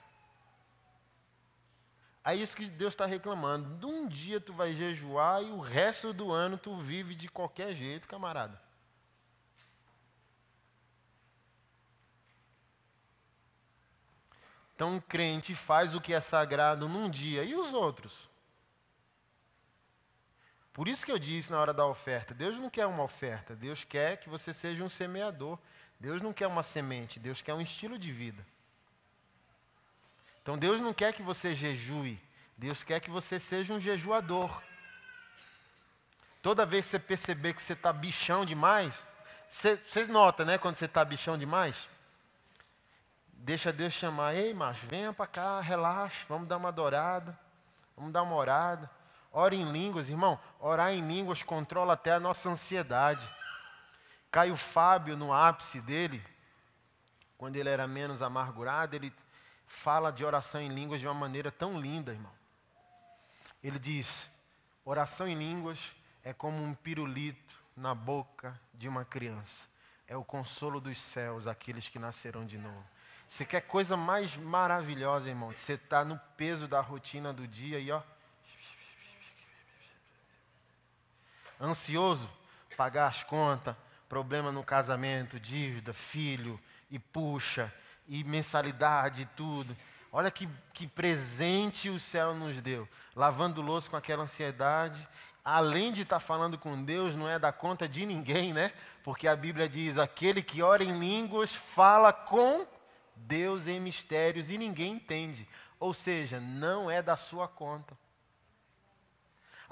Aí 2.24 2.40
isso 2.40 2.56
que 2.56 2.68
Deus 2.68 2.94
está 2.94 3.08
reclamando. 3.08 3.78
De 3.80 3.86
um 3.88 4.08
dia 4.08 4.40
tu 4.40 4.54
vai 4.54 4.76
jejuar 4.76 5.42
e 5.42 5.50
o 5.50 5.60
resto 5.60 6.14
do 6.14 6.32
ano 6.32 6.56
tu 6.56 6.78
vive 6.78 7.16
de 7.16 7.28
qualquer 7.28 7.74
jeito, 7.74 8.08
camarada. 8.08 8.62
Então 14.76 14.94
um 14.94 15.00
crente 15.02 15.56
faz 15.56 15.96
o 15.96 16.02
que 16.02 16.14
é 16.14 16.22
sagrado 16.22 16.88
num 16.88 17.10
dia 17.10 17.44
e 17.44 17.56
os 17.56 17.74
outros? 17.74 18.30
Por 20.74 20.88
isso 20.88 21.05
que 21.05 21.11
eu 21.11 21.19
disse 21.19 21.51
na 21.51 21.59
hora 21.59 21.74
da 21.74 21.86
oferta: 21.86 22.34
Deus 22.34 22.57
não 22.57 22.69
quer 22.69 22.88
uma 22.88 23.03
oferta, 23.03 23.55
Deus 23.55 23.84
quer 23.84 24.17
que 24.17 24.28
você 24.28 24.51
seja 24.53 24.84
um 24.84 24.89
semeador. 24.89 25.57
Deus 25.99 26.21
não 26.21 26.34
quer 26.34 26.47
uma 26.47 26.63
semente, 26.63 27.17
Deus 27.17 27.41
quer 27.41 27.53
um 27.53 27.61
estilo 27.61 27.97
de 27.97 28.11
vida. 28.11 28.45
Então 30.41 30.57
Deus 30.57 30.82
não 30.82 30.93
quer 30.93 31.13
que 31.13 31.21
você 31.21 31.55
jejue, 31.55 32.19
Deus 32.57 32.84
quer 32.84 32.99
que 32.99 33.09
você 33.09 33.39
seja 33.39 33.74
um 33.74 33.80
jejuador. 33.80 34.61
Toda 36.41 36.65
vez 36.65 36.86
que 36.86 36.91
você 36.91 36.99
perceber 36.99 37.53
que 37.53 37.61
você 37.61 37.71
está 37.71 37.93
bichão 37.93 38.45
demais, 38.45 38.93
vocês 39.47 40.09
notam, 40.09 40.45
né, 40.45 40.57
quando 40.57 40.76
você 40.76 40.86
está 40.86 41.05
bichão 41.05 41.38
demais? 41.38 41.88
Deixa 43.32 43.71
Deus 43.71 43.93
chamar, 43.93 44.36
ei 44.36 44.53
macho, 44.53 44.86
venha 44.88 45.13
para 45.13 45.28
cá, 45.28 45.61
relaxa, 45.61 46.26
vamos 46.28 46.49
dar 46.49 46.57
uma 46.57 46.67
adorada, 46.67 47.39
vamos 47.95 48.11
dar 48.11 48.24
uma 48.24 48.36
orada. 48.36 48.89
Ore 49.34 49.58
em 49.58 49.70
línguas, 49.72 50.10
irmão. 50.10 50.40
Orar 50.60 50.94
em 50.94 51.06
línguas 51.06 51.44
controla 51.44 51.94
até 51.94 52.14
a 52.14 52.20
nossa 52.20 52.50
ansiedade. 52.50 53.28
Caio 54.32 54.56
Fábio, 54.56 55.18
no 55.18 55.34
ápice 55.34 55.82
dele, 55.82 56.24
quando 57.38 57.58
ele 57.58 57.68
era 57.68 57.86
menos 57.88 58.22
amargurado, 58.22 58.96
ele, 58.96 59.12
fala 59.74 60.12
de 60.12 60.24
oração 60.24 60.62
em 60.62 60.70
línguas 60.70 61.00
de 61.00 61.08
uma 61.08 61.14
maneira 61.14 61.52
tão 61.52 61.80
linda, 61.80 62.12
irmão. 62.12 62.32
Ele 63.64 63.80
diz: 63.80 64.30
oração 64.86 65.28
em 65.28 65.36
línguas 65.36 65.80
é 66.24 66.32
como 66.32 66.64
um 66.64 66.74
pirulito 66.76 67.56
na 67.76 67.96
boca 67.96 68.60
de 68.74 68.88
uma 68.88 69.04
criança. 69.04 69.68
É 70.08 70.16
o 70.16 70.24
consolo 70.24 70.80
dos 70.80 70.98
céus, 71.00 71.48
aqueles 71.48 71.88
que 71.88 71.98
nascerão 71.98 72.46
de 72.46 72.58
novo. 72.58 72.84
Você 73.28 73.46
quer 73.46 73.62
coisa 73.62 73.98
mais 73.98 74.38
maravilhosa, 74.38 75.30
irmão? 75.30 75.52
Você 75.52 75.74
está 75.74 76.06
no 76.06 76.20
peso 76.38 76.68
da 76.68 76.82
rotina 76.82 77.34
do 77.34 77.48
dia 77.48 77.80
e 77.80 77.92
ó. 77.92 78.02
Ansioso, 81.64 82.30
pagar 82.76 83.07
as 83.07 83.24
contas, 83.24 83.74
problema 84.09 84.51
no 84.51 84.64
casamento, 84.64 85.39
dívida, 85.39 85.93
filho, 85.93 86.59
e 86.91 86.99
puxa, 86.99 87.74
e 88.05 88.22
mensalidade, 88.24 89.22
e 89.22 89.26
tudo. 89.28 89.76
Olha 90.11 90.30
que, 90.30 90.47
que 90.74 90.86
presente 90.86 91.89
o 91.89 91.99
céu 91.99 92.36
nos 92.36 92.61
deu. 92.61 92.88
Lavando 93.16 93.61
louça 93.61 93.89
com 93.89 93.95
aquela 93.95 94.24
ansiedade. 94.24 95.07
Além 95.43 95.91
de 95.91 96.01
estar 96.01 96.20
falando 96.20 96.57
com 96.57 96.84
Deus, 96.84 97.16
não 97.16 97.28
é 97.28 97.39
da 97.39 97.51
conta 97.51 97.88
de 97.88 98.05
ninguém, 98.05 98.53
né? 98.53 98.74
Porque 99.03 99.28
a 99.28 99.36
Bíblia 99.36 99.68
diz: 99.68 99.97
aquele 99.97 100.43
que 100.43 100.61
ora 100.61 100.84
em 100.84 100.99
línguas 100.99 101.55
fala 101.55 102.14
com 102.14 102.68
Deus 103.16 103.68
em 103.68 103.80
mistérios 103.80 104.49
e 104.49 104.57
ninguém 104.57 104.93
entende. 104.93 105.47
Ou 105.80 105.93
seja, 105.93 106.39
não 106.39 106.91
é 106.91 107.01
da 107.01 107.18
sua 107.18 107.47
conta. 107.47 107.97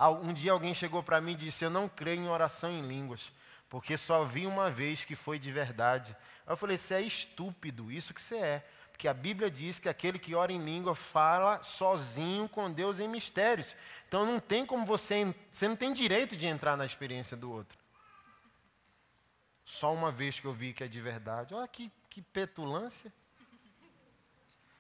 Um 0.09 0.33
dia 0.33 0.51
alguém 0.51 0.73
chegou 0.73 1.03
para 1.03 1.21
mim 1.21 1.33
e 1.33 1.35
disse: 1.35 1.63
Eu 1.63 1.69
não 1.69 1.87
creio 1.87 2.21
em 2.21 2.27
oração 2.27 2.71
em 2.71 2.81
línguas, 2.81 3.31
porque 3.69 3.97
só 3.97 4.23
vi 4.25 4.47
uma 4.47 4.71
vez 4.71 5.03
que 5.03 5.15
foi 5.15 5.37
de 5.37 5.51
verdade. 5.51 6.15
Eu 6.47 6.57
falei: 6.57 6.77
Você 6.77 6.95
é 6.95 7.01
estúpido, 7.01 7.91
isso 7.91 8.13
que 8.13 8.21
você 8.21 8.37
é. 8.37 8.67
Porque 8.91 9.07
a 9.07 9.13
Bíblia 9.13 9.49
diz 9.49 9.79
que 9.79 9.89
aquele 9.89 10.19
que 10.19 10.35
ora 10.35 10.51
em 10.51 10.63
língua 10.63 10.93
fala 10.93 11.61
sozinho 11.63 12.47
com 12.47 12.71
Deus 12.71 12.99
em 12.99 13.07
mistérios. 13.07 13.75
Então 14.07 14.25
não 14.25 14.39
tem 14.39 14.65
como 14.65 14.85
você. 14.85 15.33
Você 15.51 15.67
não 15.67 15.75
tem 15.75 15.93
direito 15.93 16.35
de 16.35 16.45
entrar 16.45 16.77
na 16.77 16.85
experiência 16.85 17.35
do 17.35 17.51
outro. 17.51 17.77
Só 19.65 19.93
uma 19.93 20.11
vez 20.11 20.39
que 20.39 20.45
eu 20.45 20.53
vi 20.53 20.73
que 20.73 20.83
é 20.83 20.87
de 20.87 20.99
verdade. 20.99 21.53
Olha 21.53 21.67
que, 21.67 21.91
que 22.09 22.21
petulância. 22.21 23.11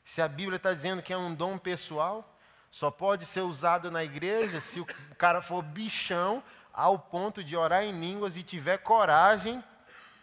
Se 0.03 0.21
a 0.21 0.27
Bíblia 0.27 0.57
está 0.57 0.73
dizendo 0.73 1.01
que 1.01 1.13
é 1.13 1.17
um 1.17 1.33
dom 1.33 1.57
pessoal, 1.57 2.37
só 2.71 2.89
pode 2.89 3.25
ser 3.25 3.41
usado 3.41 3.91
na 3.91 4.01
igreja 4.01 4.61
se 4.61 4.79
o 4.79 4.85
cara 5.17 5.41
for 5.41 5.61
bichão 5.61 6.41
ao 6.71 6.97
ponto 6.97 7.43
de 7.43 7.55
orar 7.55 7.83
em 7.83 7.99
línguas 7.99 8.37
e 8.37 8.43
tiver 8.43 8.77
coragem 8.77 9.61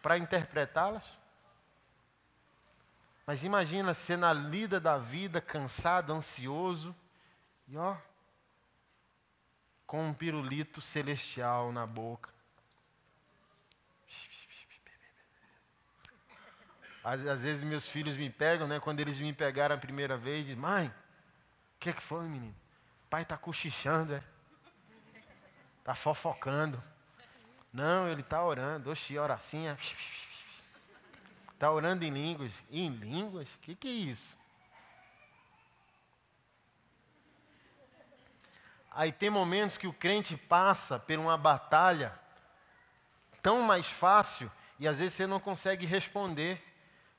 para 0.01 0.16
interpretá-las. 0.16 1.05
Mas 3.26 3.44
imagina 3.44 3.92
ser 3.92 4.16
na 4.16 4.32
lida 4.32 4.80
da 4.80 4.96
vida, 4.96 5.38
cansado, 5.42 6.11
ansioso, 6.14 6.96
e 7.68 7.76
ó, 7.76 7.94
com 9.86 10.09
um 10.09 10.14
pirulito 10.14 10.80
celestial 10.80 11.70
na 11.70 11.86
boca. 11.86 12.30
Às, 17.05 17.26
às, 17.26 17.40
vezes 17.40 17.62
meus 17.62 17.86
filhos 17.86 18.16
me 18.16 18.30
pegam, 18.30 18.66
né? 18.66 18.80
Quando 18.80 19.01
eles 19.01 19.20
me 19.20 19.32
pegaram 19.34 19.74
a 19.74 19.78
primeira 19.78 20.16
vez, 20.16 20.44
dizem, 20.44 20.61
mãe, 20.61 20.92
o 21.79 21.81
que, 21.81 21.93
que 21.93 22.03
foi, 22.03 22.26
menino? 22.26 22.55
Pai 23.09 23.22
está 23.22 23.37
cochichando, 23.37 24.12
é? 24.12 24.22
Está 25.79 25.95
fofocando. 25.95 26.83
Não, 27.72 28.09
ele 28.09 28.20
está 28.20 28.45
orando. 28.45 28.91
Oxi, 28.91 29.16
oracinha. 29.16 29.79
Está 31.55 31.70
orando 31.70 32.05
em 32.05 32.11
línguas. 32.11 32.51
Em 32.68 32.89
línguas? 32.89 33.49
O 33.55 33.59
que, 33.61 33.76
que 33.76 33.87
é 33.87 33.93
isso? 33.93 34.37
Aí 38.91 39.12
tem 39.12 39.31
momentos 39.31 39.76
que 39.76 39.87
o 39.87 39.93
crente 39.93 40.37
passa 40.37 40.99
por 40.99 41.16
uma 41.16 41.39
batalha 41.39 42.12
tão 43.41 43.62
mais 43.62 43.87
fácil 43.87 44.51
e 44.81 44.89
às 44.89 44.99
vezes 44.99 45.14
você 45.14 45.29
não 45.29 45.39
consegue 45.39 45.87
responder. 45.87 46.61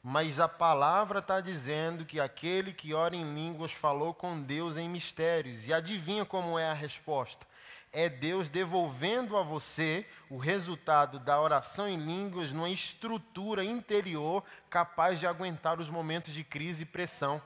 Mas 0.01 0.39
a 0.39 0.47
palavra 0.47 1.19
está 1.19 1.41
dizendo 1.41 2.05
que 2.05 2.19
aquele 2.19 2.71
que 2.71 2.93
ora 2.93 3.15
em 3.15 3.33
línguas 3.33 3.73
falou 3.73 4.13
com 4.13 4.41
Deus 4.41 4.77
em 4.77 4.87
mistérios. 4.87 5.67
E 5.67 5.73
adivinha 5.73 6.23
como 6.23 6.57
é 6.57 6.69
a 6.69 6.73
resposta? 6.73 7.45
É 7.91 8.07
Deus 8.07 8.49
devolvendo 8.49 9.35
a 9.35 9.41
você 9.43 10.05
o 10.29 10.37
resultado 10.37 11.19
da 11.19 11.41
oração 11.41 11.87
em 11.87 11.97
línguas 11.97 12.51
numa 12.51 12.69
estrutura 12.69 13.65
interior 13.65 14.43
capaz 14.69 15.19
de 15.19 15.27
aguentar 15.27 15.79
os 15.81 15.89
momentos 15.89 16.33
de 16.33 16.43
crise 16.43 16.83
e 16.83 16.85
pressão. 16.85 17.41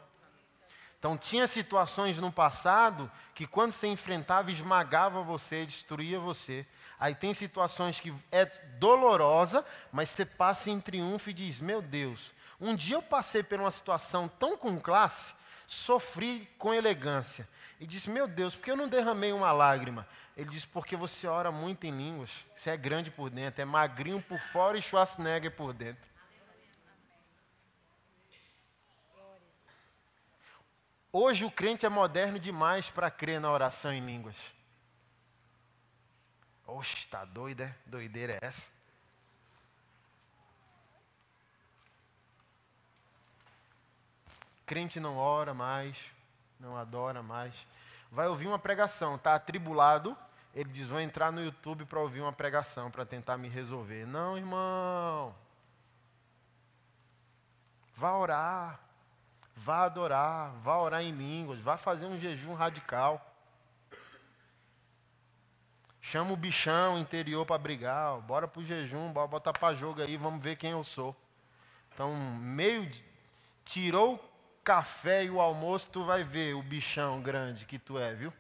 Então, 1.04 1.18
tinha 1.18 1.48
situações 1.48 2.18
no 2.18 2.32
passado 2.32 3.12
que, 3.36 3.46
quando 3.46 3.74
você 3.74 3.88
enfrentava, 3.88 4.52
esmagava 4.52 5.22
você, 5.22 5.66
destruía 5.66 6.18
você. 6.18 6.66
Aí, 6.98 7.14
tem 7.14 7.34
situações 7.34 8.00
que 8.00 8.14
é 8.32 8.46
dolorosa, 8.80 9.66
mas 9.92 10.10
você 10.10 10.26
passa 10.26 10.70
em 10.70 10.80
triunfo 10.80 11.30
e 11.30 11.34
diz: 11.34 11.60
Meu 11.60 11.82
Deus, 11.82 12.34
um 12.60 12.76
dia 12.76 12.96
eu 12.96 13.02
passei 13.02 13.44
por 13.44 13.60
uma 13.60 13.72
situação 13.72 14.28
tão 14.28 14.58
com 14.58 14.80
classe, 14.80 15.34
sofri 15.68 16.50
com 16.58 16.74
elegância. 16.74 17.48
E 17.80 17.88
disse: 17.88 18.10
Meu 18.10 18.28
Deus, 18.28 18.56
por 18.56 18.64
que 18.64 18.72
eu 18.72 18.78
não 18.78 18.88
derramei 18.88 19.34
uma 19.34 19.52
lágrima? 19.52 20.08
Ele 20.38 20.50
disse: 20.50 20.68
Porque 20.68 20.96
você 20.96 21.28
ora 21.28 21.52
muito 21.52 21.86
em 21.86 21.92
línguas. 21.92 22.32
Você 22.56 22.70
é 22.70 22.78
grande 22.78 23.12
por 23.12 23.30
dentro, 23.30 23.62
é 23.62 23.66
magrinho 23.66 24.22
por 24.22 24.40
fora 24.40 24.78
e 24.78 24.82
Schwarzenegger 24.82 25.52
por 25.52 25.74
dentro. 25.74 26.14
Hoje 31.12 31.46
o 31.46 31.52
crente 31.52 31.86
é 31.86 31.90
moderno 31.90 32.40
demais 32.40 32.90
para 32.90 33.12
crer 33.12 33.40
na 33.40 33.52
oração 33.52 33.94
em 33.94 34.04
línguas. 34.04 34.36
Oxe, 36.66 36.96
está 36.96 37.24
doida? 37.24 37.66
É? 37.66 37.76
Doideira 37.86 38.34
é 38.34 38.40
essa? 38.42 38.68
Crente 44.66 45.00
não 45.00 45.18
ora 45.18 45.54
mais, 45.54 45.98
não 46.60 46.78
adora 46.78 47.22
mais. 47.22 47.54
Vai 48.12 48.28
ouvir 48.28 48.48
uma 48.48 48.60
pregação, 48.60 49.16
está 49.16 49.36
atribulado, 49.36 50.16
ele 50.56 50.70
diz: 50.70 50.88
vou 50.88 51.00
entrar 51.00 51.32
no 51.32 51.44
YouTube 51.44 51.86
para 51.86 52.00
ouvir 52.00 52.22
uma 52.22 52.32
pregação, 52.32 52.92
para 52.92 53.06
tentar 53.06 53.38
me 53.38 53.50
resolver. 53.50 54.06
Não, 54.06 54.38
irmão. 54.38 55.36
Vá 57.96 58.16
orar, 58.16 58.80
vá 59.56 59.86
adorar, 59.86 60.52
vá 60.64 60.78
orar 60.78 61.02
em 61.02 61.12
línguas, 61.12 61.60
vá 61.60 61.78
fazer 61.78 62.06
um 62.06 62.20
jejum 62.20 62.54
radical. 62.54 63.30
Chama 66.02 66.34
o 66.34 66.38
bichão 66.38 67.00
interior 67.00 67.46
para 67.46 67.58
brigar, 67.58 68.20
bora 68.22 68.48
para 68.48 68.60
o 68.60 68.66
jejum, 68.66 69.12
bora 69.14 69.28
botar 69.28 69.54
para 69.54 69.74
jogo 69.74 70.02
aí, 70.02 70.18
vamos 70.18 70.44
ver 70.44 70.58
quem 70.58 70.72
eu 70.72 70.84
sou. 70.84 71.16
Então, 71.94 72.14
meio 72.16 72.92
tirou 73.64 74.33
café 74.64 75.26
e 75.26 75.30
o 75.30 75.42
almoço, 75.42 75.90
tu 75.90 76.06
vai 76.06 76.24
ver 76.24 76.56
o 76.56 76.64
bichão 76.64 77.22
grande 77.22 77.66
que 77.66 77.78
tu 77.78 78.00
é, 78.00 78.14
viu? 78.14 78.34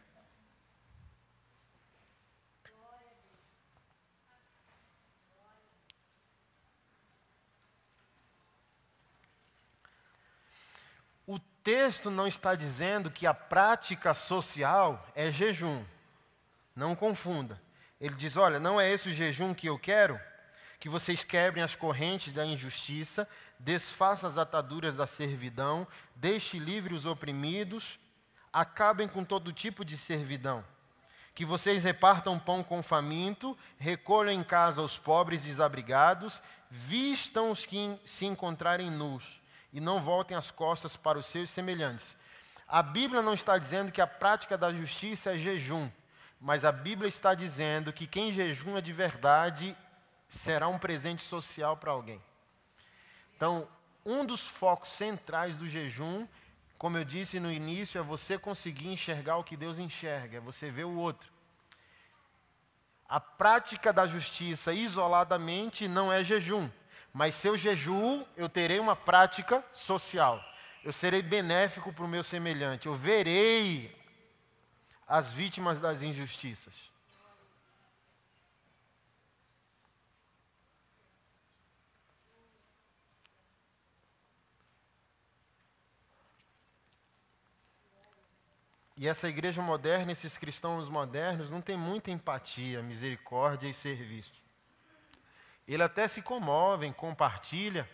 O 11.25 11.39
texto 11.63 12.09
não 12.09 12.27
está 12.27 12.55
dizendo 12.55 13.11
que 13.11 13.25
a 13.25 13.33
prática 13.33 14.13
social 14.13 15.05
é 15.15 15.31
jejum. 15.31 15.83
Não 16.75 16.95
confunda. 16.95 17.61
Ele 17.99 18.15
diz: 18.15 18.35
olha, 18.35 18.59
não 18.59 18.79
é 18.79 18.91
esse 18.91 19.09
o 19.09 19.13
jejum 19.13 19.53
que 19.53 19.67
eu 19.67 19.79
quero? 19.79 20.19
Que 20.79 20.89
vocês 20.89 21.23
quebrem 21.23 21.63
as 21.63 21.75
correntes 21.75 22.33
da 22.33 22.45
injustiça, 22.45 23.27
desfaça 23.63 24.27
as 24.27 24.37
ataduras 24.37 24.97
da 24.97 25.07
servidão, 25.07 25.87
deixe 26.15 26.59
livre 26.59 26.93
os 26.93 27.05
oprimidos, 27.05 27.97
acabem 28.51 29.07
com 29.07 29.23
todo 29.23 29.53
tipo 29.53 29.85
de 29.85 29.97
servidão. 29.97 30.63
Que 31.33 31.45
vocês 31.45 31.83
repartam 31.83 32.37
pão 32.37 32.61
com 32.61 32.83
faminto, 32.83 33.57
recolham 33.77 34.33
em 34.33 34.43
casa 34.43 34.81
os 34.81 34.97
pobres 34.97 35.43
desabrigados, 35.43 36.43
vistam 36.69 37.51
os 37.51 37.65
que 37.65 37.97
se 38.05 38.25
encontrarem 38.25 38.91
nus, 38.91 39.41
e 39.71 39.79
não 39.79 40.03
voltem 40.03 40.35
as 40.35 40.51
costas 40.51 40.97
para 40.97 41.17
os 41.17 41.25
seus 41.25 41.49
semelhantes. 41.49 42.15
A 42.67 42.83
Bíblia 42.83 43.21
não 43.21 43.33
está 43.33 43.57
dizendo 43.57 43.91
que 43.91 44.01
a 44.01 44.07
prática 44.07 44.57
da 44.57 44.73
justiça 44.73 45.33
é 45.33 45.37
jejum, 45.37 45.89
mas 46.39 46.65
a 46.65 46.71
Bíblia 46.71 47.07
está 47.07 47.33
dizendo 47.33 47.93
que 47.93 48.05
quem 48.05 48.31
jejuma 48.31 48.81
de 48.81 48.91
verdade 48.91 49.75
será 50.27 50.67
um 50.67 50.77
presente 50.77 51.21
social 51.21 51.77
para 51.77 51.91
alguém. 51.91 52.21
Então, 53.35 53.67
um 54.05 54.25
dos 54.25 54.47
focos 54.47 54.89
centrais 54.89 55.57
do 55.57 55.67
jejum, 55.67 56.27
como 56.77 56.97
eu 56.97 57.05
disse 57.05 57.39
no 57.39 57.51
início, 57.51 57.99
é 57.99 58.03
você 58.03 58.37
conseguir 58.37 58.89
enxergar 58.89 59.37
o 59.37 59.43
que 59.43 59.55
Deus 59.55 59.77
enxerga, 59.77 60.37
é 60.37 60.41
você 60.41 60.69
ver 60.69 60.85
o 60.85 60.95
outro. 60.95 61.31
A 63.07 63.19
prática 63.19 63.93
da 63.93 64.07
justiça 64.07 64.73
isoladamente 64.73 65.87
não 65.87 66.11
é 66.11 66.23
jejum, 66.23 66.69
mas 67.13 67.35
se 67.35 67.47
eu 67.47 67.55
jejuo, 67.57 68.25
eu 68.35 68.49
terei 68.49 68.79
uma 68.79 68.95
prática 68.95 69.63
social. 69.73 70.43
eu 70.83 70.91
serei 70.91 71.21
benéfico 71.21 71.93
para 71.93 72.03
o 72.03 72.07
meu 72.07 72.23
semelhante, 72.23 72.87
eu 72.87 72.93
verei 72.93 73.95
as 75.07 75.31
vítimas 75.31 75.79
das 75.79 76.01
injustiças. 76.01 76.73
E 89.03 89.07
essa 89.09 89.27
igreja 89.27 89.61
moderna, 89.61 90.13
esses 90.13 90.37
cristãos 90.37 90.87
modernos, 90.87 91.51
não 91.51 91.59
tem 91.59 91.75
muita 91.75 92.09
empatia, 92.09 92.81
misericórdia 92.81 93.67
e 93.67 93.73
serviço. 93.73 94.31
Ele 95.67 95.83
até 95.83 96.07
se 96.07 96.21
comove, 96.21 96.89
compartilha, 96.93 97.85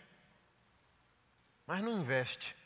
mas 1.66 1.80
não 1.80 2.00
investe. 2.00 2.56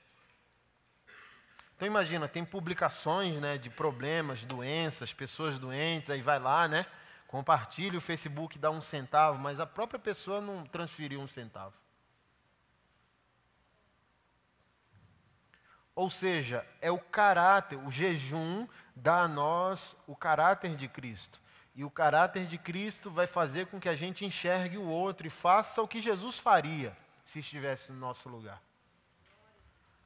Então 1.74 1.88
imagina, 1.88 2.28
tem 2.28 2.44
publicações 2.44 3.40
né, 3.40 3.56
de 3.56 3.70
problemas, 3.70 4.44
doenças, 4.44 5.10
pessoas 5.10 5.58
doentes, 5.58 6.10
aí 6.10 6.20
vai 6.20 6.38
lá, 6.38 6.68
né? 6.68 6.84
Compartilha 7.26 7.96
o 7.96 8.02
Facebook, 8.02 8.58
dá 8.58 8.70
um 8.70 8.82
centavo, 8.82 9.38
mas 9.38 9.58
a 9.58 9.64
própria 9.64 9.98
pessoa 9.98 10.42
não 10.42 10.66
transferiu 10.66 11.18
um 11.18 11.26
centavo. 11.26 11.72
Ou 15.94 16.10
seja, 16.10 16.66
é 16.80 16.90
o 16.90 16.98
caráter, 16.98 17.76
o 17.76 17.90
jejum 17.90 18.66
dá 18.96 19.22
a 19.22 19.28
nós 19.28 19.96
o 20.06 20.16
caráter 20.16 20.74
de 20.74 20.88
Cristo. 20.88 21.40
E 21.74 21.84
o 21.84 21.90
caráter 21.90 22.46
de 22.46 22.58
Cristo 22.58 23.10
vai 23.10 23.26
fazer 23.26 23.66
com 23.66 23.80
que 23.80 23.88
a 23.88 23.94
gente 23.94 24.24
enxergue 24.24 24.76
o 24.76 24.88
outro 24.88 25.26
e 25.26 25.30
faça 25.30 25.82
o 25.82 25.88
que 25.88 26.00
Jesus 26.00 26.38
faria 26.38 26.96
se 27.24 27.38
estivesse 27.38 27.92
no 27.92 27.98
nosso 27.98 28.28
lugar. 28.28 28.60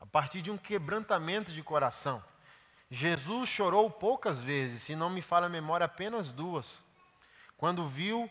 A 0.01 0.07
partir 0.07 0.43
de 0.43 0.51
um 0.51 0.57
quebrantamento 0.57 1.53
de 1.53 1.63
coração. 1.63 2.23
Jesus 2.91 3.49
chorou 3.49 3.91
poucas 3.91 4.41
vezes, 4.41 4.83
se 4.83 4.97
não 4.97 5.11
me 5.11 5.21
falha 5.21 5.47
a 5.47 5.51
memória, 5.51 5.85
apenas 5.85 6.33
duas. 6.33 6.79
Quando 7.59 7.87
viu 7.87 8.31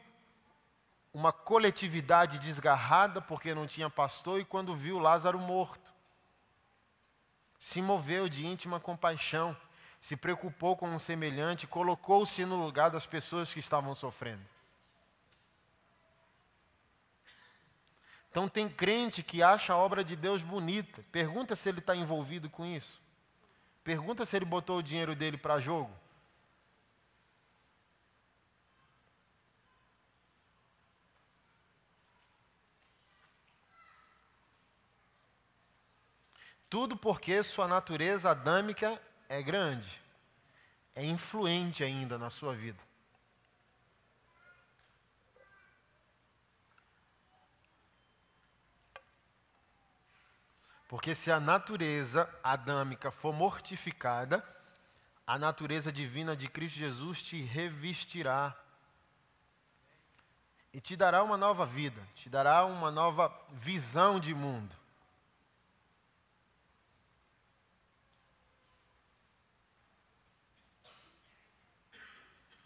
uma 1.14 1.32
coletividade 1.32 2.40
desgarrada 2.40 3.22
porque 3.22 3.54
não 3.54 3.68
tinha 3.68 3.90
pastor 3.90 4.40
e 4.40 4.46
quando 4.46 4.76
viu 4.76 5.00
Lázaro 5.00 5.38
morto 5.38 5.97
se 7.60 7.82
moveu 7.82 8.30
de 8.30 8.46
íntima 8.46 8.80
compaixão, 8.80 9.56
se 10.00 10.16
preocupou 10.16 10.76
com 10.76 10.90
um 10.90 11.00
semelhante, 11.00 11.68
colocou-se 11.68 12.46
no 12.46 12.56
lugar 12.56 12.90
das 12.90 13.06
pessoas 13.06 13.52
que 13.52 13.60
estavam 13.60 13.94
sofrendo. 13.96 14.46
Então, 18.30 18.48
tem 18.48 18.70
crente 18.70 19.24
que 19.24 19.42
acha 19.42 19.74
a 19.74 19.78
obra 19.78 20.04
de 20.04 20.16
Deus 20.16 20.44
bonita, 20.44 21.04
pergunta 21.12 21.56
se 21.56 21.68
ele 21.68 21.80
está 21.80 21.96
envolvido 21.96 22.50
com 22.50 22.66
isso, 22.66 23.02
pergunta 23.84 24.26
se 24.26 24.36
ele 24.36 24.46
botou 24.46 24.78
o 24.78 24.84
dinheiro 24.84 25.16
dele 25.16 25.38
para 25.38 25.60
jogo. 25.60 25.92
Tudo 36.70 36.98
porque 36.98 37.42
sua 37.44 37.68
natureza 37.68 38.32
adâmica 38.32 39.02
é 39.30 39.42
grande, 39.42 40.02
é 40.94 41.06
influente 41.06 41.84
ainda 41.84 42.18
na 42.18 42.30
sua 42.30 42.54
vida. 42.54 42.88
Porque 50.88 51.14
se 51.14 51.30
a 51.32 51.40
natureza 51.40 52.30
adâmica 52.44 53.12
for 53.12 53.34
mortificada, 53.34 54.44
a 55.26 55.38
natureza 55.38 55.92
divina 55.92 56.36
de 56.36 56.48
Cristo 56.48 56.78
Jesus 56.78 57.22
te 57.22 57.42
revestirá 57.42 58.56
e 60.72 60.80
te 60.80 60.96
dará 60.96 61.24
uma 61.24 61.36
nova 61.36 61.66
vida, 61.66 62.02
te 62.16 62.30
dará 62.30 62.64
uma 62.66 62.90
nova 62.90 63.34
visão 63.52 64.20
de 64.20 64.34
mundo. 64.34 64.74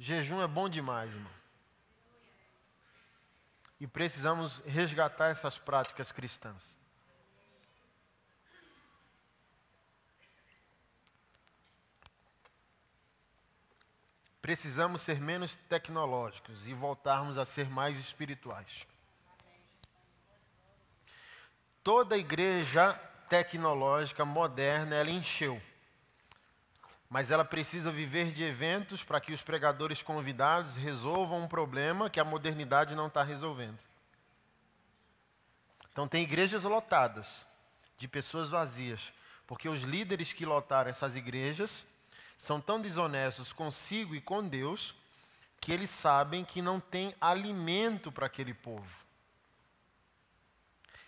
Jejum 0.02 0.42
é 0.42 0.48
bom 0.48 0.68
demais, 0.68 1.12
irmão. 1.12 1.32
E 3.80 3.86
precisamos 3.86 4.58
resgatar 4.66 5.28
essas 5.28 5.60
práticas 5.60 6.12
cristãs. 6.12 6.76
Precisamos 14.42 15.04
ser 15.04 15.22
menos 15.22 15.56
tecnológicos 15.70 16.66
e 16.66 16.74
voltarmos 16.74 17.38
a 17.38 17.46
ser 17.46 17.70
mais 17.70 18.00
espirituais. 18.00 18.88
Toda 21.84 22.18
igreja 22.18 22.94
tecnológica 23.30 24.26
moderna, 24.26 24.96
ela 24.96 25.12
encheu 25.12 25.62
mas 27.12 27.30
ela 27.30 27.44
precisa 27.44 27.92
viver 27.92 28.32
de 28.32 28.42
eventos 28.42 29.04
para 29.04 29.20
que 29.20 29.34
os 29.34 29.42
pregadores 29.42 30.02
convidados 30.02 30.78
resolvam 30.78 31.44
um 31.44 31.48
problema 31.48 32.10
que 32.10 32.22
a 32.22 32.24
modernidade 32.24 32.96
não 32.96 33.08
está 33.08 33.22
resolvendo. 33.22 33.78
Então, 35.92 36.08
tem 36.08 36.24
igrejas 36.24 36.64
lotadas 36.64 37.46
de 37.98 38.08
pessoas 38.08 38.50
vazias, 38.50 39.12
porque 39.46 39.68
os 39.68 39.82
líderes 39.82 40.32
que 40.32 40.46
lotaram 40.46 40.90
essas 40.90 41.14
igrejas 41.14 41.86
são 42.38 42.62
tão 42.62 42.80
desonestos 42.80 43.52
consigo 43.52 44.16
e 44.16 44.22
com 44.22 44.42
Deus 44.48 44.96
que 45.60 45.74
eles 45.74 45.90
sabem 45.90 46.46
que 46.46 46.62
não 46.62 46.80
tem 46.80 47.14
alimento 47.20 48.10
para 48.10 48.28
aquele 48.28 48.54
povo. 48.54 48.90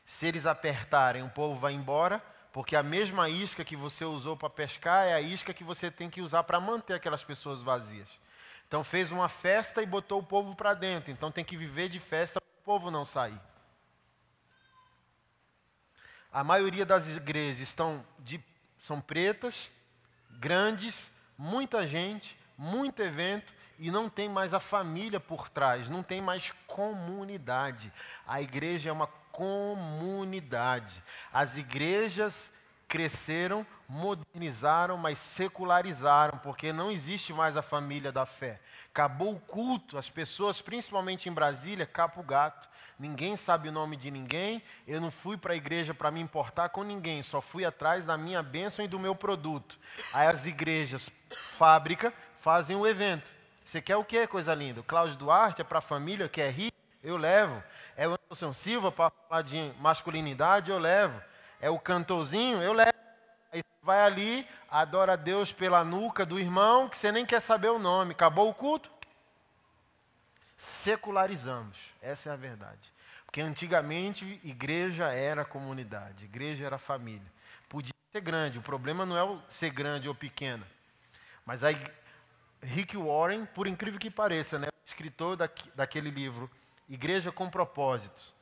Se 0.06 0.28
eles 0.28 0.46
apertarem, 0.46 1.24
o 1.24 1.30
povo 1.30 1.58
vai 1.58 1.72
embora, 1.72 2.22
porque 2.54 2.76
a 2.76 2.84
mesma 2.84 3.28
isca 3.28 3.66
que 3.66 3.76
você 3.76 4.06
usou 4.06 4.38
para 4.38 4.48
pescar 4.48 5.08
é 5.08 5.14
a 5.16 5.20
isca 5.20 5.56
que 5.56 5.64
você 5.64 5.90
tem 5.90 6.08
que 6.08 6.22
usar 6.22 6.44
para 6.44 6.60
manter 6.60 6.94
aquelas 6.94 7.24
pessoas 7.24 7.64
vazias. 7.64 8.08
Então 8.68 8.84
fez 8.84 9.12
uma 9.12 9.28
festa 9.28 9.82
e 9.82 9.88
botou 9.88 10.20
o 10.20 10.24
povo 10.24 10.56
para 10.56 10.76
dentro. 10.76 11.12
Então 11.12 11.32
tem 11.32 11.44
que 11.44 11.58
viver 11.58 11.90
de 11.90 12.00
festa 12.00 12.40
para 12.40 12.62
o 12.62 12.64
povo 12.64 12.92
não 12.92 13.04
sair. 13.06 13.40
A 16.32 16.44
maioria 16.44 16.86
das 16.86 17.08
igrejas 17.08 17.60
estão 17.60 18.06
de, 18.20 18.40
são 18.78 19.02
pretas, 19.02 19.72
grandes, 20.30 21.12
muita 21.36 21.88
gente, 21.88 22.38
muito 22.56 23.02
evento 23.02 23.52
e 23.80 23.90
não 23.90 24.08
tem 24.08 24.30
mais 24.30 24.54
a 24.54 24.60
família 24.60 25.20
por 25.20 25.50
trás, 25.50 25.90
não 25.90 26.04
tem 26.04 26.22
mais 26.22 26.52
comunidade. 26.68 27.92
A 28.28 28.44
igreja 28.44 28.90
é 28.90 28.94
uma 28.94 29.08
comunidade. 29.34 31.04
As 31.34 31.58
igrejas 31.58 32.52
cresceram, 32.88 33.66
modernizaram, 33.90 34.96
mas 34.98 35.18
secularizaram, 35.18 36.38
porque 36.38 36.72
não 36.72 36.92
existe 36.92 37.34
mais 37.34 37.58
a 37.58 37.64
família 37.64 38.12
da 38.12 38.24
fé. 38.24 38.62
Acabou 38.90 39.34
o 39.34 39.40
culto, 39.40 39.98
as 39.98 40.10
pessoas, 40.10 40.62
principalmente 40.62 41.28
em 41.28 41.34
Brasília, 41.34 41.88
capa 41.88 42.20
o 42.20 42.24
gato. 42.24 42.70
Ninguém 43.00 43.36
sabe 43.36 43.70
o 43.70 43.72
nome 43.72 43.98
de 43.98 44.12
ninguém. 44.12 44.62
Eu 44.88 45.02
não 45.02 45.10
fui 45.10 45.36
para 45.36 45.54
a 45.54 45.56
igreja 45.56 45.92
para 45.96 46.12
me 46.12 46.22
importar 46.22 46.70
com 46.70 46.84
ninguém, 46.84 47.24
só 47.24 47.42
fui 47.42 47.66
atrás 47.66 48.06
da 48.06 48.16
minha 48.16 48.44
bênção 48.44 48.86
e 48.86 48.88
do 48.88 49.00
meu 49.00 49.16
produto. 49.16 49.80
Aí 50.14 50.28
as 50.28 50.46
igrejas, 50.46 51.10
fábrica, 51.58 52.14
fazem 52.38 52.76
o 52.76 52.86
evento. 52.86 53.32
Você 53.66 53.82
quer 53.82 53.96
o 53.96 54.06
quê, 54.06 54.28
coisa 54.28 54.54
linda? 54.54 54.84
Cláudio 54.84 55.18
Duarte 55.18 55.62
é 55.62 55.64
para 55.64 55.80
a 55.80 55.82
família, 55.82 56.30
quer 56.30 56.52
rir? 56.52 56.73
Eu 57.04 57.18
levo. 57.18 57.62
É 57.98 58.08
o 58.08 58.14
Anderson 58.14 58.54
Silva 58.54 58.92
para 58.92 59.12
falar 59.12 59.42
de 59.42 59.74
masculinidade, 59.80 60.72
eu 60.72 60.80
levo. 60.80 61.22
É 61.60 61.70
o 61.70 61.78
cantorzinho, 61.78 62.62
eu 62.62 62.74
levo. 62.74 62.94
Aí 63.52 63.62
você 63.62 63.86
vai 63.86 64.02
ali, 64.02 64.48
adora 64.70 65.14
a 65.14 65.18
Deus 65.18 65.52
pela 65.52 65.84
nuca 65.84 66.26
do 66.26 66.40
irmão, 66.40 66.90
que 66.90 66.96
você 66.96 67.12
nem 67.12 67.26
quer 67.26 67.40
saber 67.40 67.70
o 67.70 67.78
nome. 67.78 68.14
Acabou 68.14 68.50
o 68.50 68.54
culto? 68.54 68.90
Secularizamos. 70.58 71.78
Essa 72.02 72.30
é 72.30 72.34
a 72.34 72.38
verdade. 72.38 72.94
Porque 73.26 73.42
antigamente 73.42 74.40
igreja 74.44 75.12
era 75.12 75.44
comunidade, 75.44 76.26
igreja 76.26 76.66
era 76.66 76.78
família. 76.78 77.32
Podia 77.68 77.94
ser 78.12 78.22
grande, 78.22 78.60
o 78.60 78.62
problema 78.62 79.06
não 79.06 79.18
é 79.18 79.40
ser 79.50 79.72
grande 79.72 80.08
ou 80.08 80.14
pequena. 80.14 80.66
Mas 81.44 81.64
aí, 81.64 81.76
Rick 82.62 82.96
Warren, 82.96 83.46
por 83.48 83.66
incrível 83.66 84.00
que 84.00 84.12
pareça, 84.12 84.60
né, 84.60 84.68
o 84.68 84.88
escritor 84.88 85.36
daquele 85.76 86.12
livro, 86.12 86.50
Igreja 86.90 87.32
com 87.32 87.50
Propósitos. 87.50 88.34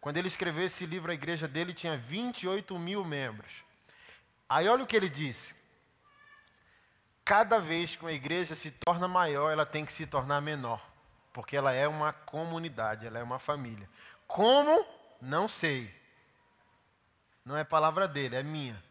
Quando 0.00 0.16
ele 0.16 0.28
escreveu 0.28 0.64
esse 0.64 0.86
livro, 0.86 1.10
a 1.10 1.14
igreja 1.14 1.48
dele 1.48 1.74
tinha 1.74 1.96
28 1.96 2.78
mil 2.78 3.04
membros. 3.04 3.64
Aí 4.48 4.68
olha 4.68 4.84
o 4.84 4.86
que 4.86 4.96
ele 4.96 5.08
disse. 5.08 5.54
Cada 7.24 7.58
vez 7.58 7.94
que 7.94 8.02
uma 8.02 8.12
igreja 8.12 8.54
se 8.54 8.70
torna 8.70 9.06
maior, 9.06 9.50
ela 9.50 9.66
tem 9.66 9.84
que 9.84 9.92
se 9.92 10.06
tornar 10.06 10.40
menor. 10.40 10.82
Porque 11.32 11.56
ela 11.56 11.72
é 11.72 11.86
uma 11.86 12.12
comunidade, 12.12 13.06
ela 13.06 13.18
é 13.18 13.22
uma 13.22 13.38
família. 13.38 13.88
Como? 14.26 14.86
Não 15.20 15.46
sei. 15.46 15.94
Não 17.44 17.56
é 17.56 17.64
palavra 17.64 18.08
dele, 18.08 18.36
é 18.36 18.42
minha. 18.42 18.82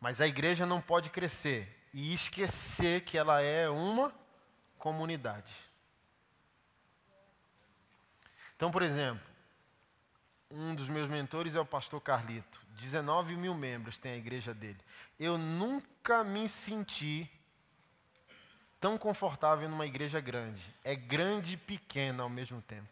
Mas 0.00 0.20
a 0.20 0.26
igreja 0.26 0.66
não 0.66 0.80
pode 0.80 1.10
crescer 1.10 1.88
e 1.92 2.12
esquecer 2.12 3.02
que 3.02 3.16
ela 3.16 3.40
é 3.40 3.68
uma 3.68 4.12
comunidade. 4.78 5.52
Então, 8.60 8.70
por 8.70 8.82
exemplo, 8.82 9.26
um 10.50 10.74
dos 10.74 10.86
meus 10.86 11.08
mentores 11.08 11.54
é 11.54 11.60
o 11.60 11.64
pastor 11.64 11.98
Carlito. 11.98 12.60
19 12.78 13.34
mil 13.34 13.54
membros 13.54 13.96
tem 13.96 14.12
a 14.12 14.16
igreja 14.18 14.52
dele. 14.52 14.76
Eu 15.18 15.38
nunca 15.38 16.22
me 16.22 16.46
senti 16.46 17.26
tão 18.78 18.98
confortável 18.98 19.66
numa 19.66 19.86
igreja 19.86 20.20
grande. 20.20 20.62
É 20.84 20.94
grande 20.94 21.54
e 21.54 21.56
pequena 21.56 22.22
ao 22.22 22.28
mesmo 22.28 22.60
tempo. 22.60 22.86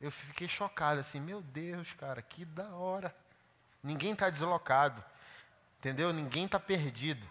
Eu 0.00 0.10
fiquei 0.10 0.48
chocado 0.48 0.98
assim, 0.98 1.20
meu 1.20 1.40
Deus, 1.40 1.92
cara, 1.92 2.20
que 2.20 2.44
da 2.44 2.74
hora. 2.74 3.14
Ninguém 3.80 4.12
está 4.12 4.28
deslocado, 4.28 5.04
entendeu? 5.78 6.12
Ninguém 6.12 6.46
está 6.46 6.58
perdido. 6.58 7.24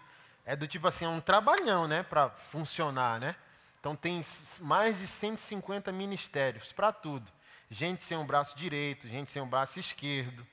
É 0.46 0.56
do 0.56 0.66
tipo 0.66 0.88
assim, 0.88 1.04
é 1.04 1.10
um 1.10 1.20
trabalhão, 1.20 1.90
né, 1.90 2.04
para 2.04 2.30
funcionar, 2.30 3.20
né? 3.20 3.36
Então 3.80 3.96
tem 3.96 4.22
mais 4.60 4.98
de 4.98 5.08
150 5.08 5.92
ministérios 5.92 6.72
para 6.72 6.92
tudo. 6.92 7.32
Gente 7.70 8.04
sem 8.04 8.18
um 8.18 8.26
braço 8.26 8.58
direito, 8.58 9.08
gente 9.08 9.32
sem 9.32 9.42
um 9.42 9.48
braço 9.48 9.80
esquerdo, 9.80 10.46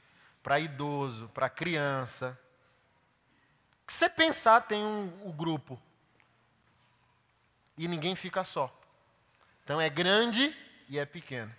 para 0.42 0.60
idoso, 0.60 1.28
para 1.34 1.48
criança. 1.48 2.38
que 3.86 3.92
você 3.92 4.08
pensar 4.08 4.60
tem 4.62 4.84
um, 4.84 5.28
um 5.28 5.32
grupo. 5.32 5.80
E 7.76 7.88
ninguém 7.88 8.14
fica 8.14 8.44
só. 8.44 8.72
Então 9.64 9.80
é 9.80 9.88
grande 9.90 10.56
e 10.88 10.98
é 10.98 11.04
pequeno. 11.04 11.54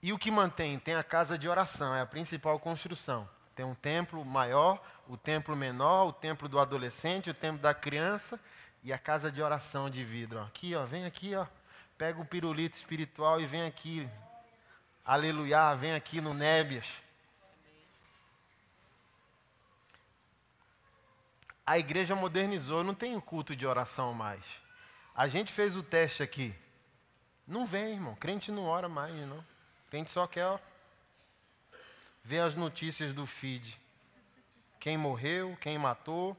E 0.00 0.12
o 0.12 0.18
que 0.18 0.30
mantém? 0.30 0.78
Tem 0.78 0.94
a 0.94 1.02
casa 1.02 1.38
de 1.38 1.48
oração, 1.48 1.94
é 1.94 2.02
a 2.02 2.06
principal 2.06 2.60
construção. 2.60 3.28
Tem 3.54 3.64
um 3.64 3.74
templo 3.74 4.24
maior, 4.24 4.82
o 5.08 5.16
templo 5.16 5.54
menor, 5.54 6.08
o 6.08 6.12
templo 6.12 6.48
do 6.48 6.58
adolescente, 6.58 7.30
o 7.30 7.34
templo 7.34 7.60
da 7.60 7.72
criança 7.72 8.38
e 8.82 8.92
a 8.92 8.98
casa 8.98 9.30
de 9.30 9.40
oração 9.40 9.88
de 9.88 10.04
vidro. 10.04 10.40
Aqui, 10.40 10.74
ó, 10.74 10.84
vem 10.84 11.04
aqui, 11.04 11.34
ó. 11.34 11.46
Pega 11.96 12.20
o 12.20 12.26
pirulito 12.26 12.76
espiritual 12.76 13.40
e 13.40 13.46
vem 13.46 13.64
aqui. 13.64 14.08
Aleluia, 15.04 15.74
vem 15.74 15.94
aqui 15.94 16.20
no 16.20 16.34
Nébias. 16.34 16.86
A 21.66 21.78
igreja 21.78 22.14
modernizou, 22.14 22.84
não 22.84 22.94
tem 22.94 23.18
culto 23.20 23.56
de 23.56 23.66
oração 23.66 24.12
mais. 24.12 24.44
A 25.14 25.28
gente 25.28 25.52
fez 25.52 25.76
o 25.76 25.82
teste 25.82 26.22
aqui. 26.22 26.54
Não 27.46 27.64
vem, 27.64 27.92
irmão. 27.94 28.14
Crente 28.16 28.50
não 28.50 28.64
ora 28.64 28.88
mais, 28.88 29.14
não. 29.26 29.44
Crente 29.88 30.10
só 30.10 30.26
quer 30.26 30.44
ó, 30.46 30.58
ver 32.24 32.40
as 32.40 32.56
notícias 32.56 33.12
do 33.12 33.26
feed. 33.26 33.78
Quem 34.80 34.96
morreu, 34.96 35.56
quem 35.60 35.78
matou. 35.78 36.36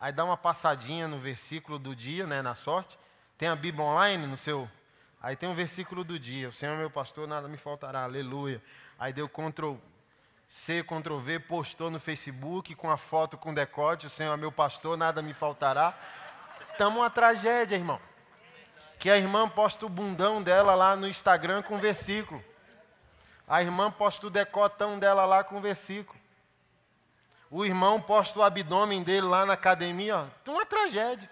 Aí 0.00 0.12
dá 0.12 0.24
uma 0.24 0.36
passadinha 0.36 1.08
no 1.08 1.18
versículo 1.18 1.78
do 1.78 1.94
dia, 1.94 2.26
né, 2.26 2.40
na 2.40 2.54
sorte. 2.54 2.98
Tem 3.36 3.48
a 3.48 3.56
Bíblia 3.56 3.84
online 3.84 4.26
no 4.26 4.36
seu. 4.36 4.70
Aí 5.20 5.34
tem 5.34 5.48
um 5.48 5.54
versículo 5.54 6.04
do 6.04 6.18
dia. 6.18 6.48
O 6.48 6.52
Senhor 6.52 6.74
é 6.74 6.76
meu 6.76 6.90
pastor, 6.90 7.26
nada 7.26 7.48
me 7.48 7.56
faltará. 7.56 8.04
Aleluia. 8.04 8.62
Aí 8.98 9.12
deu 9.12 9.28
Ctrl 9.28 9.74
C, 10.48 10.84
Ctrl 10.84 11.18
V, 11.18 11.40
postou 11.40 11.90
no 11.90 11.98
Facebook 11.98 12.74
com 12.76 12.90
a 12.90 12.96
foto 12.96 13.36
com 13.36 13.52
decote. 13.52 14.06
O 14.06 14.10
Senhor 14.10 14.32
é 14.32 14.36
meu 14.36 14.52
pastor, 14.52 14.96
nada 14.96 15.20
me 15.20 15.34
faltará. 15.34 15.98
Estamos 16.70 17.00
uma 17.00 17.10
tragédia, 17.10 17.74
irmão. 17.74 18.00
Que 18.98 19.10
a 19.10 19.16
irmã 19.16 19.48
posta 19.48 19.84
o 19.84 19.88
bundão 19.88 20.42
dela 20.42 20.74
lá 20.74 20.94
no 20.94 21.08
Instagram 21.08 21.62
com 21.62 21.78
versículo. 21.78 22.44
A 23.46 23.62
irmã 23.62 23.90
posta 23.90 24.26
o 24.26 24.30
decotão 24.30 24.98
dela 24.98 25.24
lá 25.24 25.44
com 25.44 25.58
o 25.58 25.60
versículo. 25.60 26.18
O 27.50 27.64
irmão 27.64 28.00
posta 28.00 28.38
o 28.38 28.42
abdômen 28.42 29.02
dele 29.02 29.26
lá 29.26 29.44
na 29.44 29.52
academia, 29.52 30.16
ó. 30.16 30.50
Uma 30.50 30.66
tragédia. 30.66 31.30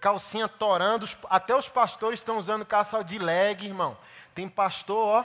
Calcinha 0.00 0.48
torando, 0.48 1.08
até 1.28 1.54
os 1.54 1.68
pastores 1.68 2.20
estão 2.20 2.38
usando 2.38 2.66
calça 2.66 3.02
de 3.04 3.18
leg, 3.18 3.64
irmão. 3.64 3.96
Tem 4.34 4.48
pastor, 4.48 5.24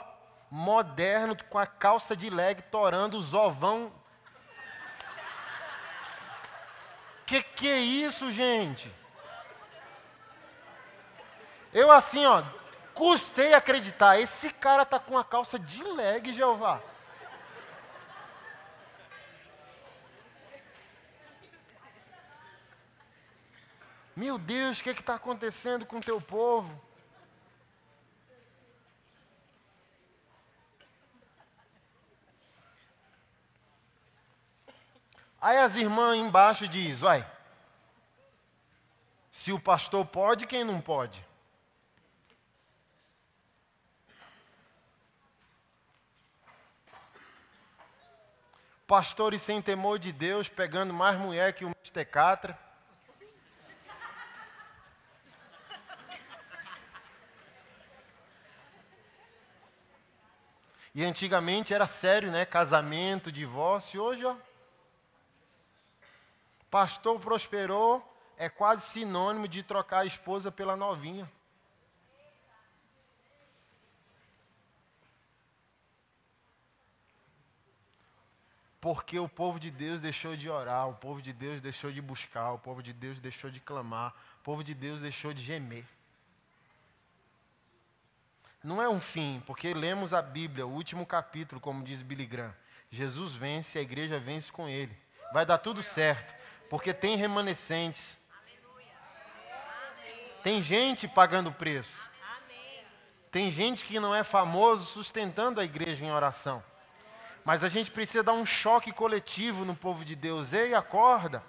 moderno, 0.50 1.36
com 1.50 1.58
a 1.58 1.66
calça 1.66 2.16
de 2.16 2.30
leg 2.30 2.62
torando 2.62 3.18
os 3.18 3.34
ovão. 3.34 3.92
Que 7.26 7.42
que 7.42 7.68
é 7.68 7.78
isso, 7.78 8.30
gente? 8.30 8.92
Eu 11.72 11.90
assim, 11.90 12.24
ó, 12.24 12.42
Custei 12.96 13.52
acreditar. 13.52 14.18
Esse 14.18 14.50
cara 14.50 14.82
está 14.82 14.98
com 14.98 15.18
a 15.18 15.24
calça 15.24 15.58
de 15.58 15.84
leg, 15.84 16.32
Jeová. 16.32 16.80
Meu 24.16 24.38
Deus, 24.38 24.78
o 24.78 24.82
que 24.82 24.88
é 24.88 24.92
está 24.92 25.16
acontecendo 25.16 25.84
com 25.84 25.98
o 25.98 26.00
teu 26.00 26.18
povo? 26.22 26.72
Aí 35.38 35.58
as 35.58 35.76
irmãs 35.76 36.16
embaixo 36.16 36.66
diz, 36.66 37.00
vai, 37.00 37.30
se 39.30 39.52
o 39.52 39.60
pastor 39.60 40.06
pode, 40.06 40.46
quem 40.46 40.64
não 40.64 40.80
pode? 40.80 41.25
Pastores 48.86 49.42
sem 49.42 49.60
temor 49.60 49.98
de 49.98 50.12
Deus, 50.12 50.48
pegando 50.48 50.94
mais 50.94 51.18
mulher 51.18 51.52
que 51.52 51.64
o 51.64 51.70
Mestecatra. 51.82 52.58
E 60.94 61.04
antigamente 61.04 61.74
era 61.74 61.86
sério, 61.86 62.30
né? 62.30 62.46
Casamento, 62.46 63.30
divórcio. 63.30 64.02
Hoje, 64.02 64.24
ó. 64.24 64.34
Pastor 66.70 67.20
prosperou 67.20 68.12
é 68.38 68.48
quase 68.48 68.82
sinônimo 68.86 69.48
de 69.48 69.62
trocar 69.62 70.00
a 70.00 70.06
esposa 70.06 70.52
pela 70.52 70.76
novinha. 70.76 71.30
Porque 78.86 79.18
o 79.18 79.28
povo 79.28 79.58
de 79.58 79.68
Deus 79.68 80.00
deixou 80.00 80.36
de 80.36 80.48
orar, 80.48 80.88
o 80.88 80.94
povo 80.94 81.20
de 81.20 81.32
Deus 81.32 81.60
deixou 81.60 81.90
de 81.90 82.00
buscar, 82.00 82.52
o 82.52 82.58
povo 82.60 82.80
de 82.80 82.92
Deus 82.92 83.18
deixou 83.18 83.50
de 83.50 83.58
clamar, 83.58 84.14
o 84.38 84.44
povo 84.44 84.62
de 84.62 84.74
Deus 84.74 85.00
deixou 85.00 85.34
de 85.34 85.42
gemer. 85.42 85.84
Não 88.62 88.80
é 88.80 88.88
um 88.88 89.00
fim, 89.00 89.42
porque 89.44 89.74
lemos 89.74 90.14
a 90.14 90.22
Bíblia, 90.22 90.64
o 90.64 90.70
último 90.70 91.04
capítulo, 91.04 91.60
como 91.60 91.82
diz 91.82 92.00
Billy 92.00 92.24
Graham. 92.26 92.54
Jesus 92.88 93.34
vence, 93.34 93.76
a 93.76 93.82
igreja 93.82 94.20
vence 94.20 94.52
com 94.52 94.68
ele. 94.68 94.96
Vai 95.32 95.44
dar 95.44 95.58
tudo 95.58 95.82
certo, 95.82 96.32
porque 96.70 96.94
tem 96.94 97.16
remanescentes. 97.16 98.16
Tem 100.44 100.62
gente 100.62 101.08
pagando 101.08 101.50
preço. 101.50 102.00
Tem 103.32 103.50
gente 103.50 103.84
que 103.84 103.98
não 103.98 104.14
é 104.14 104.22
famoso 104.22 104.84
sustentando 104.84 105.60
a 105.60 105.64
igreja 105.64 106.04
em 106.04 106.12
oração. 106.12 106.62
Mas 107.46 107.62
a 107.62 107.68
gente 107.68 107.92
precisa 107.92 108.24
dar 108.24 108.32
um 108.32 108.44
choque 108.44 108.90
coletivo 108.90 109.64
no 109.64 109.76
povo 109.76 110.04
de 110.04 110.16
Deus. 110.16 110.52
Ei, 110.52 110.74
acorda. 110.74 111.44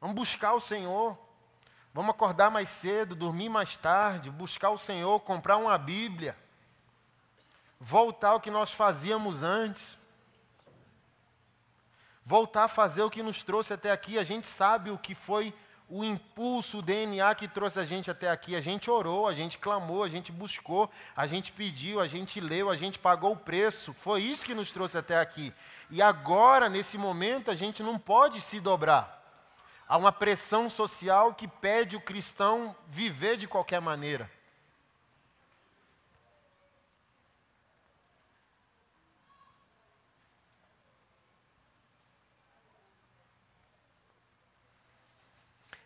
Vamos 0.00 0.16
buscar 0.16 0.54
o 0.54 0.60
Senhor. 0.60 1.14
Vamos 1.92 2.14
acordar 2.14 2.50
mais 2.50 2.70
cedo, 2.70 3.14
dormir 3.14 3.50
mais 3.50 3.76
tarde, 3.76 4.30
buscar 4.30 4.70
o 4.70 4.78
Senhor, 4.78 5.20
comprar 5.20 5.58
uma 5.58 5.76
Bíblia. 5.76 6.34
Voltar 7.78 8.30
ao 8.30 8.40
que 8.40 8.50
nós 8.50 8.72
fazíamos 8.72 9.42
antes. 9.42 9.98
Voltar 12.24 12.64
a 12.64 12.68
fazer 12.68 13.02
o 13.02 13.10
que 13.10 13.22
nos 13.22 13.44
trouxe 13.44 13.74
até 13.74 13.92
aqui. 13.92 14.18
A 14.18 14.24
gente 14.24 14.46
sabe 14.46 14.90
o 14.90 14.96
que 14.96 15.14
foi 15.14 15.52
o 15.88 16.02
impulso, 16.02 16.78
o 16.78 16.82
DNA 16.82 17.34
que 17.34 17.46
trouxe 17.46 17.78
a 17.78 17.84
gente 17.84 18.10
até 18.10 18.28
aqui. 18.30 18.56
A 18.56 18.60
gente 18.60 18.90
orou, 18.90 19.28
a 19.28 19.34
gente 19.34 19.58
clamou, 19.58 20.02
a 20.02 20.08
gente 20.08 20.32
buscou, 20.32 20.90
a 21.16 21.26
gente 21.26 21.52
pediu, 21.52 22.00
a 22.00 22.06
gente 22.06 22.40
leu, 22.40 22.68
a 22.68 22.76
gente 22.76 22.98
pagou 22.98 23.32
o 23.32 23.36
preço. 23.36 23.92
Foi 23.92 24.22
isso 24.22 24.44
que 24.44 24.54
nos 24.54 24.72
trouxe 24.72 24.98
até 24.98 25.18
aqui. 25.18 25.52
E 25.90 26.02
agora, 26.02 26.68
nesse 26.68 26.98
momento, 26.98 27.50
a 27.50 27.54
gente 27.54 27.82
não 27.82 27.98
pode 27.98 28.40
se 28.40 28.60
dobrar. 28.60 29.16
Há 29.88 29.96
uma 29.96 30.10
pressão 30.10 30.68
social 30.68 31.34
que 31.34 31.46
pede 31.46 31.94
o 31.94 32.00
cristão 32.00 32.74
viver 32.88 33.36
de 33.36 33.46
qualquer 33.46 33.80
maneira. 33.80 34.35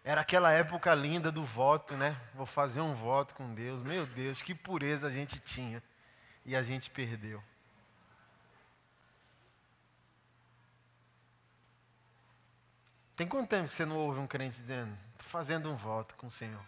Era 0.03 0.23
aquela 0.23 0.51
época 0.51 0.95
linda 0.95 1.31
do 1.31 1.45
voto, 1.45 1.97
né? 1.97 2.19
Vou 2.35 2.47
fazer 2.47 2.81
um 2.81 2.95
voto 2.95 3.35
com 3.35 3.55
Deus. 3.55 3.83
Meu 3.83 4.07
Deus, 4.07 4.41
que 4.41 4.55
pureza 4.55 5.07
a 5.07 5.11
gente 5.11 5.39
tinha. 5.39 5.83
E 6.45 6.57
a 6.57 6.63
gente 6.63 6.91
perdeu. 6.91 7.43
Tem 13.15 13.29
quanto 13.29 13.51
tempo 13.51 13.69
que 13.69 13.75
você 13.75 13.85
não 13.85 13.99
ouve 13.99 14.19
um 14.19 14.27
crente 14.27 14.57
dizendo, 14.57 14.97
estou 15.13 15.29
fazendo 15.29 15.71
um 15.71 15.77
voto 15.77 16.15
com 16.17 16.29
o 16.29 16.31
Senhor? 16.31 16.65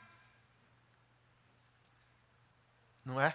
Não 3.03 3.19
é? 3.19 3.35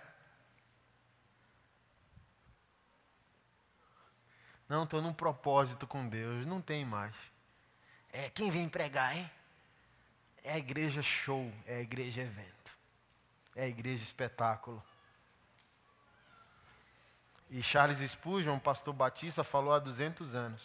Não, 4.70 4.84
estou 4.84 5.02
num 5.02 5.14
propósito 5.14 5.88
com 5.88 6.08
Deus. 6.08 6.46
Não 6.46 6.62
tem 6.62 6.86
mais. 6.86 7.16
É, 8.12 8.30
quem 8.30 8.52
vem 8.52 8.70
pregar, 8.70 9.18
hein? 9.18 9.32
É 10.48 10.54
a 10.54 10.58
igreja 10.58 11.02
show, 11.02 11.54
é 11.66 11.76
a 11.76 11.82
igreja 11.82 12.22
evento. 12.22 12.72
É 13.54 13.66
a 13.66 13.68
igreja 13.68 14.02
espetáculo. 14.02 14.82
E 17.50 17.62
Charles 17.62 18.00
Spurgeon, 18.10 18.58
pastor 18.58 18.94
batista, 18.94 19.44
falou 19.44 19.74
há 19.74 19.80
200 19.80 20.36
anos. 20.36 20.62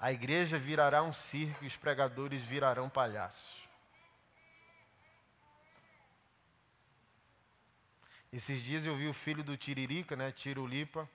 A 0.00 0.10
igreja 0.10 0.58
virará 0.58 1.02
um 1.02 1.12
circo 1.12 1.62
e 1.62 1.66
os 1.66 1.76
pregadores 1.76 2.42
virarão 2.42 2.88
palhaços. 2.88 3.68
Esses 8.32 8.62
dias 8.62 8.86
eu 8.86 8.96
vi 8.96 9.08
o 9.08 9.14
filho 9.14 9.44
do 9.44 9.58
Tiririca, 9.58 10.16
né, 10.16 10.32
Tirulipa, 10.32 11.06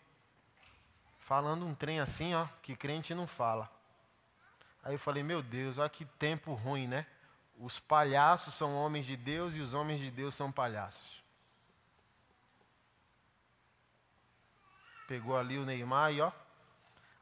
falando 1.18 1.66
um 1.66 1.74
trem 1.74 2.00
assim, 2.00 2.36
ó, 2.36 2.48
que 2.62 2.76
crente 2.76 3.16
não 3.16 3.26
fala. 3.26 3.68
Aí 4.84 4.94
eu 4.94 5.00
falei, 5.00 5.24
meu 5.24 5.42
Deus, 5.42 5.78
olha 5.78 5.90
que 5.90 6.06
tempo 6.06 6.54
ruim, 6.54 6.88
né? 6.88 7.06
Os 7.58 7.80
palhaços 7.80 8.54
são 8.56 8.76
homens 8.76 9.06
de 9.06 9.16
Deus 9.16 9.56
e 9.56 9.60
os 9.60 9.74
homens 9.74 10.02
de 10.02 10.12
Deus 10.12 10.36
são 10.36 10.52
palhaços. 10.52 11.24
Pegou 15.08 15.38
ali 15.38 15.58
o 15.58 15.66
Neymar 15.66 16.12
e 16.12 16.22
ó, 16.22 16.32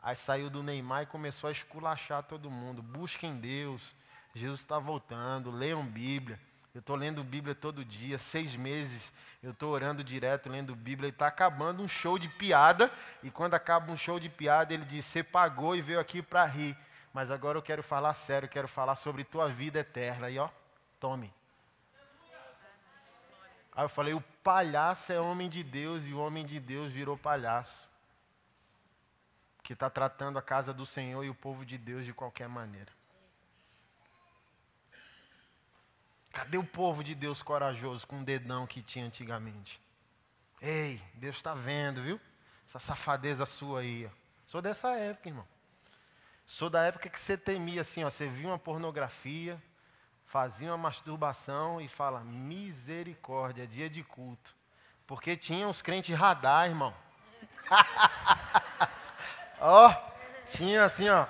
aí 0.02 0.16
saiu 0.16 0.50
do 0.50 0.64
Neymar 0.64 1.04
e 1.04 1.08
começou 1.08 1.48
a 1.48 1.52
esculachar 1.52 2.24
todo 2.24 2.50
mundo. 2.50 2.82
Busquem 2.82 3.40
Deus, 3.40 3.96
Jesus 4.34 4.62
está 4.62 4.80
voltando, 4.80 5.52
leiam 5.52 5.86
Bíblia. 5.86 6.40
Eu 6.74 6.80
estou 6.80 6.96
lendo 6.96 7.24
Bíblia 7.24 7.54
todo 7.54 7.84
dia, 7.84 8.18
seis 8.18 8.56
meses 8.56 9.12
eu 9.44 9.52
estou 9.52 9.72
orando 9.72 10.04
direto, 10.04 10.50
lendo 10.50 10.76
Bíblia, 10.76 11.08
e 11.08 11.12
está 11.12 11.26
acabando 11.26 11.82
um 11.82 11.88
show 11.88 12.20
de 12.20 12.30
piada, 12.30 12.92
e 13.24 13.32
quando 13.32 13.56
acaba 13.56 13.92
um 13.92 13.98
show 13.98 14.20
de 14.20 14.30
piada, 14.30 14.72
ele 14.72 14.86
diz: 14.86 15.04
Você 15.04 15.24
pagou 15.24 15.76
e 15.76 15.82
veio 15.82 16.00
aqui 16.00 16.22
para 16.22 16.46
rir, 16.46 16.78
mas 17.14 17.30
agora 17.30 17.58
eu 17.58 17.62
quero 17.62 17.84
falar 17.84 18.14
sério, 18.14 18.48
quero 18.48 18.68
falar 18.68 18.96
sobre 18.96 19.24
tua 19.24 19.50
vida 19.50 19.80
eterna. 19.80 20.30
E 20.30 20.40
ó, 20.40 20.50
tome. 21.00 21.34
Aí 23.74 23.84
eu 23.84 23.90
falei: 23.90 24.14
O 24.14 24.22
palhaço 24.44 25.12
é 25.12 25.20
homem 25.20 25.50
de 25.50 25.64
Deus, 25.64 26.06
e 26.06 26.14
o 26.14 26.20
homem 26.20 26.46
de 26.46 26.60
Deus 26.60 26.92
virou 26.92 27.18
palhaço, 27.18 27.90
que 29.64 29.74
está 29.74 29.90
tratando 29.90 30.38
a 30.38 30.42
casa 30.42 30.74
do 30.74 30.86
Senhor 30.86 31.24
e 31.24 31.30
o 31.30 31.36
povo 31.36 31.66
de 31.66 31.78
Deus 31.78 32.06
de 32.06 32.14
qualquer 32.14 32.48
maneira. 32.48 32.92
Cadê 36.32 36.58
o 36.58 36.64
povo 36.64 37.04
de 37.04 37.14
Deus 37.14 37.44
corajoso 37.44 38.08
com 38.08 38.22
o 38.22 38.24
dedão 38.24 38.66
que 38.66 38.82
tinha 38.82 39.06
antigamente? 39.06 39.82
Ei, 40.62 41.02
Deus 41.16 41.36
está 41.36 41.54
vendo, 41.54 42.02
viu? 42.02 42.22
Essa 42.66 42.80
safadeza 42.80 43.46
sua 43.46 43.82
aí. 43.82 44.06
Ó. 44.06 44.10
Sou 44.48 44.62
dessa 44.62 44.92
época, 44.92 45.28
irmão. 45.28 45.46
Sou 46.52 46.70
da 46.70 46.84
época 46.84 47.08
que 47.08 47.18
você 47.18 47.38
temia 47.38 47.80
assim, 47.80 48.04
ó, 48.04 48.10
você 48.10 48.28
via 48.28 48.50
uma 48.50 48.60
pornografia, 48.60 49.58
fazia 50.26 50.70
uma 50.70 50.78
masturbação 50.78 51.80
e 51.80 51.88
fala, 51.88 52.20
misericórdia, 52.26 53.66
dia 53.66 53.90
de 53.90 54.04
culto. 54.04 54.54
Porque 55.08 55.38
tinha 55.38 55.66
os 55.70 55.82
crentes 55.82 56.14
radar, 56.14 56.68
irmão. 56.68 56.94
ó, 59.62 59.90
oh, 59.90 59.96
tinha 60.46 60.84
assim, 60.84 61.08
ó. 61.08 61.26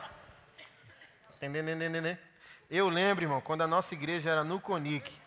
Eu 2.68 2.90
lembro, 2.90 3.24
irmão, 3.24 3.42
quando 3.42 3.62
a 3.62 3.68
nossa 3.68 3.94
igreja 3.94 4.32
era 4.32 4.44
no 4.44 4.60
Conic, 4.60 5.22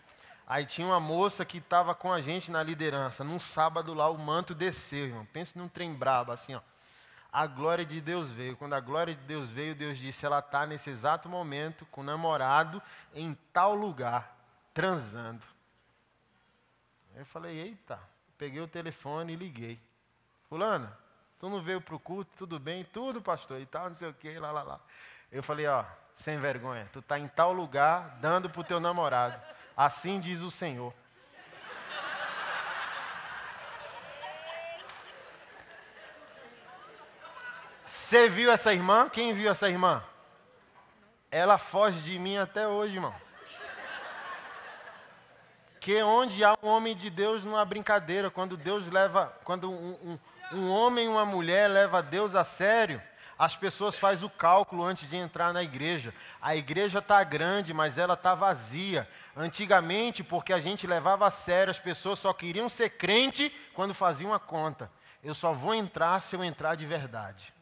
aí 0.44 0.66
tinha 0.66 0.88
uma 0.88 0.98
moça 0.98 1.44
que 1.44 1.58
estava 1.58 1.94
com 1.94 2.12
a 2.12 2.20
gente 2.20 2.50
na 2.50 2.64
liderança. 2.64 3.22
Num 3.22 3.38
sábado 3.38 3.94
lá, 3.94 4.10
o 4.10 4.18
manto 4.18 4.56
desceu, 4.56 5.06
irmão. 5.06 5.24
Pense 5.32 5.56
num 5.56 5.68
trem 5.68 5.94
brabo, 5.94 6.32
assim, 6.32 6.56
ó. 6.56 6.60
A 7.34 7.48
glória 7.48 7.84
de 7.84 8.00
Deus 8.00 8.30
veio. 8.30 8.56
Quando 8.56 8.74
a 8.74 8.80
glória 8.80 9.12
de 9.12 9.20
Deus 9.22 9.50
veio, 9.50 9.74
Deus 9.74 9.98
disse: 9.98 10.24
ela 10.24 10.38
está 10.38 10.64
nesse 10.64 10.88
exato 10.88 11.28
momento 11.28 11.84
com 11.86 12.00
o 12.00 12.04
namorado 12.04 12.80
em 13.12 13.36
tal 13.52 13.74
lugar, 13.74 14.36
transando. 14.72 15.42
Eu 17.16 17.26
falei: 17.26 17.58
eita. 17.58 17.98
Peguei 18.38 18.60
o 18.60 18.68
telefone 18.68 19.32
e 19.32 19.36
liguei. 19.36 19.80
Fulana, 20.48 20.96
tu 21.40 21.48
não 21.48 21.60
veio 21.60 21.80
para 21.80 21.96
o 21.96 21.98
culto? 21.98 22.30
Tudo 22.36 22.60
bem? 22.60 22.84
Tudo, 22.84 23.20
pastor, 23.20 23.60
e 23.60 23.66
tal, 23.66 23.88
não 23.88 23.96
sei 23.96 24.08
o 24.08 24.14
que, 24.14 24.38
lá, 24.38 24.52
lá, 24.52 24.62
lá. 24.62 24.80
Eu 25.32 25.42
falei: 25.42 25.66
ó 25.66 25.84
sem 26.16 26.38
vergonha. 26.38 26.88
Tu 26.92 27.00
está 27.00 27.18
em 27.18 27.28
tal 27.28 27.52
lugar 27.52 28.18
dando 28.20 28.48
para 28.48 28.60
o 28.60 28.64
teu 28.64 28.78
namorado. 28.78 29.40
Assim 29.76 30.20
diz 30.20 30.40
o 30.40 30.50
Senhor. 30.50 30.94
Você 38.04 38.28
viu 38.28 38.52
essa 38.52 38.70
irmã? 38.70 39.08
Quem 39.08 39.32
viu 39.32 39.50
essa 39.50 39.66
irmã? 39.66 40.04
Ela 41.30 41.56
foge 41.56 42.00
de 42.00 42.18
mim 42.18 42.36
até 42.36 42.68
hoje, 42.68 42.96
irmão. 42.96 43.14
Que 45.80 46.02
onde 46.02 46.44
há 46.44 46.54
um 46.62 46.68
homem 46.68 46.94
de 46.94 47.08
Deus 47.08 47.46
não 47.46 47.56
há 47.56 47.64
brincadeira. 47.64 48.30
Quando 48.30 48.58
Deus 48.58 48.86
leva, 48.90 49.34
quando 49.42 49.70
um, 49.70 50.18
um, 50.52 50.58
um 50.58 50.70
homem 50.70 51.06
e 51.06 51.08
uma 51.08 51.24
mulher 51.24 51.66
leva 51.70 52.02
Deus 52.02 52.34
a 52.34 52.44
sério, 52.44 53.00
as 53.38 53.56
pessoas 53.56 53.96
fazem 53.96 54.26
o 54.26 54.30
cálculo 54.30 54.84
antes 54.84 55.08
de 55.08 55.16
entrar 55.16 55.54
na 55.54 55.62
igreja. 55.62 56.12
A 56.42 56.54
igreja 56.54 56.98
está 56.98 57.24
grande, 57.24 57.72
mas 57.72 57.96
ela 57.96 58.12
está 58.12 58.34
vazia. 58.34 59.08
Antigamente, 59.34 60.22
porque 60.22 60.52
a 60.52 60.60
gente 60.60 60.86
levava 60.86 61.26
a 61.26 61.30
sério, 61.30 61.70
as 61.70 61.78
pessoas 61.78 62.18
só 62.18 62.34
queriam 62.34 62.68
ser 62.68 62.90
crente 62.90 63.50
quando 63.72 63.94
faziam 63.94 64.34
a 64.34 64.38
conta. 64.38 64.92
Eu 65.22 65.32
só 65.32 65.54
vou 65.54 65.74
entrar 65.74 66.20
se 66.20 66.36
eu 66.36 66.44
entrar 66.44 66.74
de 66.74 66.84
verdade. 66.84 67.53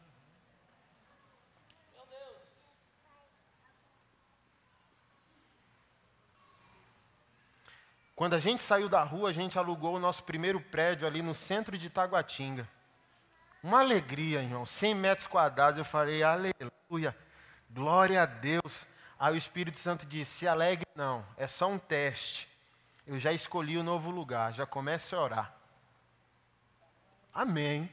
Quando 8.14 8.34
a 8.34 8.38
gente 8.38 8.60
saiu 8.60 8.88
da 8.88 9.02
rua, 9.02 9.30
a 9.30 9.32
gente 9.32 9.58
alugou 9.58 9.96
o 9.96 9.98
nosso 9.98 10.22
primeiro 10.24 10.60
prédio 10.60 11.06
ali 11.06 11.22
no 11.22 11.34
centro 11.34 11.78
de 11.78 11.88
Taguatinga. 11.88 12.68
Uma 13.62 13.80
alegria, 13.80 14.42
irmão. 14.42 14.66
100 14.66 14.94
metros 14.94 15.26
quadrados. 15.26 15.78
Eu 15.78 15.84
falei, 15.84 16.22
aleluia. 16.22 17.16
Glória 17.70 18.22
a 18.22 18.26
Deus. 18.26 18.86
Aí 19.18 19.34
o 19.34 19.36
Espírito 19.36 19.78
Santo 19.78 20.04
disse: 20.04 20.32
se 20.32 20.48
alegre, 20.48 20.86
não. 20.94 21.24
É 21.36 21.46
só 21.46 21.68
um 21.68 21.78
teste. 21.78 22.48
Eu 23.06 23.18
já 23.18 23.32
escolhi 23.32 23.78
o 23.78 23.82
novo 23.82 24.10
lugar. 24.10 24.52
Já 24.52 24.66
comece 24.66 25.14
a 25.14 25.20
orar. 25.20 25.54
Amém. 27.32 27.90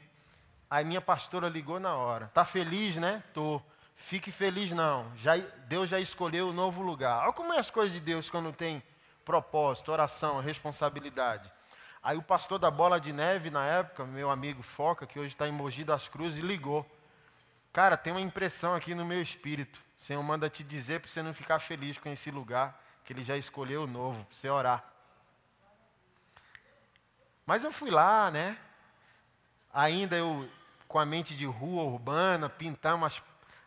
Aí 0.68 0.84
minha 0.84 1.00
pastora 1.00 1.48
ligou 1.48 1.80
na 1.80 1.96
hora. 1.96 2.30
Tá 2.34 2.44
feliz, 2.44 2.96
né? 2.96 3.22
Tô. 3.32 3.62
Fique 3.94 4.32
feliz, 4.32 4.72
não. 4.72 5.14
Já, 5.16 5.36
Deus 5.66 5.88
já 5.88 6.00
escolheu 6.00 6.48
o 6.48 6.52
novo 6.52 6.82
lugar. 6.82 7.22
Olha 7.24 7.32
como 7.32 7.52
é 7.52 7.58
as 7.58 7.70
coisas 7.70 7.92
de 7.92 8.00
Deus 8.00 8.28
quando 8.28 8.52
tem 8.52 8.82
propósito, 9.30 9.92
oração, 9.92 10.40
responsabilidade. 10.40 11.48
Aí 12.02 12.16
o 12.16 12.22
pastor 12.22 12.58
da 12.58 12.68
Bola 12.68 13.00
de 13.00 13.12
Neve, 13.12 13.48
na 13.48 13.64
época, 13.64 14.04
meu 14.04 14.28
amigo 14.28 14.60
Foca, 14.60 15.06
que 15.06 15.20
hoje 15.20 15.28
está 15.28 15.46
em 15.46 15.52
Mogi 15.52 15.84
das 15.84 16.08
Cruzes, 16.08 16.42
ligou. 16.42 16.84
Cara, 17.72 17.96
tem 17.96 18.12
uma 18.12 18.20
impressão 18.20 18.74
aqui 18.74 18.92
no 18.92 19.04
meu 19.04 19.22
espírito. 19.22 19.80
O 19.96 20.02
Senhor 20.02 20.20
manda 20.20 20.50
te 20.50 20.64
dizer 20.64 20.98
para 20.98 21.08
você 21.08 21.22
não 21.22 21.32
ficar 21.32 21.60
feliz 21.60 21.96
com 21.96 22.08
esse 22.08 22.28
lugar, 22.28 22.82
que 23.04 23.12
Ele 23.12 23.22
já 23.22 23.36
escolheu 23.36 23.84
o 23.84 23.86
novo, 23.86 24.24
para 24.24 24.36
você 24.36 24.48
orar. 24.48 24.84
Mas 27.46 27.62
eu 27.62 27.70
fui 27.70 27.90
lá, 27.92 28.32
né? 28.32 28.58
Ainda 29.72 30.16
eu, 30.16 30.50
com 30.88 30.98
a 30.98 31.06
mente 31.06 31.36
de 31.36 31.46
rua 31.46 31.84
urbana, 31.84 32.48
pintamos 32.48 33.12
as, 33.12 33.22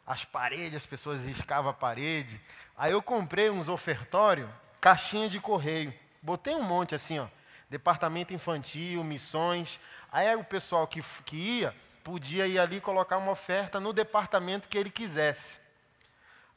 as 0.06 0.26
paredes, 0.26 0.76
as 0.76 0.86
pessoas 0.86 1.24
riscavam 1.24 1.72
a 1.72 1.74
parede. 1.74 2.42
Aí 2.78 2.92
eu 2.92 3.02
comprei 3.02 3.50
uns 3.50 3.70
ofertórios, 3.70 4.50
caixinha 4.84 5.30
de 5.30 5.40
correio. 5.40 5.94
Botei 6.22 6.54
um 6.54 6.64
monte 6.64 6.94
assim, 6.94 7.18
ó 7.18 7.28
departamento 7.74 8.34
infantil, 8.34 9.04
missões. 9.04 9.80
Aí 10.12 10.34
o 10.36 10.44
pessoal 10.44 10.86
que, 10.86 11.02
que 11.26 11.36
ia 11.36 11.76
podia 12.04 12.46
ir 12.46 12.60
ali 12.60 12.80
colocar 12.80 13.18
uma 13.18 13.32
oferta 13.32 13.80
no 13.80 13.92
departamento 13.92 14.68
que 14.68 14.78
ele 14.78 14.92
quisesse. 14.92 15.58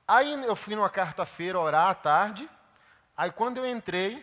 Aí 0.06 0.30
eu 0.44 0.54
fui 0.54 0.74
numa 0.76 0.90
quarta-feira 0.90 1.58
orar 1.58 1.88
à 1.88 1.94
tarde. 1.94 2.48
Aí 3.16 3.30
quando 3.30 3.58
eu 3.58 3.66
entrei, 3.66 4.22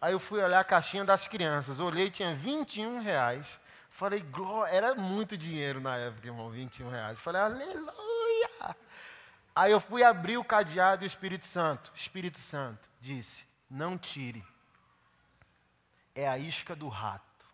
aí 0.00 0.12
eu 0.12 0.18
fui 0.18 0.42
olhar 0.42 0.60
a 0.60 0.64
caixinha 0.64 1.04
das 1.04 1.28
crianças. 1.28 1.78
Olhei, 1.78 2.10
tinha 2.10 2.34
21 2.34 3.00
reais. 3.00 3.60
Falei, 3.90 4.20
glória, 4.20 4.72
era 4.72 4.94
muito 4.94 5.36
dinheiro 5.36 5.80
na 5.80 5.96
época, 5.96 6.26
irmão, 6.26 6.50
21 6.50 6.90
reais. 6.90 7.20
Falei, 7.20 7.40
aleluia! 7.40 8.11
Aí 9.54 9.70
eu 9.70 9.80
fui 9.80 10.02
abrir 10.02 10.38
o 10.38 10.44
cadeado 10.44 11.04
e 11.04 11.06
o 11.06 11.08
Espírito 11.08 11.44
Santo, 11.44 11.92
Espírito 11.94 12.38
Santo, 12.38 12.88
disse: 13.00 13.44
Não 13.68 13.98
tire. 13.98 14.44
É 16.14 16.28
a 16.28 16.38
isca 16.38 16.74
do 16.74 16.88
rato. 16.88 17.46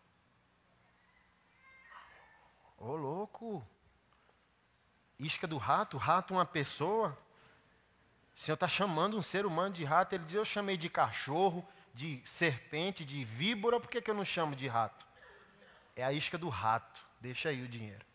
Ô 2.76 2.94
louco! 2.94 3.66
Isca 5.18 5.46
do 5.48 5.56
rato? 5.56 5.96
Rato 5.96 6.34
uma 6.34 6.46
pessoa? 6.46 7.18
O 8.36 8.38
Senhor 8.38 8.54
está 8.54 8.68
chamando 8.68 9.16
um 9.16 9.22
ser 9.22 9.44
humano 9.44 9.74
de 9.74 9.84
rato. 9.84 10.14
Ele 10.14 10.24
diz: 10.24 10.34
Eu 10.36 10.44
chamei 10.44 10.76
de 10.76 10.88
cachorro, 10.88 11.66
de 11.92 12.22
serpente, 12.24 13.04
de 13.04 13.24
víbora, 13.24 13.80
por 13.80 13.90
que, 13.90 14.00
que 14.00 14.08
eu 14.08 14.14
não 14.14 14.24
chamo 14.24 14.54
de 14.54 14.68
rato? 14.68 15.04
É 15.96 16.04
a 16.04 16.12
isca 16.12 16.38
do 16.38 16.48
rato. 16.48 17.04
Deixa 17.20 17.48
aí 17.48 17.60
o 17.60 17.68
dinheiro. 17.68 18.06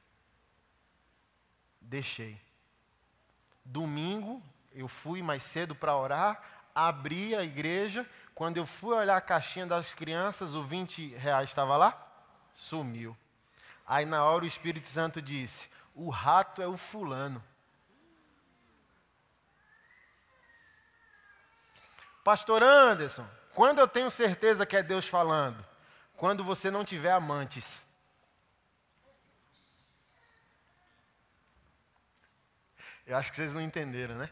Deixei. 1.82 2.40
Domingo, 3.66 4.42
eu 4.74 4.88
fui 4.88 5.22
mais 5.22 5.44
cedo 5.44 5.74
para 5.74 5.96
orar, 5.96 6.42
abri 6.74 7.36
a 7.36 7.44
igreja. 7.44 8.08
Quando 8.36 8.58
eu 8.58 8.66
fui 8.66 8.96
olhar 8.96 9.16
a 9.16 9.22
caixinha 9.22 9.66
das 9.66 9.94
crianças, 9.94 10.56
o 10.56 10.64
20 10.64 11.16
reais 11.16 11.50
estava 11.50 11.78
lá? 11.78 12.08
Sumiu. 12.54 13.16
Aí 13.86 14.06
na 14.06 14.24
hora 14.24 14.44
o 14.44 14.48
Espírito 14.48 14.88
Santo 14.88 15.22
disse: 15.22 15.70
O 15.94 16.10
rato 16.10 16.62
é 16.62 16.68
o 16.68 16.78
fulano. 16.78 17.44
Pastor 22.24 22.64
Anderson, 22.64 23.28
quando 23.54 23.80
eu 23.80 23.88
tenho 23.88 24.10
certeza 24.10 24.66
que 24.66 24.78
é 24.78 24.82
Deus 24.82 25.06
falando? 25.06 25.64
Quando 26.16 26.44
você 26.44 26.72
não 26.72 26.86
tiver 26.86 27.12
amantes. 27.12 27.86
Eu 33.06 33.18
acho 33.18 33.32
que 33.32 33.36
vocês 33.36 33.54
não 33.54 33.62
entenderam, 33.62 34.16
né? 34.16 34.30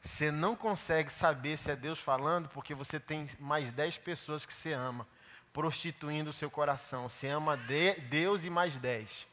Você 0.00 0.30
não 0.30 0.56
consegue 0.56 1.12
saber 1.12 1.56
se 1.56 1.70
é 1.70 1.76
Deus 1.76 1.98
falando 1.98 2.48
porque 2.48 2.74
você 2.74 2.98
tem 2.98 3.28
mais 3.38 3.72
dez 3.72 3.98
pessoas 3.98 4.46
que 4.46 4.52
você 4.52 4.72
ama, 4.72 5.06
prostituindo 5.52 6.30
o 6.30 6.32
seu 6.32 6.50
coração. 6.50 7.08
Você 7.08 7.28
ama 7.28 7.56
de 7.56 7.94
Deus 8.02 8.44
e 8.44 8.50
mais 8.50 8.76
dez. 8.76 9.26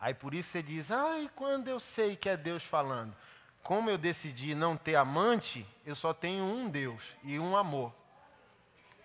Aí 0.00 0.14
por 0.14 0.34
isso 0.34 0.50
você 0.50 0.62
diz, 0.62 0.90
ai, 0.90 1.30
quando 1.34 1.68
eu 1.68 1.78
sei 1.78 2.16
que 2.16 2.28
é 2.28 2.36
Deus 2.36 2.64
falando? 2.64 3.14
Como 3.62 3.90
eu 3.90 3.98
decidi 3.98 4.54
não 4.54 4.76
ter 4.76 4.94
amante, 4.94 5.66
eu 5.84 5.94
só 5.94 6.14
tenho 6.14 6.44
um 6.44 6.68
Deus 6.68 7.02
e 7.22 7.38
um 7.38 7.56
amor, 7.56 7.92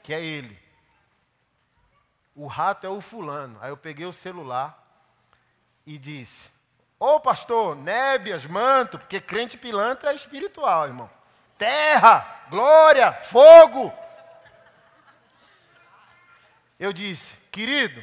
que 0.01 0.13
é 0.13 0.23
Ele. 0.23 0.57
O 2.35 2.47
rato 2.47 2.87
é 2.87 2.89
o 2.89 3.01
fulano. 3.01 3.57
Aí 3.61 3.69
eu 3.69 3.77
peguei 3.77 4.05
o 4.05 4.13
celular 4.13 4.79
e 5.85 5.97
disse: 5.97 6.52
Ô 7.05 7.19
pastor, 7.19 7.75
nébias, 7.75 8.45
manto, 8.45 8.97
porque 8.97 9.19
crente 9.19 9.57
pilantra 9.57 10.13
é 10.13 10.15
espiritual, 10.15 10.87
irmão. 10.87 11.09
Terra, 11.57 12.45
glória, 12.49 13.11
fogo. 13.11 13.93
Eu 16.79 16.93
disse, 16.93 17.35
querido, 17.51 18.01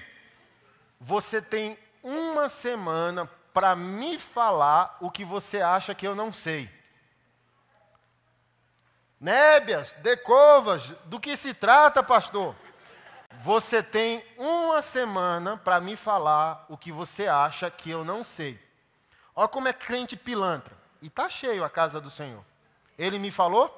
você 1.01 1.41
tem 1.41 1.79
uma 2.03 2.51
semana 2.51 3.25
para 3.55 3.75
me 3.75 4.19
falar 4.19 4.99
o 5.01 5.11
que 5.11 5.25
você 5.25 5.63
acha 5.63 5.95
que 5.95 6.07
eu 6.07 6.15
não 6.15 6.31
sei. 6.31 6.71
Nébias, 9.19 9.95
decovas, 10.03 10.91
do 11.07 11.19
que 11.19 11.39
se 11.39 11.55
trata, 11.55 12.03
pastor? 12.03 12.55
Você 13.41 13.83
tem 13.83 14.23
uma 14.37 14.83
semana 14.83 15.57
para 15.57 15.81
me 15.81 15.97
falar 15.97 16.67
o 16.69 16.77
que 16.77 16.93
você 16.93 17.27
acha 17.27 17.71
que 17.71 17.89
eu 17.89 18.05
não 18.05 18.23
sei. 18.23 18.61
Olha 19.41 19.49
como 19.49 19.69
é 19.69 19.73
crente 19.73 20.17
pilantra. 20.17 20.77
E 21.01 21.07
está 21.07 21.31
cheio 21.31 21.65
a 21.65 21.71
casa 21.71 21.99
do 21.99 22.11
Senhor. 22.11 22.45
Ele 22.99 23.19
me 23.19 23.31
falou? 23.31 23.75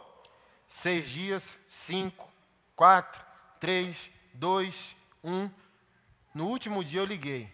Seis 0.69 1.09
dias, 1.09 1.57
cinco, 1.69 2.29
quatro, 2.75 3.25
três, 3.61 4.11
dois, 4.35 4.97
um. 5.23 5.49
No 6.35 6.49
último 6.49 6.83
dia 6.83 6.99
eu 6.99 7.05
liguei. 7.05 7.49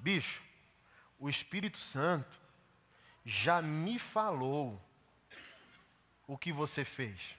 Bicho, 0.00 0.42
o 1.20 1.30
Espírito 1.30 1.78
Santo 1.78 2.36
já 3.24 3.62
me 3.62 3.96
falou 3.96 4.82
o 6.26 6.36
que 6.36 6.52
você 6.52 6.84
fez. 6.84 7.36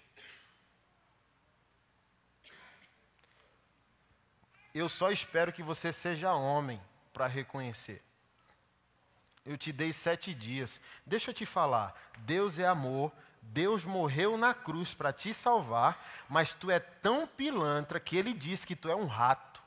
Eu 4.73 4.87
só 4.87 5.11
espero 5.11 5.51
que 5.51 5.61
você 5.61 5.91
seja 5.91 6.33
homem 6.33 6.81
para 7.11 7.27
reconhecer. 7.27 8.06
Eu 9.47 9.57
te 9.57 9.71
dei 9.71 9.93
sete 9.93 10.33
dias. 10.33 10.81
Deixa 11.05 11.31
eu 11.31 11.33
te 11.33 11.45
falar. 11.45 11.95
Deus 12.19 12.59
é 12.59 12.67
amor. 12.67 13.13
Deus 13.41 13.85
morreu 13.85 14.37
na 14.37 14.53
cruz 14.53 14.93
para 14.93 15.13
te 15.13 15.33
salvar, 15.33 16.05
mas 16.27 16.53
tu 16.53 16.69
é 16.69 16.79
tão 16.79 17.25
pilantra 17.25 17.97
que 17.97 18.17
ele 18.17 18.33
diz 18.33 18.65
que 18.65 18.75
tu 18.75 18.89
é 18.89 18.95
um 18.95 19.05
rato. 19.05 19.63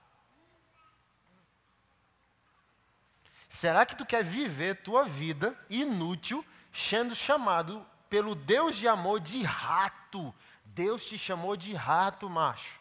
Será 3.49 3.87
que 3.87 3.97
tu 3.97 4.05
quer 4.05 4.23
viver 4.23 4.83
tua 4.83 5.05
vida 5.05 5.59
inútil, 5.71 6.45
sendo 6.73 7.15
chamado 7.15 7.85
pelo 8.11 8.35
Deus 8.35 8.77
de 8.77 8.87
amor 8.87 9.19
de 9.19 9.43
rato? 9.43 10.35
Deus 10.63 11.05
te 11.05 11.17
chamou 11.17 11.57
de 11.57 11.73
rato, 11.73 12.29
macho. 12.29 12.79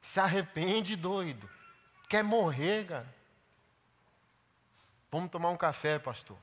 Se 0.00 0.20
arrepende, 0.20 0.94
doido. 0.94 1.50
Quer 2.08 2.22
morrer, 2.22 2.86
cara? 2.86 3.15
Vamos 5.10 5.30
tomar 5.30 5.50
um 5.50 5.56
café, 5.56 5.98
pastor. 5.98 6.36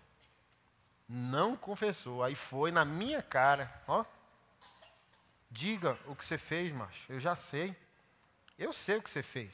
Não 1.08 1.56
confessou. 1.56 2.24
Aí 2.24 2.36
foi 2.36 2.72
na 2.72 2.86
minha 2.86 3.22
cara. 3.22 3.72
Ó. 3.88 4.06
Diga 5.50 5.98
o 6.08 6.16
que 6.16 6.26
você 6.26 6.38
fez, 6.38 6.72
macho. 6.72 7.12
Eu 7.12 7.20
já 7.20 7.36
sei. 7.36 7.76
Eu 8.58 8.74
sei 8.74 8.98
o 8.98 9.02
que 9.02 9.10
você 9.10 9.22
fez. 9.22 9.54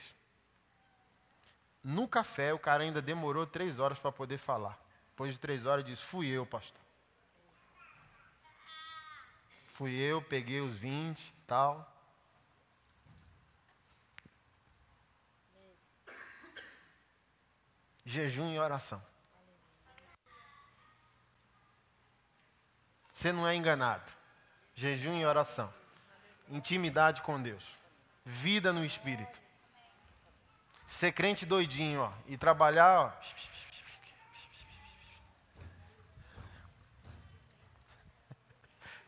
No 1.84 2.07
café, 2.07 2.53
o 2.53 2.60
cara 2.60 2.84
ainda 2.84 3.02
demorou 3.02 3.45
três 3.45 3.80
horas 3.80 3.99
para 3.99 4.11
poder 4.11 4.38
falar. 4.38 4.80
Depois 5.10 5.34
de 5.34 5.40
três 5.40 5.65
horas, 5.65 5.84
disse: 5.84 6.03
Fui 6.03 6.27
eu, 6.27 6.45
pastor. 6.45 6.80
Fui 9.73 9.94
eu, 9.94 10.22
peguei 10.22 10.61
os 10.61 10.77
20 10.77 11.19
e 11.19 11.34
tal. 11.48 11.99
Jejum 18.10 18.52
e 18.52 18.57
oração. 18.57 18.99
Você 23.14 23.31
não 23.31 23.48
é 23.48 23.56
enganado. 23.56 24.11
Jejum 24.73 25.19
e 25.19 25.27
oração. 25.27 25.72
Intimidade 26.48 27.22
com 27.22 27.40
Deus. 27.40 27.64
Vida 28.26 28.73
no 28.73 28.84
Espírito. 28.84 29.40
Ser 30.88 31.11
crente 31.11 31.45
doidinho, 31.45 32.02
ó. 32.02 32.11
E 32.26 32.36
trabalhar, 32.36 32.99
ó. 32.99 33.14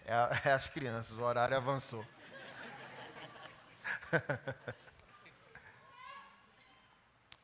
É, 0.06 0.50
é 0.50 0.52
as 0.54 0.70
crianças, 0.70 1.18
o 1.18 1.24
horário 1.24 1.58
avançou. 1.58 2.06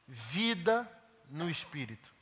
Vida 0.07 0.96
no 1.29 1.49
Espírito. 1.49 2.17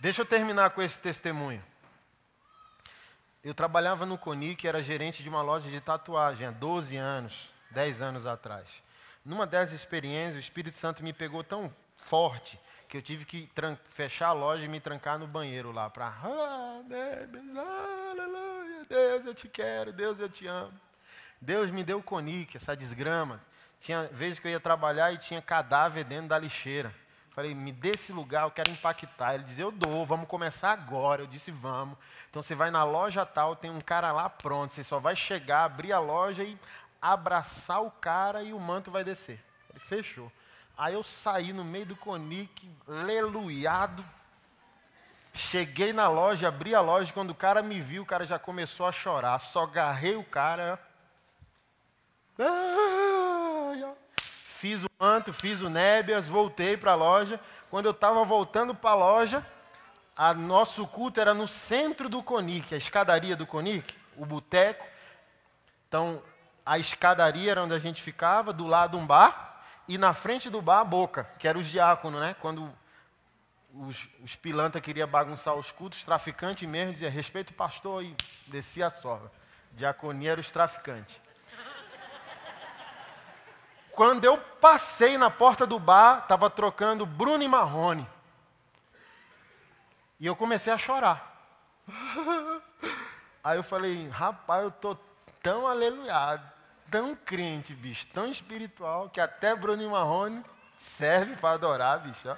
Deixa 0.00 0.22
eu 0.22 0.26
terminar 0.26 0.70
com 0.70 0.82
esse 0.82 0.98
testemunho. 0.98 1.62
Eu 3.44 3.54
trabalhava 3.54 4.04
no 4.04 4.18
Conic, 4.18 4.66
era 4.66 4.82
gerente 4.82 5.22
de 5.22 5.28
uma 5.28 5.42
loja 5.42 5.70
de 5.70 5.80
tatuagem 5.80 6.46
há 6.46 6.50
12 6.50 6.96
anos, 6.96 7.50
10 7.70 8.02
anos 8.02 8.26
atrás. 8.26 8.68
Numa 9.24 9.46
dessas 9.46 9.74
experiências, 9.74 10.36
o 10.36 10.40
Espírito 10.40 10.76
Santo 10.76 11.04
me 11.04 11.12
pegou 11.12 11.44
tão 11.44 11.72
forte 11.96 12.58
que 12.88 12.96
eu 12.96 13.02
tive 13.02 13.24
que 13.24 13.48
fechar 13.90 14.28
a 14.28 14.32
loja 14.32 14.64
e 14.64 14.68
me 14.68 14.80
trancar 14.80 15.18
no 15.18 15.26
banheiro 15.26 15.70
lá 15.70 15.88
para 15.88 16.08
ah, 16.08 16.82
Deus 18.88 19.24
eu 19.24 19.34
te 19.34 19.48
quero, 19.48 19.92
Deus 19.92 20.18
eu 20.18 20.28
te 20.28 20.46
amo. 20.46 20.72
Deus 21.42 21.72
me 21.72 21.82
deu 21.82 21.98
o 21.98 22.02
Conic, 22.02 22.56
essa 22.56 22.76
desgrama. 22.76 23.40
Tinha 23.80 24.04
vezes 24.12 24.38
que 24.38 24.46
eu 24.46 24.52
ia 24.52 24.60
trabalhar 24.60 25.12
e 25.12 25.18
tinha 25.18 25.42
cadáver 25.42 26.04
dentro 26.04 26.28
da 26.28 26.38
lixeira. 26.38 26.94
Falei, 27.30 27.52
me 27.52 27.72
dê 27.72 27.90
esse 27.90 28.12
lugar, 28.12 28.44
eu 28.44 28.50
quero 28.52 28.70
impactar. 28.70 29.34
Ele 29.34 29.42
dizia, 29.42 29.64
eu 29.64 29.72
dou, 29.72 30.06
vamos 30.06 30.28
começar 30.28 30.70
agora. 30.70 31.22
Eu 31.22 31.26
disse, 31.26 31.50
vamos. 31.50 31.98
Então 32.30 32.40
você 32.40 32.54
vai 32.54 32.70
na 32.70 32.84
loja 32.84 33.26
tal, 33.26 33.56
tem 33.56 33.72
um 33.72 33.80
cara 33.80 34.12
lá 34.12 34.30
pronto. 34.30 34.72
Você 34.72 34.84
só 34.84 35.00
vai 35.00 35.16
chegar, 35.16 35.64
abrir 35.64 35.92
a 35.92 35.98
loja 35.98 36.44
e 36.44 36.56
abraçar 37.00 37.82
o 37.82 37.90
cara 37.90 38.44
e 38.44 38.52
o 38.52 38.60
manto 38.60 38.92
vai 38.92 39.02
descer. 39.02 39.42
Ele 39.70 39.80
fechou. 39.80 40.30
Aí 40.78 40.94
eu 40.94 41.02
saí 41.02 41.52
no 41.52 41.64
meio 41.64 41.86
do 41.86 41.96
conique, 41.96 42.70
leluiado. 42.86 44.04
Cheguei 45.34 45.92
na 45.92 46.06
loja, 46.06 46.46
abri 46.46 46.72
a 46.72 46.80
loja. 46.80 47.12
Quando 47.12 47.30
o 47.30 47.34
cara 47.34 47.62
me 47.62 47.80
viu, 47.80 48.04
o 48.04 48.06
cara 48.06 48.24
já 48.24 48.38
começou 48.38 48.86
a 48.86 48.92
chorar. 48.92 49.40
Só 49.40 49.64
agarrei 49.64 50.14
o 50.14 50.22
cara. 50.22 50.78
Fiz 54.62 54.84
o 54.84 54.90
manto, 54.98 55.32
fiz 55.32 55.60
o 55.60 55.68
nébias, 55.68 56.28
voltei 56.28 56.76
para 56.76 56.92
a 56.92 56.94
loja. 56.94 57.40
Quando 57.68 57.86
eu 57.86 57.90
estava 57.90 58.24
voltando 58.24 58.74
para 58.74 58.90
a 58.90 58.94
loja, 58.94 59.46
a 60.16 60.32
nosso 60.32 60.86
culto 60.86 61.20
era 61.20 61.34
no 61.34 61.48
centro 61.48 62.08
do 62.08 62.22
Conic, 62.22 62.72
a 62.72 62.78
escadaria 62.78 63.34
do 63.34 63.46
Conic, 63.46 63.92
o 64.16 64.24
boteco. 64.24 64.86
Então, 65.88 66.22
a 66.64 66.78
escadaria 66.78 67.50
era 67.50 67.62
onde 67.62 67.74
a 67.74 67.78
gente 67.78 68.00
ficava, 68.00 68.52
do 68.52 68.66
lado 68.66 68.96
um 68.96 69.06
bar, 69.06 69.64
e 69.88 69.98
na 69.98 70.14
frente 70.14 70.48
do 70.48 70.62
bar 70.62 70.80
a 70.80 70.84
boca, 70.84 71.28
que 71.38 71.48
era 71.48 71.58
os 71.58 71.66
diáconos, 71.66 72.20
né? 72.20 72.36
Quando 72.40 72.72
os, 73.74 74.08
os 74.22 74.36
pilantra 74.36 74.80
queriam 74.80 75.08
bagunçar 75.08 75.54
os 75.54 75.72
cultos, 75.72 76.04
traficante 76.04 76.66
mesmo 76.66 76.92
dizia, 76.92 77.10
respeito 77.10 77.52
pastor, 77.52 78.04
e 78.04 78.14
descia 78.46 78.86
a 78.86 78.90
sova. 78.90 79.32
Diaconia 79.72 80.32
era 80.32 80.40
os 80.40 80.50
traficantes. 80.50 81.21
Quando 83.92 84.24
eu 84.24 84.38
passei 84.38 85.18
na 85.18 85.30
porta 85.30 85.66
do 85.66 85.78
bar, 85.78 86.20
estava 86.20 86.48
trocando 86.48 87.04
Bruno 87.04 87.42
e 87.42 87.48
Marrone. 87.48 88.08
E 90.18 90.26
eu 90.26 90.34
comecei 90.34 90.72
a 90.72 90.78
chorar. 90.78 91.30
Aí 93.44 93.58
eu 93.58 93.62
falei, 93.62 94.08
rapaz, 94.08 94.62
eu 94.64 94.70
tô 94.70 94.96
tão 95.42 95.66
aleluiado, 95.66 96.48
tão 96.90 97.14
crente, 97.16 97.74
bicho, 97.74 98.06
tão 98.14 98.30
espiritual, 98.30 99.10
que 99.10 99.20
até 99.20 99.54
Bruno 99.54 99.82
e 99.82 99.86
Marrone 99.88 100.44
serve 100.78 101.36
para 101.36 101.54
adorar, 101.54 101.98
bicho. 102.00 102.28
Ó. 102.28 102.36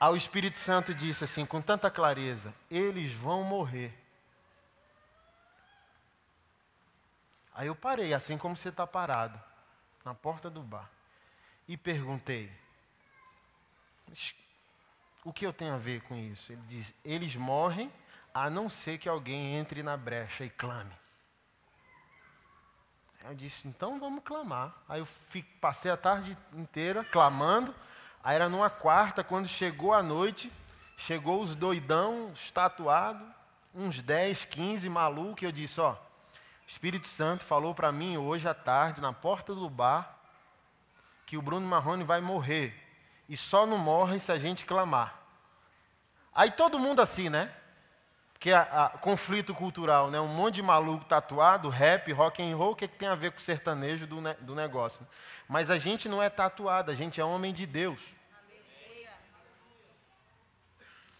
Aí 0.00 0.12
o 0.12 0.16
Espírito 0.16 0.58
Santo 0.58 0.94
disse 0.94 1.24
assim, 1.24 1.44
com 1.44 1.60
tanta 1.60 1.90
clareza: 1.90 2.54
eles 2.70 3.12
vão 3.12 3.42
morrer. 3.42 3.92
Aí 7.58 7.66
eu 7.66 7.74
parei, 7.74 8.14
assim 8.14 8.38
como 8.38 8.56
você 8.56 8.68
está 8.68 8.86
parado, 8.86 9.36
na 10.04 10.14
porta 10.14 10.48
do 10.48 10.62
bar, 10.62 10.88
e 11.66 11.76
perguntei: 11.76 12.52
o 15.24 15.32
que 15.32 15.44
eu 15.44 15.52
tenho 15.52 15.74
a 15.74 15.76
ver 15.76 16.02
com 16.02 16.14
isso? 16.14 16.52
Ele 16.52 16.62
diz: 16.68 16.94
eles 17.04 17.34
morrem 17.34 17.92
a 18.32 18.48
não 18.48 18.68
ser 18.68 18.96
que 18.96 19.08
alguém 19.08 19.56
entre 19.56 19.82
na 19.82 19.96
brecha 19.96 20.44
e 20.44 20.50
clame. 20.50 20.94
Eu 23.24 23.34
disse: 23.34 23.66
então 23.66 23.98
vamos 23.98 24.22
clamar. 24.22 24.72
Aí 24.88 25.00
eu 25.00 25.06
fico, 25.06 25.50
passei 25.58 25.90
a 25.90 25.96
tarde 25.96 26.38
inteira 26.52 27.02
clamando. 27.02 27.74
Aí 28.22 28.36
era 28.36 28.48
numa 28.48 28.70
quarta, 28.70 29.24
quando 29.24 29.48
chegou 29.48 29.92
a 29.92 30.00
noite, 30.00 30.52
chegou 30.96 31.42
os 31.42 31.56
doidão, 31.56 32.30
estatuado, 32.34 33.34
uns 33.74 34.00
10, 34.00 34.44
15 34.44 34.88
malucos, 34.88 35.42
eu 35.42 35.50
disse, 35.50 35.80
ó, 35.80 35.96
Espírito 36.68 37.08
Santo 37.08 37.46
falou 37.46 37.74
para 37.74 37.90
mim 37.90 38.18
hoje 38.18 38.46
à 38.46 38.52
tarde, 38.52 39.00
na 39.00 39.10
porta 39.10 39.54
do 39.54 39.70
bar, 39.70 40.18
que 41.24 41.34
o 41.34 41.40
Bruno 41.40 41.66
Marrone 41.66 42.04
vai 42.04 42.20
morrer. 42.20 42.74
E 43.26 43.38
só 43.38 43.66
não 43.66 43.78
morre 43.78 44.20
se 44.20 44.30
a 44.30 44.38
gente 44.38 44.66
clamar. 44.66 45.18
Aí 46.32 46.50
todo 46.50 46.78
mundo 46.78 47.00
assim, 47.00 47.30
né? 47.30 47.50
Que 48.38 48.50
é 48.50 48.64
conflito 49.00 49.54
cultural, 49.54 50.10
né? 50.10 50.20
Um 50.20 50.28
monte 50.28 50.56
de 50.56 50.62
maluco 50.62 51.06
tatuado, 51.06 51.70
rap, 51.70 52.12
rock 52.12 52.42
and 52.42 52.54
roll, 52.54 52.72
o 52.72 52.76
que, 52.76 52.84
é 52.84 52.88
que 52.88 52.98
tem 52.98 53.08
a 53.08 53.14
ver 53.14 53.32
com 53.32 53.38
o 53.38 53.42
sertanejo 53.42 54.06
do, 54.06 54.20
ne 54.20 54.34
do 54.34 54.54
negócio? 54.54 55.00
Né? 55.00 55.08
Mas 55.48 55.70
a 55.70 55.78
gente 55.78 56.06
não 56.06 56.22
é 56.22 56.28
tatuado, 56.28 56.90
a 56.90 56.94
gente 56.94 57.18
é 57.18 57.24
homem 57.24 57.54
de 57.54 57.64
Deus. 57.64 58.00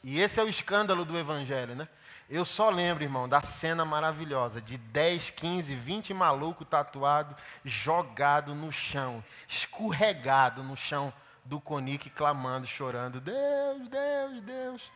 E 0.05 0.21
esse 0.21 0.39
é 0.39 0.45
o 0.45 0.49
escândalo 0.49 1.07
do 1.07 1.19
Evangelho, 1.19 1.75
né? 1.75 1.89
Eu 2.29 2.45
só 2.45 2.69
lembro, 2.69 3.03
irmão, 3.03 3.29
da 3.29 3.41
cena 3.41 3.85
maravilhosa 3.85 4.61
de 4.61 4.77
10, 4.77 5.31
15, 5.31 5.75
20 5.75 6.13
maluco 6.13 6.65
tatuado, 6.65 7.35
jogado 7.65 8.55
no 8.55 8.71
chão, 8.71 9.25
escorregado 9.49 10.63
no 10.63 10.77
chão 10.77 11.13
do 11.45 11.59
Conic, 11.59 12.11
clamando, 12.11 12.67
chorando: 12.67 13.21
Deus, 13.21 13.89
Deus, 13.89 14.41
Deus. 14.43 14.93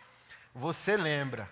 Você 0.55 0.97
lembra, 0.97 1.49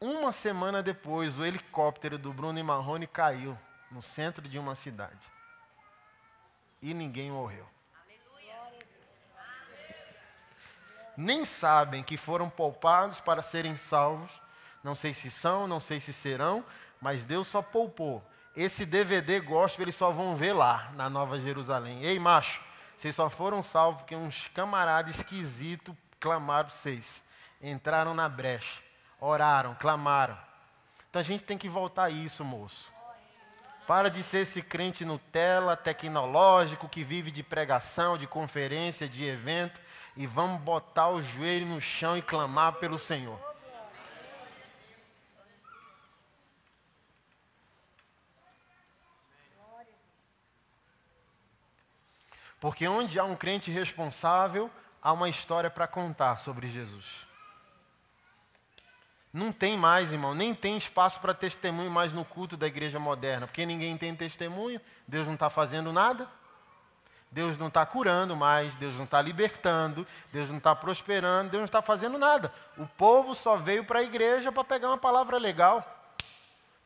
uma 0.00 0.30
semana 0.30 0.82
depois, 0.82 1.36
o 1.36 1.44
helicóptero 1.44 2.16
do 2.16 2.32
Bruno 2.32 2.62
Marrone 2.62 3.06
caiu 3.06 3.58
no 3.90 4.00
centro 4.00 4.48
de 4.48 4.58
uma 4.58 4.76
cidade. 4.76 5.26
E 6.80 6.94
ninguém 6.94 7.32
morreu. 7.32 7.66
nem 11.18 11.44
sabem 11.44 12.04
que 12.04 12.16
foram 12.16 12.48
poupados 12.48 13.20
para 13.20 13.42
serem 13.42 13.76
salvos. 13.76 14.30
Não 14.82 14.94
sei 14.94 15.12
se 15.12 15.30
são, 15.30 15.66
não 15.66 15.80
sei 15.80 16.00
se 16.00 16.12
serão, 16.12 16.64
mas 17.00 17.24
Deus 17.24 17.48
só 17.48 17.60
poupou. 17.62 18.24
Esse 18.56 18.84
DVD 18.84 19.40
gospel 19.40 19.84
eles 19.84 19.94
só 19.94 20.10
vão 20.10 20.36
ver 20.36 20.52
lá, 20.52 20.90
na 20.94 21.08
Nova 21.08 21.40
Jerusalém. 21.40 22.02
Ei, 22.02 22.18
macho, 22.18 22.60
vocês 22.96 23.14
só 23.14 23.30
foram 23.30 23.62
salvos 23.62 24.02
porque 24.02 24.16
uns 24.16 24.48
camaradas 24.48 25.16
esquisitos 25.16 25.94
clamaram 26.18 26.68
vocês. 26.68 27.22
Entraram 27.62 28.14
na 28.14 28.28
brecha, 28.28 28.82
oraram, 29.20 29.76
clamaram. 29.78 30.38
Então 31.08 31.20
a 31.20 31.24
gente 31.24 31.44
tem 31.44 31.58
que 31.58 31.68
voltar 31.68 32.04
a 32.04 32.10
isso, 32.10 32.44
moço. 32.44 32.92
Para 33.86 34.10
de 34.10 34.22
ser 34.22 34.40
esse 34.40 34.60
crente 34.60 35.04
Nutella, 35.04 35.76
tecnológico, 35.76 36.88
que 36.88 37.02
vive 37.02 37.30
de 37.30 37.42
pregação, 37.42 38.18
de 38.18 38.26
conferência, 38.26 39.08
de 39.08 39.24
evento 39.24 39.80
e 40.14 40.26
vamos 40.26 40.60
botar 40.60 41.08
o 41.10 41.22
joelho 41.22 41.64
no 41.64 41.80
chão 41.80 42.16
e 42.18 42.20
clamar 42.20 42.74
pelo 42.74 42.98
Senhor. 42.98 43.38
Porque 52.60 52.88
onde 52.88 53.18
há 53.18 53.24
um 53.24 53.36
crente 53.36 53.70
responsável, 53.70 54.70
há 55.02 55.12
uma 55.12 55.28
história 55.28 55.70
para 55.70 55.86
contar 55.86 56.38
sobre 56.38 56.68
Jesus. 56.68 57.26
Não 59.32 59.52
tem 59.52 59.76
mais, 59.76 60.10
irmão, 60.10 60.34
nem 60.34 60.54
tem 60.54 60.76
espaço 60.76 61.20
para 61.20 61.34
testemunho 61.34 61.90
mais 61.90 62.12
no 62.12 62.24
culto 62.24 62.56
da 62.56 62.66
igreja 62.66 62.98
moderna, 62.98 63.46
porque 63.46 63.66
ninguém 63.66 63.96
tem 63.96 64.14
testemunho, 64.14 64.80
Deus 65.06 65.26
não 65.26 65.34
está 65.34 65.50
fazendo 65.50 65.92
nada. 65.92 66.28
Deus 67.30 67.58
não 67.58 67.68
está 67.68 67.84
curando 67.84 68.34
mais, 68.34 68.74
Deus 68.76 68.96
não 68.96 69.04
está 69.04 69.20
libertando, 69.20 70.06
Deus 70.32 70.48
não 70.48 70.56
está 70.56 70.74
prosperando, 70.74 71.50
Deus 71.50 71.60
não 71.60 71.66
está 71.66 71.82
fazendo 71.82 72.18
nada. 72.18 72.52
O 72.76 72.86
povo 72.86 73.34
só 73.34 73.56
veio 73.56 73.84
para 73.84 73.98
a 73.98 74.02
igreja 74.02 74.50
para 74.50 74.64
pegar 74.64 74.88
uma 74.88 74.98
palavra 74.98 75.36
legal. 75.36 75.84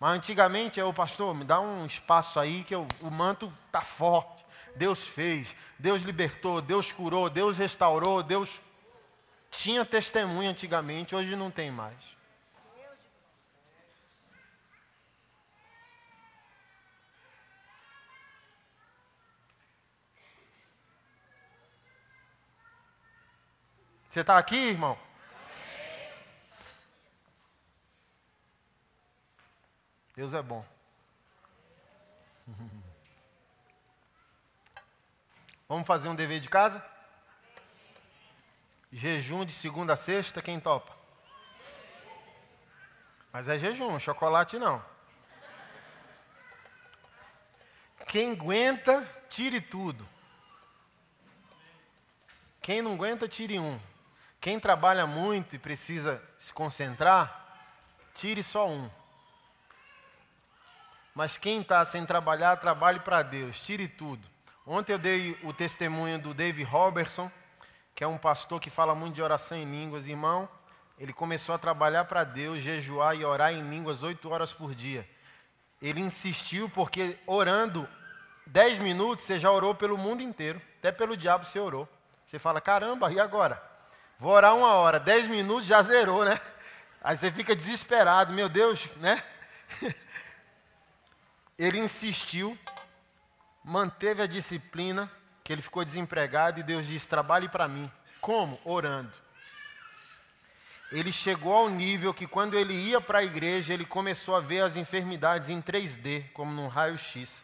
Mas 0.01 0.17
antigamente, 0.17 0.81
o 0.83 0.93
pastor, 0.93 1.33
me 1.33 1.45
dá 1.45 1.61
um 1.61 1.87
espaço 1.87 2.41
aí 2.41 2.65
que 2.65 2.75
eu, 2.75 2.89
o 3.01 3.11
manto 3.11 3.53
está 3.67 3.83
forte. 3.83 4.42
Deus 4.75 5.03
fez, 5.03 5.55
Deus 5.79 6.03
libertou, 6.03 6.61
Deus 6.63 6.91
curou, 6.91 7.29
Deus 7.29 7.57
restaurou, 7.59 8.23
Deus 8.23 8.61
tinha 9.51 9.85
testemunho 9.85 10.51
antigamente, 10.51 11.15
hoje 11.15 11.37
não 11.37 11.51
tem 11.51 11.71
mais. 11.71 12.13
Você 24.09 24.21
está 24.21 24.37
aqui, 24.37 24.57
irmão? 24.57 24.99
Deus 30.15 30.35
é 30.35 30.43
bom. 30.43 30.63
Vamos 35.73 35.87
fazer 35.87 36.07
um 36.07 36.15
dever 36.15 36.39
de 36.39 36.51
casa? 36.51 36.85
Jejum 38.93 39.43
de 39.43 39.55
segunda 39.55 39.95
a 39.95 39.97
sexta, 39.97 40.43
quem 40.43 40.61
topa? 40.61 40.95
Mas 43.33 43.49
é 43.49 43.59
jejum, 43.59 43.99
chocolate 43.99 44.59
não. 44.59 44.85
Quem 48.07 48.33
aguenta, 48.33 49.11
tire 49.31 49.63
tudo. 49.63 50.07
Quem 52.61 52.83
não 52.83 52.93
aguenta, 52.93 53.27
tire 53.27 53.59
um. 53.59 53.81
Quem 54.43 54.61
trabalha 54.61 55.07
muito 55.07 55.57
e 55.57 55.59
precisa 55.59 56.23
se 56.39 56.53
concentrar, 56.53 57.57
tire 58.15 58.43
só 58.43 58.69
um. 58.69 58.91
Mas 61.15 61.39
quem 61.39 61.63
está 61.63 61.83
sem 61.87 62.05
trabalhar, 62.05 62.59
trabalhe 62.59 63.01
para 63.01 63.23
Deus, 63.23 63.59
tire 63.59 63.89
tudo. 63.89 64.32
Ontem 64.67 64.93
eu 64.93 64.99
dei 64.99 65.37
o 65.43 65.53
testemunho 65.53 66.21
do 66.21 66.33
Dave 66.33 66.63
Robertson, 66.63 67.29
que 67.97 68.05
é 68.05 68.07
um 68.07 68.17
pastor 68.17 68.61
que 68.61 68.71
fala 68.71 68.95
muito 68.95 69.15
de 69.15 69.23
oração 69.23 69.59
em 69.59 69.65
línguas. 69.65 70.07
Irmão, 70.07 70.49
ele 70.97 71.13
começou 71.13 71.53
a 71.53 71.59
trabalhar 71.59 72.05
para 72.05 72.23
Deus, 72.23 72.63
jejuar 72.63 73.17
e 73.17 73.25
orar 73.25 73.53
em 73.53 73.69
línguas 73.69 74.05
oito 74.05 74.31
horas 74.31 74.53
por 74.53 74.73
dia. 74.73 75.09
Ele 75.81 76.01
insistiu 76.01 76.69
porque 76.69 77.19
orando 77.27 77.89
dez 78.47 78.79
minutos 78.79 79.25
você 79.25 79.37
já 79.37 79.51
orou 79.51 79.75
pelo 79.75 79.99
mundo 79.99 80.23
inteiro, 80.23 80.63
até 80.79 80.93
pelo 80.93 81.17
diabo 81.17 81.45
você 81.45 81.59
orou. 81.59 81.89
Você 82.25 82.39
fala, 82.39 82.61
caramba, 82.61 83.13
e 83.13 83.19
agora? 83.19 83.61
Vou 84.17 84.31
orar 84.31 84.55
uma 84.55 84.75
hora, 84.75 85.01
dez 85.01 85.27
minutos 85.27 85.67
já 85.67 85.83
zerou, 85.83 86.25
né? 86.25 86.41
Aí 87.03 87.17
você 87.17 87.33
fica 87.33 87.57
desesperado, 87.57 88.33
meu 88.33 88.49
Deus, 88.49 88.89
né? 88.99 89.21
Ele 91.59 91.81
insistiu 91.81 92.57
manteve 93.65 94.23
a 94.23 94.27
disciplina, 94.27 95.11
que 95.45 95.53
ele 95.53 95.63
ficou 95.63 95.85
desempregado 95.85 96.61
e 96.61 96.63
Deus 96.63 96.87
disse: 96.87 97.09
trabalhe 97.09 97.49
para 97.49 97.69
mim. 97.69 97.91
Como? 98.21 98.61
Orando. 98.65 99.13
Ele 100.91 101.11
chegou 101.11 101.55
ao 101.55 101.71
nível 101.71 102.13
que 102.13 102.27
quando 102.27 102.55
ele 102.55 102.75
ia 102.75 103.01
para 103.01 103.21
a 103.21 103.25
igreja, 103.25 103.73
ele 103.73 103.87
começou 103.87 104.37
a 104.37 104.41
ver 104.41 104.61
as 104.61 104.77
enfermidades 104.77 105.49
em 105.49 105.61
3D, 105.63 106.31
como 106.33 106.53
num 106.53 106.69
raio-x. 106.69 107.43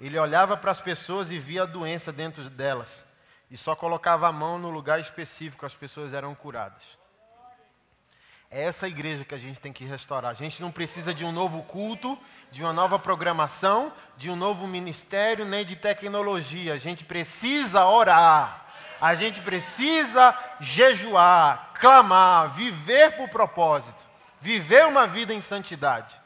Ele 0.00 0.18
olhava 0.18 0.56
para 0.56 0.70
as 0.70 0.80
pessoas 0.80 1.30
e 1.30 1.38
via 1.38 1.64
a 1.64 1.66
doença 1.66 2.10
dentro 2.10 2.48
delas. 2.48 3.04
E 3.50 3.56
só 3.56 3.76
colocava 3.76 4.28
a 4.28 4.32
mão 4.32 4.58
no 4.58 4.70
lugar 4.70 4.98
específico, 4.98 5.66
as 5.66 5.74
pessoas 5.74 6.14
eram 6.14 6.34
curadas. 6.34 6.82
É 8.52 8.64
essa 8.64 8.88
igreja 8.88 9.24
que 9.24 9.34
a 9.34 9.38
gente 9.38 9.60
tem 9.60 9.72
que 9.72 9.84
restaurar. 9.84 10.32
A 10.32 10.34
gente 10.34 10.60
não 10.60 10.72
precisa 10.72 11.14
de 11.14 11.24
um 11.24 11.30
novo 11.30 11.62
culto, 11.62 12.18
de 12.50 12.62
uma 12.62 12.72
nova 12.72 12.98
programação, 12.98 13.92
de 14.16 14.28
um 14.28 14.34
novo 14.34 14.66
ministério, 14.66 15.44
nem 15.44 15.64
de 15.64 15.76
tecnologia. 15.76 16.74
A 16.74 16.78
gente 16.78 17.04
precisa 17.04 17.86
orar. 17.86 18.66
A 19.00 19.14
gente 19.14 19.40
precisa 19.40 20.36
jejuar, 20.60 21.70
clamar, 21.74 22.50
viver 22.50 23.16
por 23.16 23.28
propósito, 23.28 24.04
viver 24.40 24.84
uma 24.84 25.06
vida 25.06 25.32
em 25.32 25.40
santidade. 25.40 26.19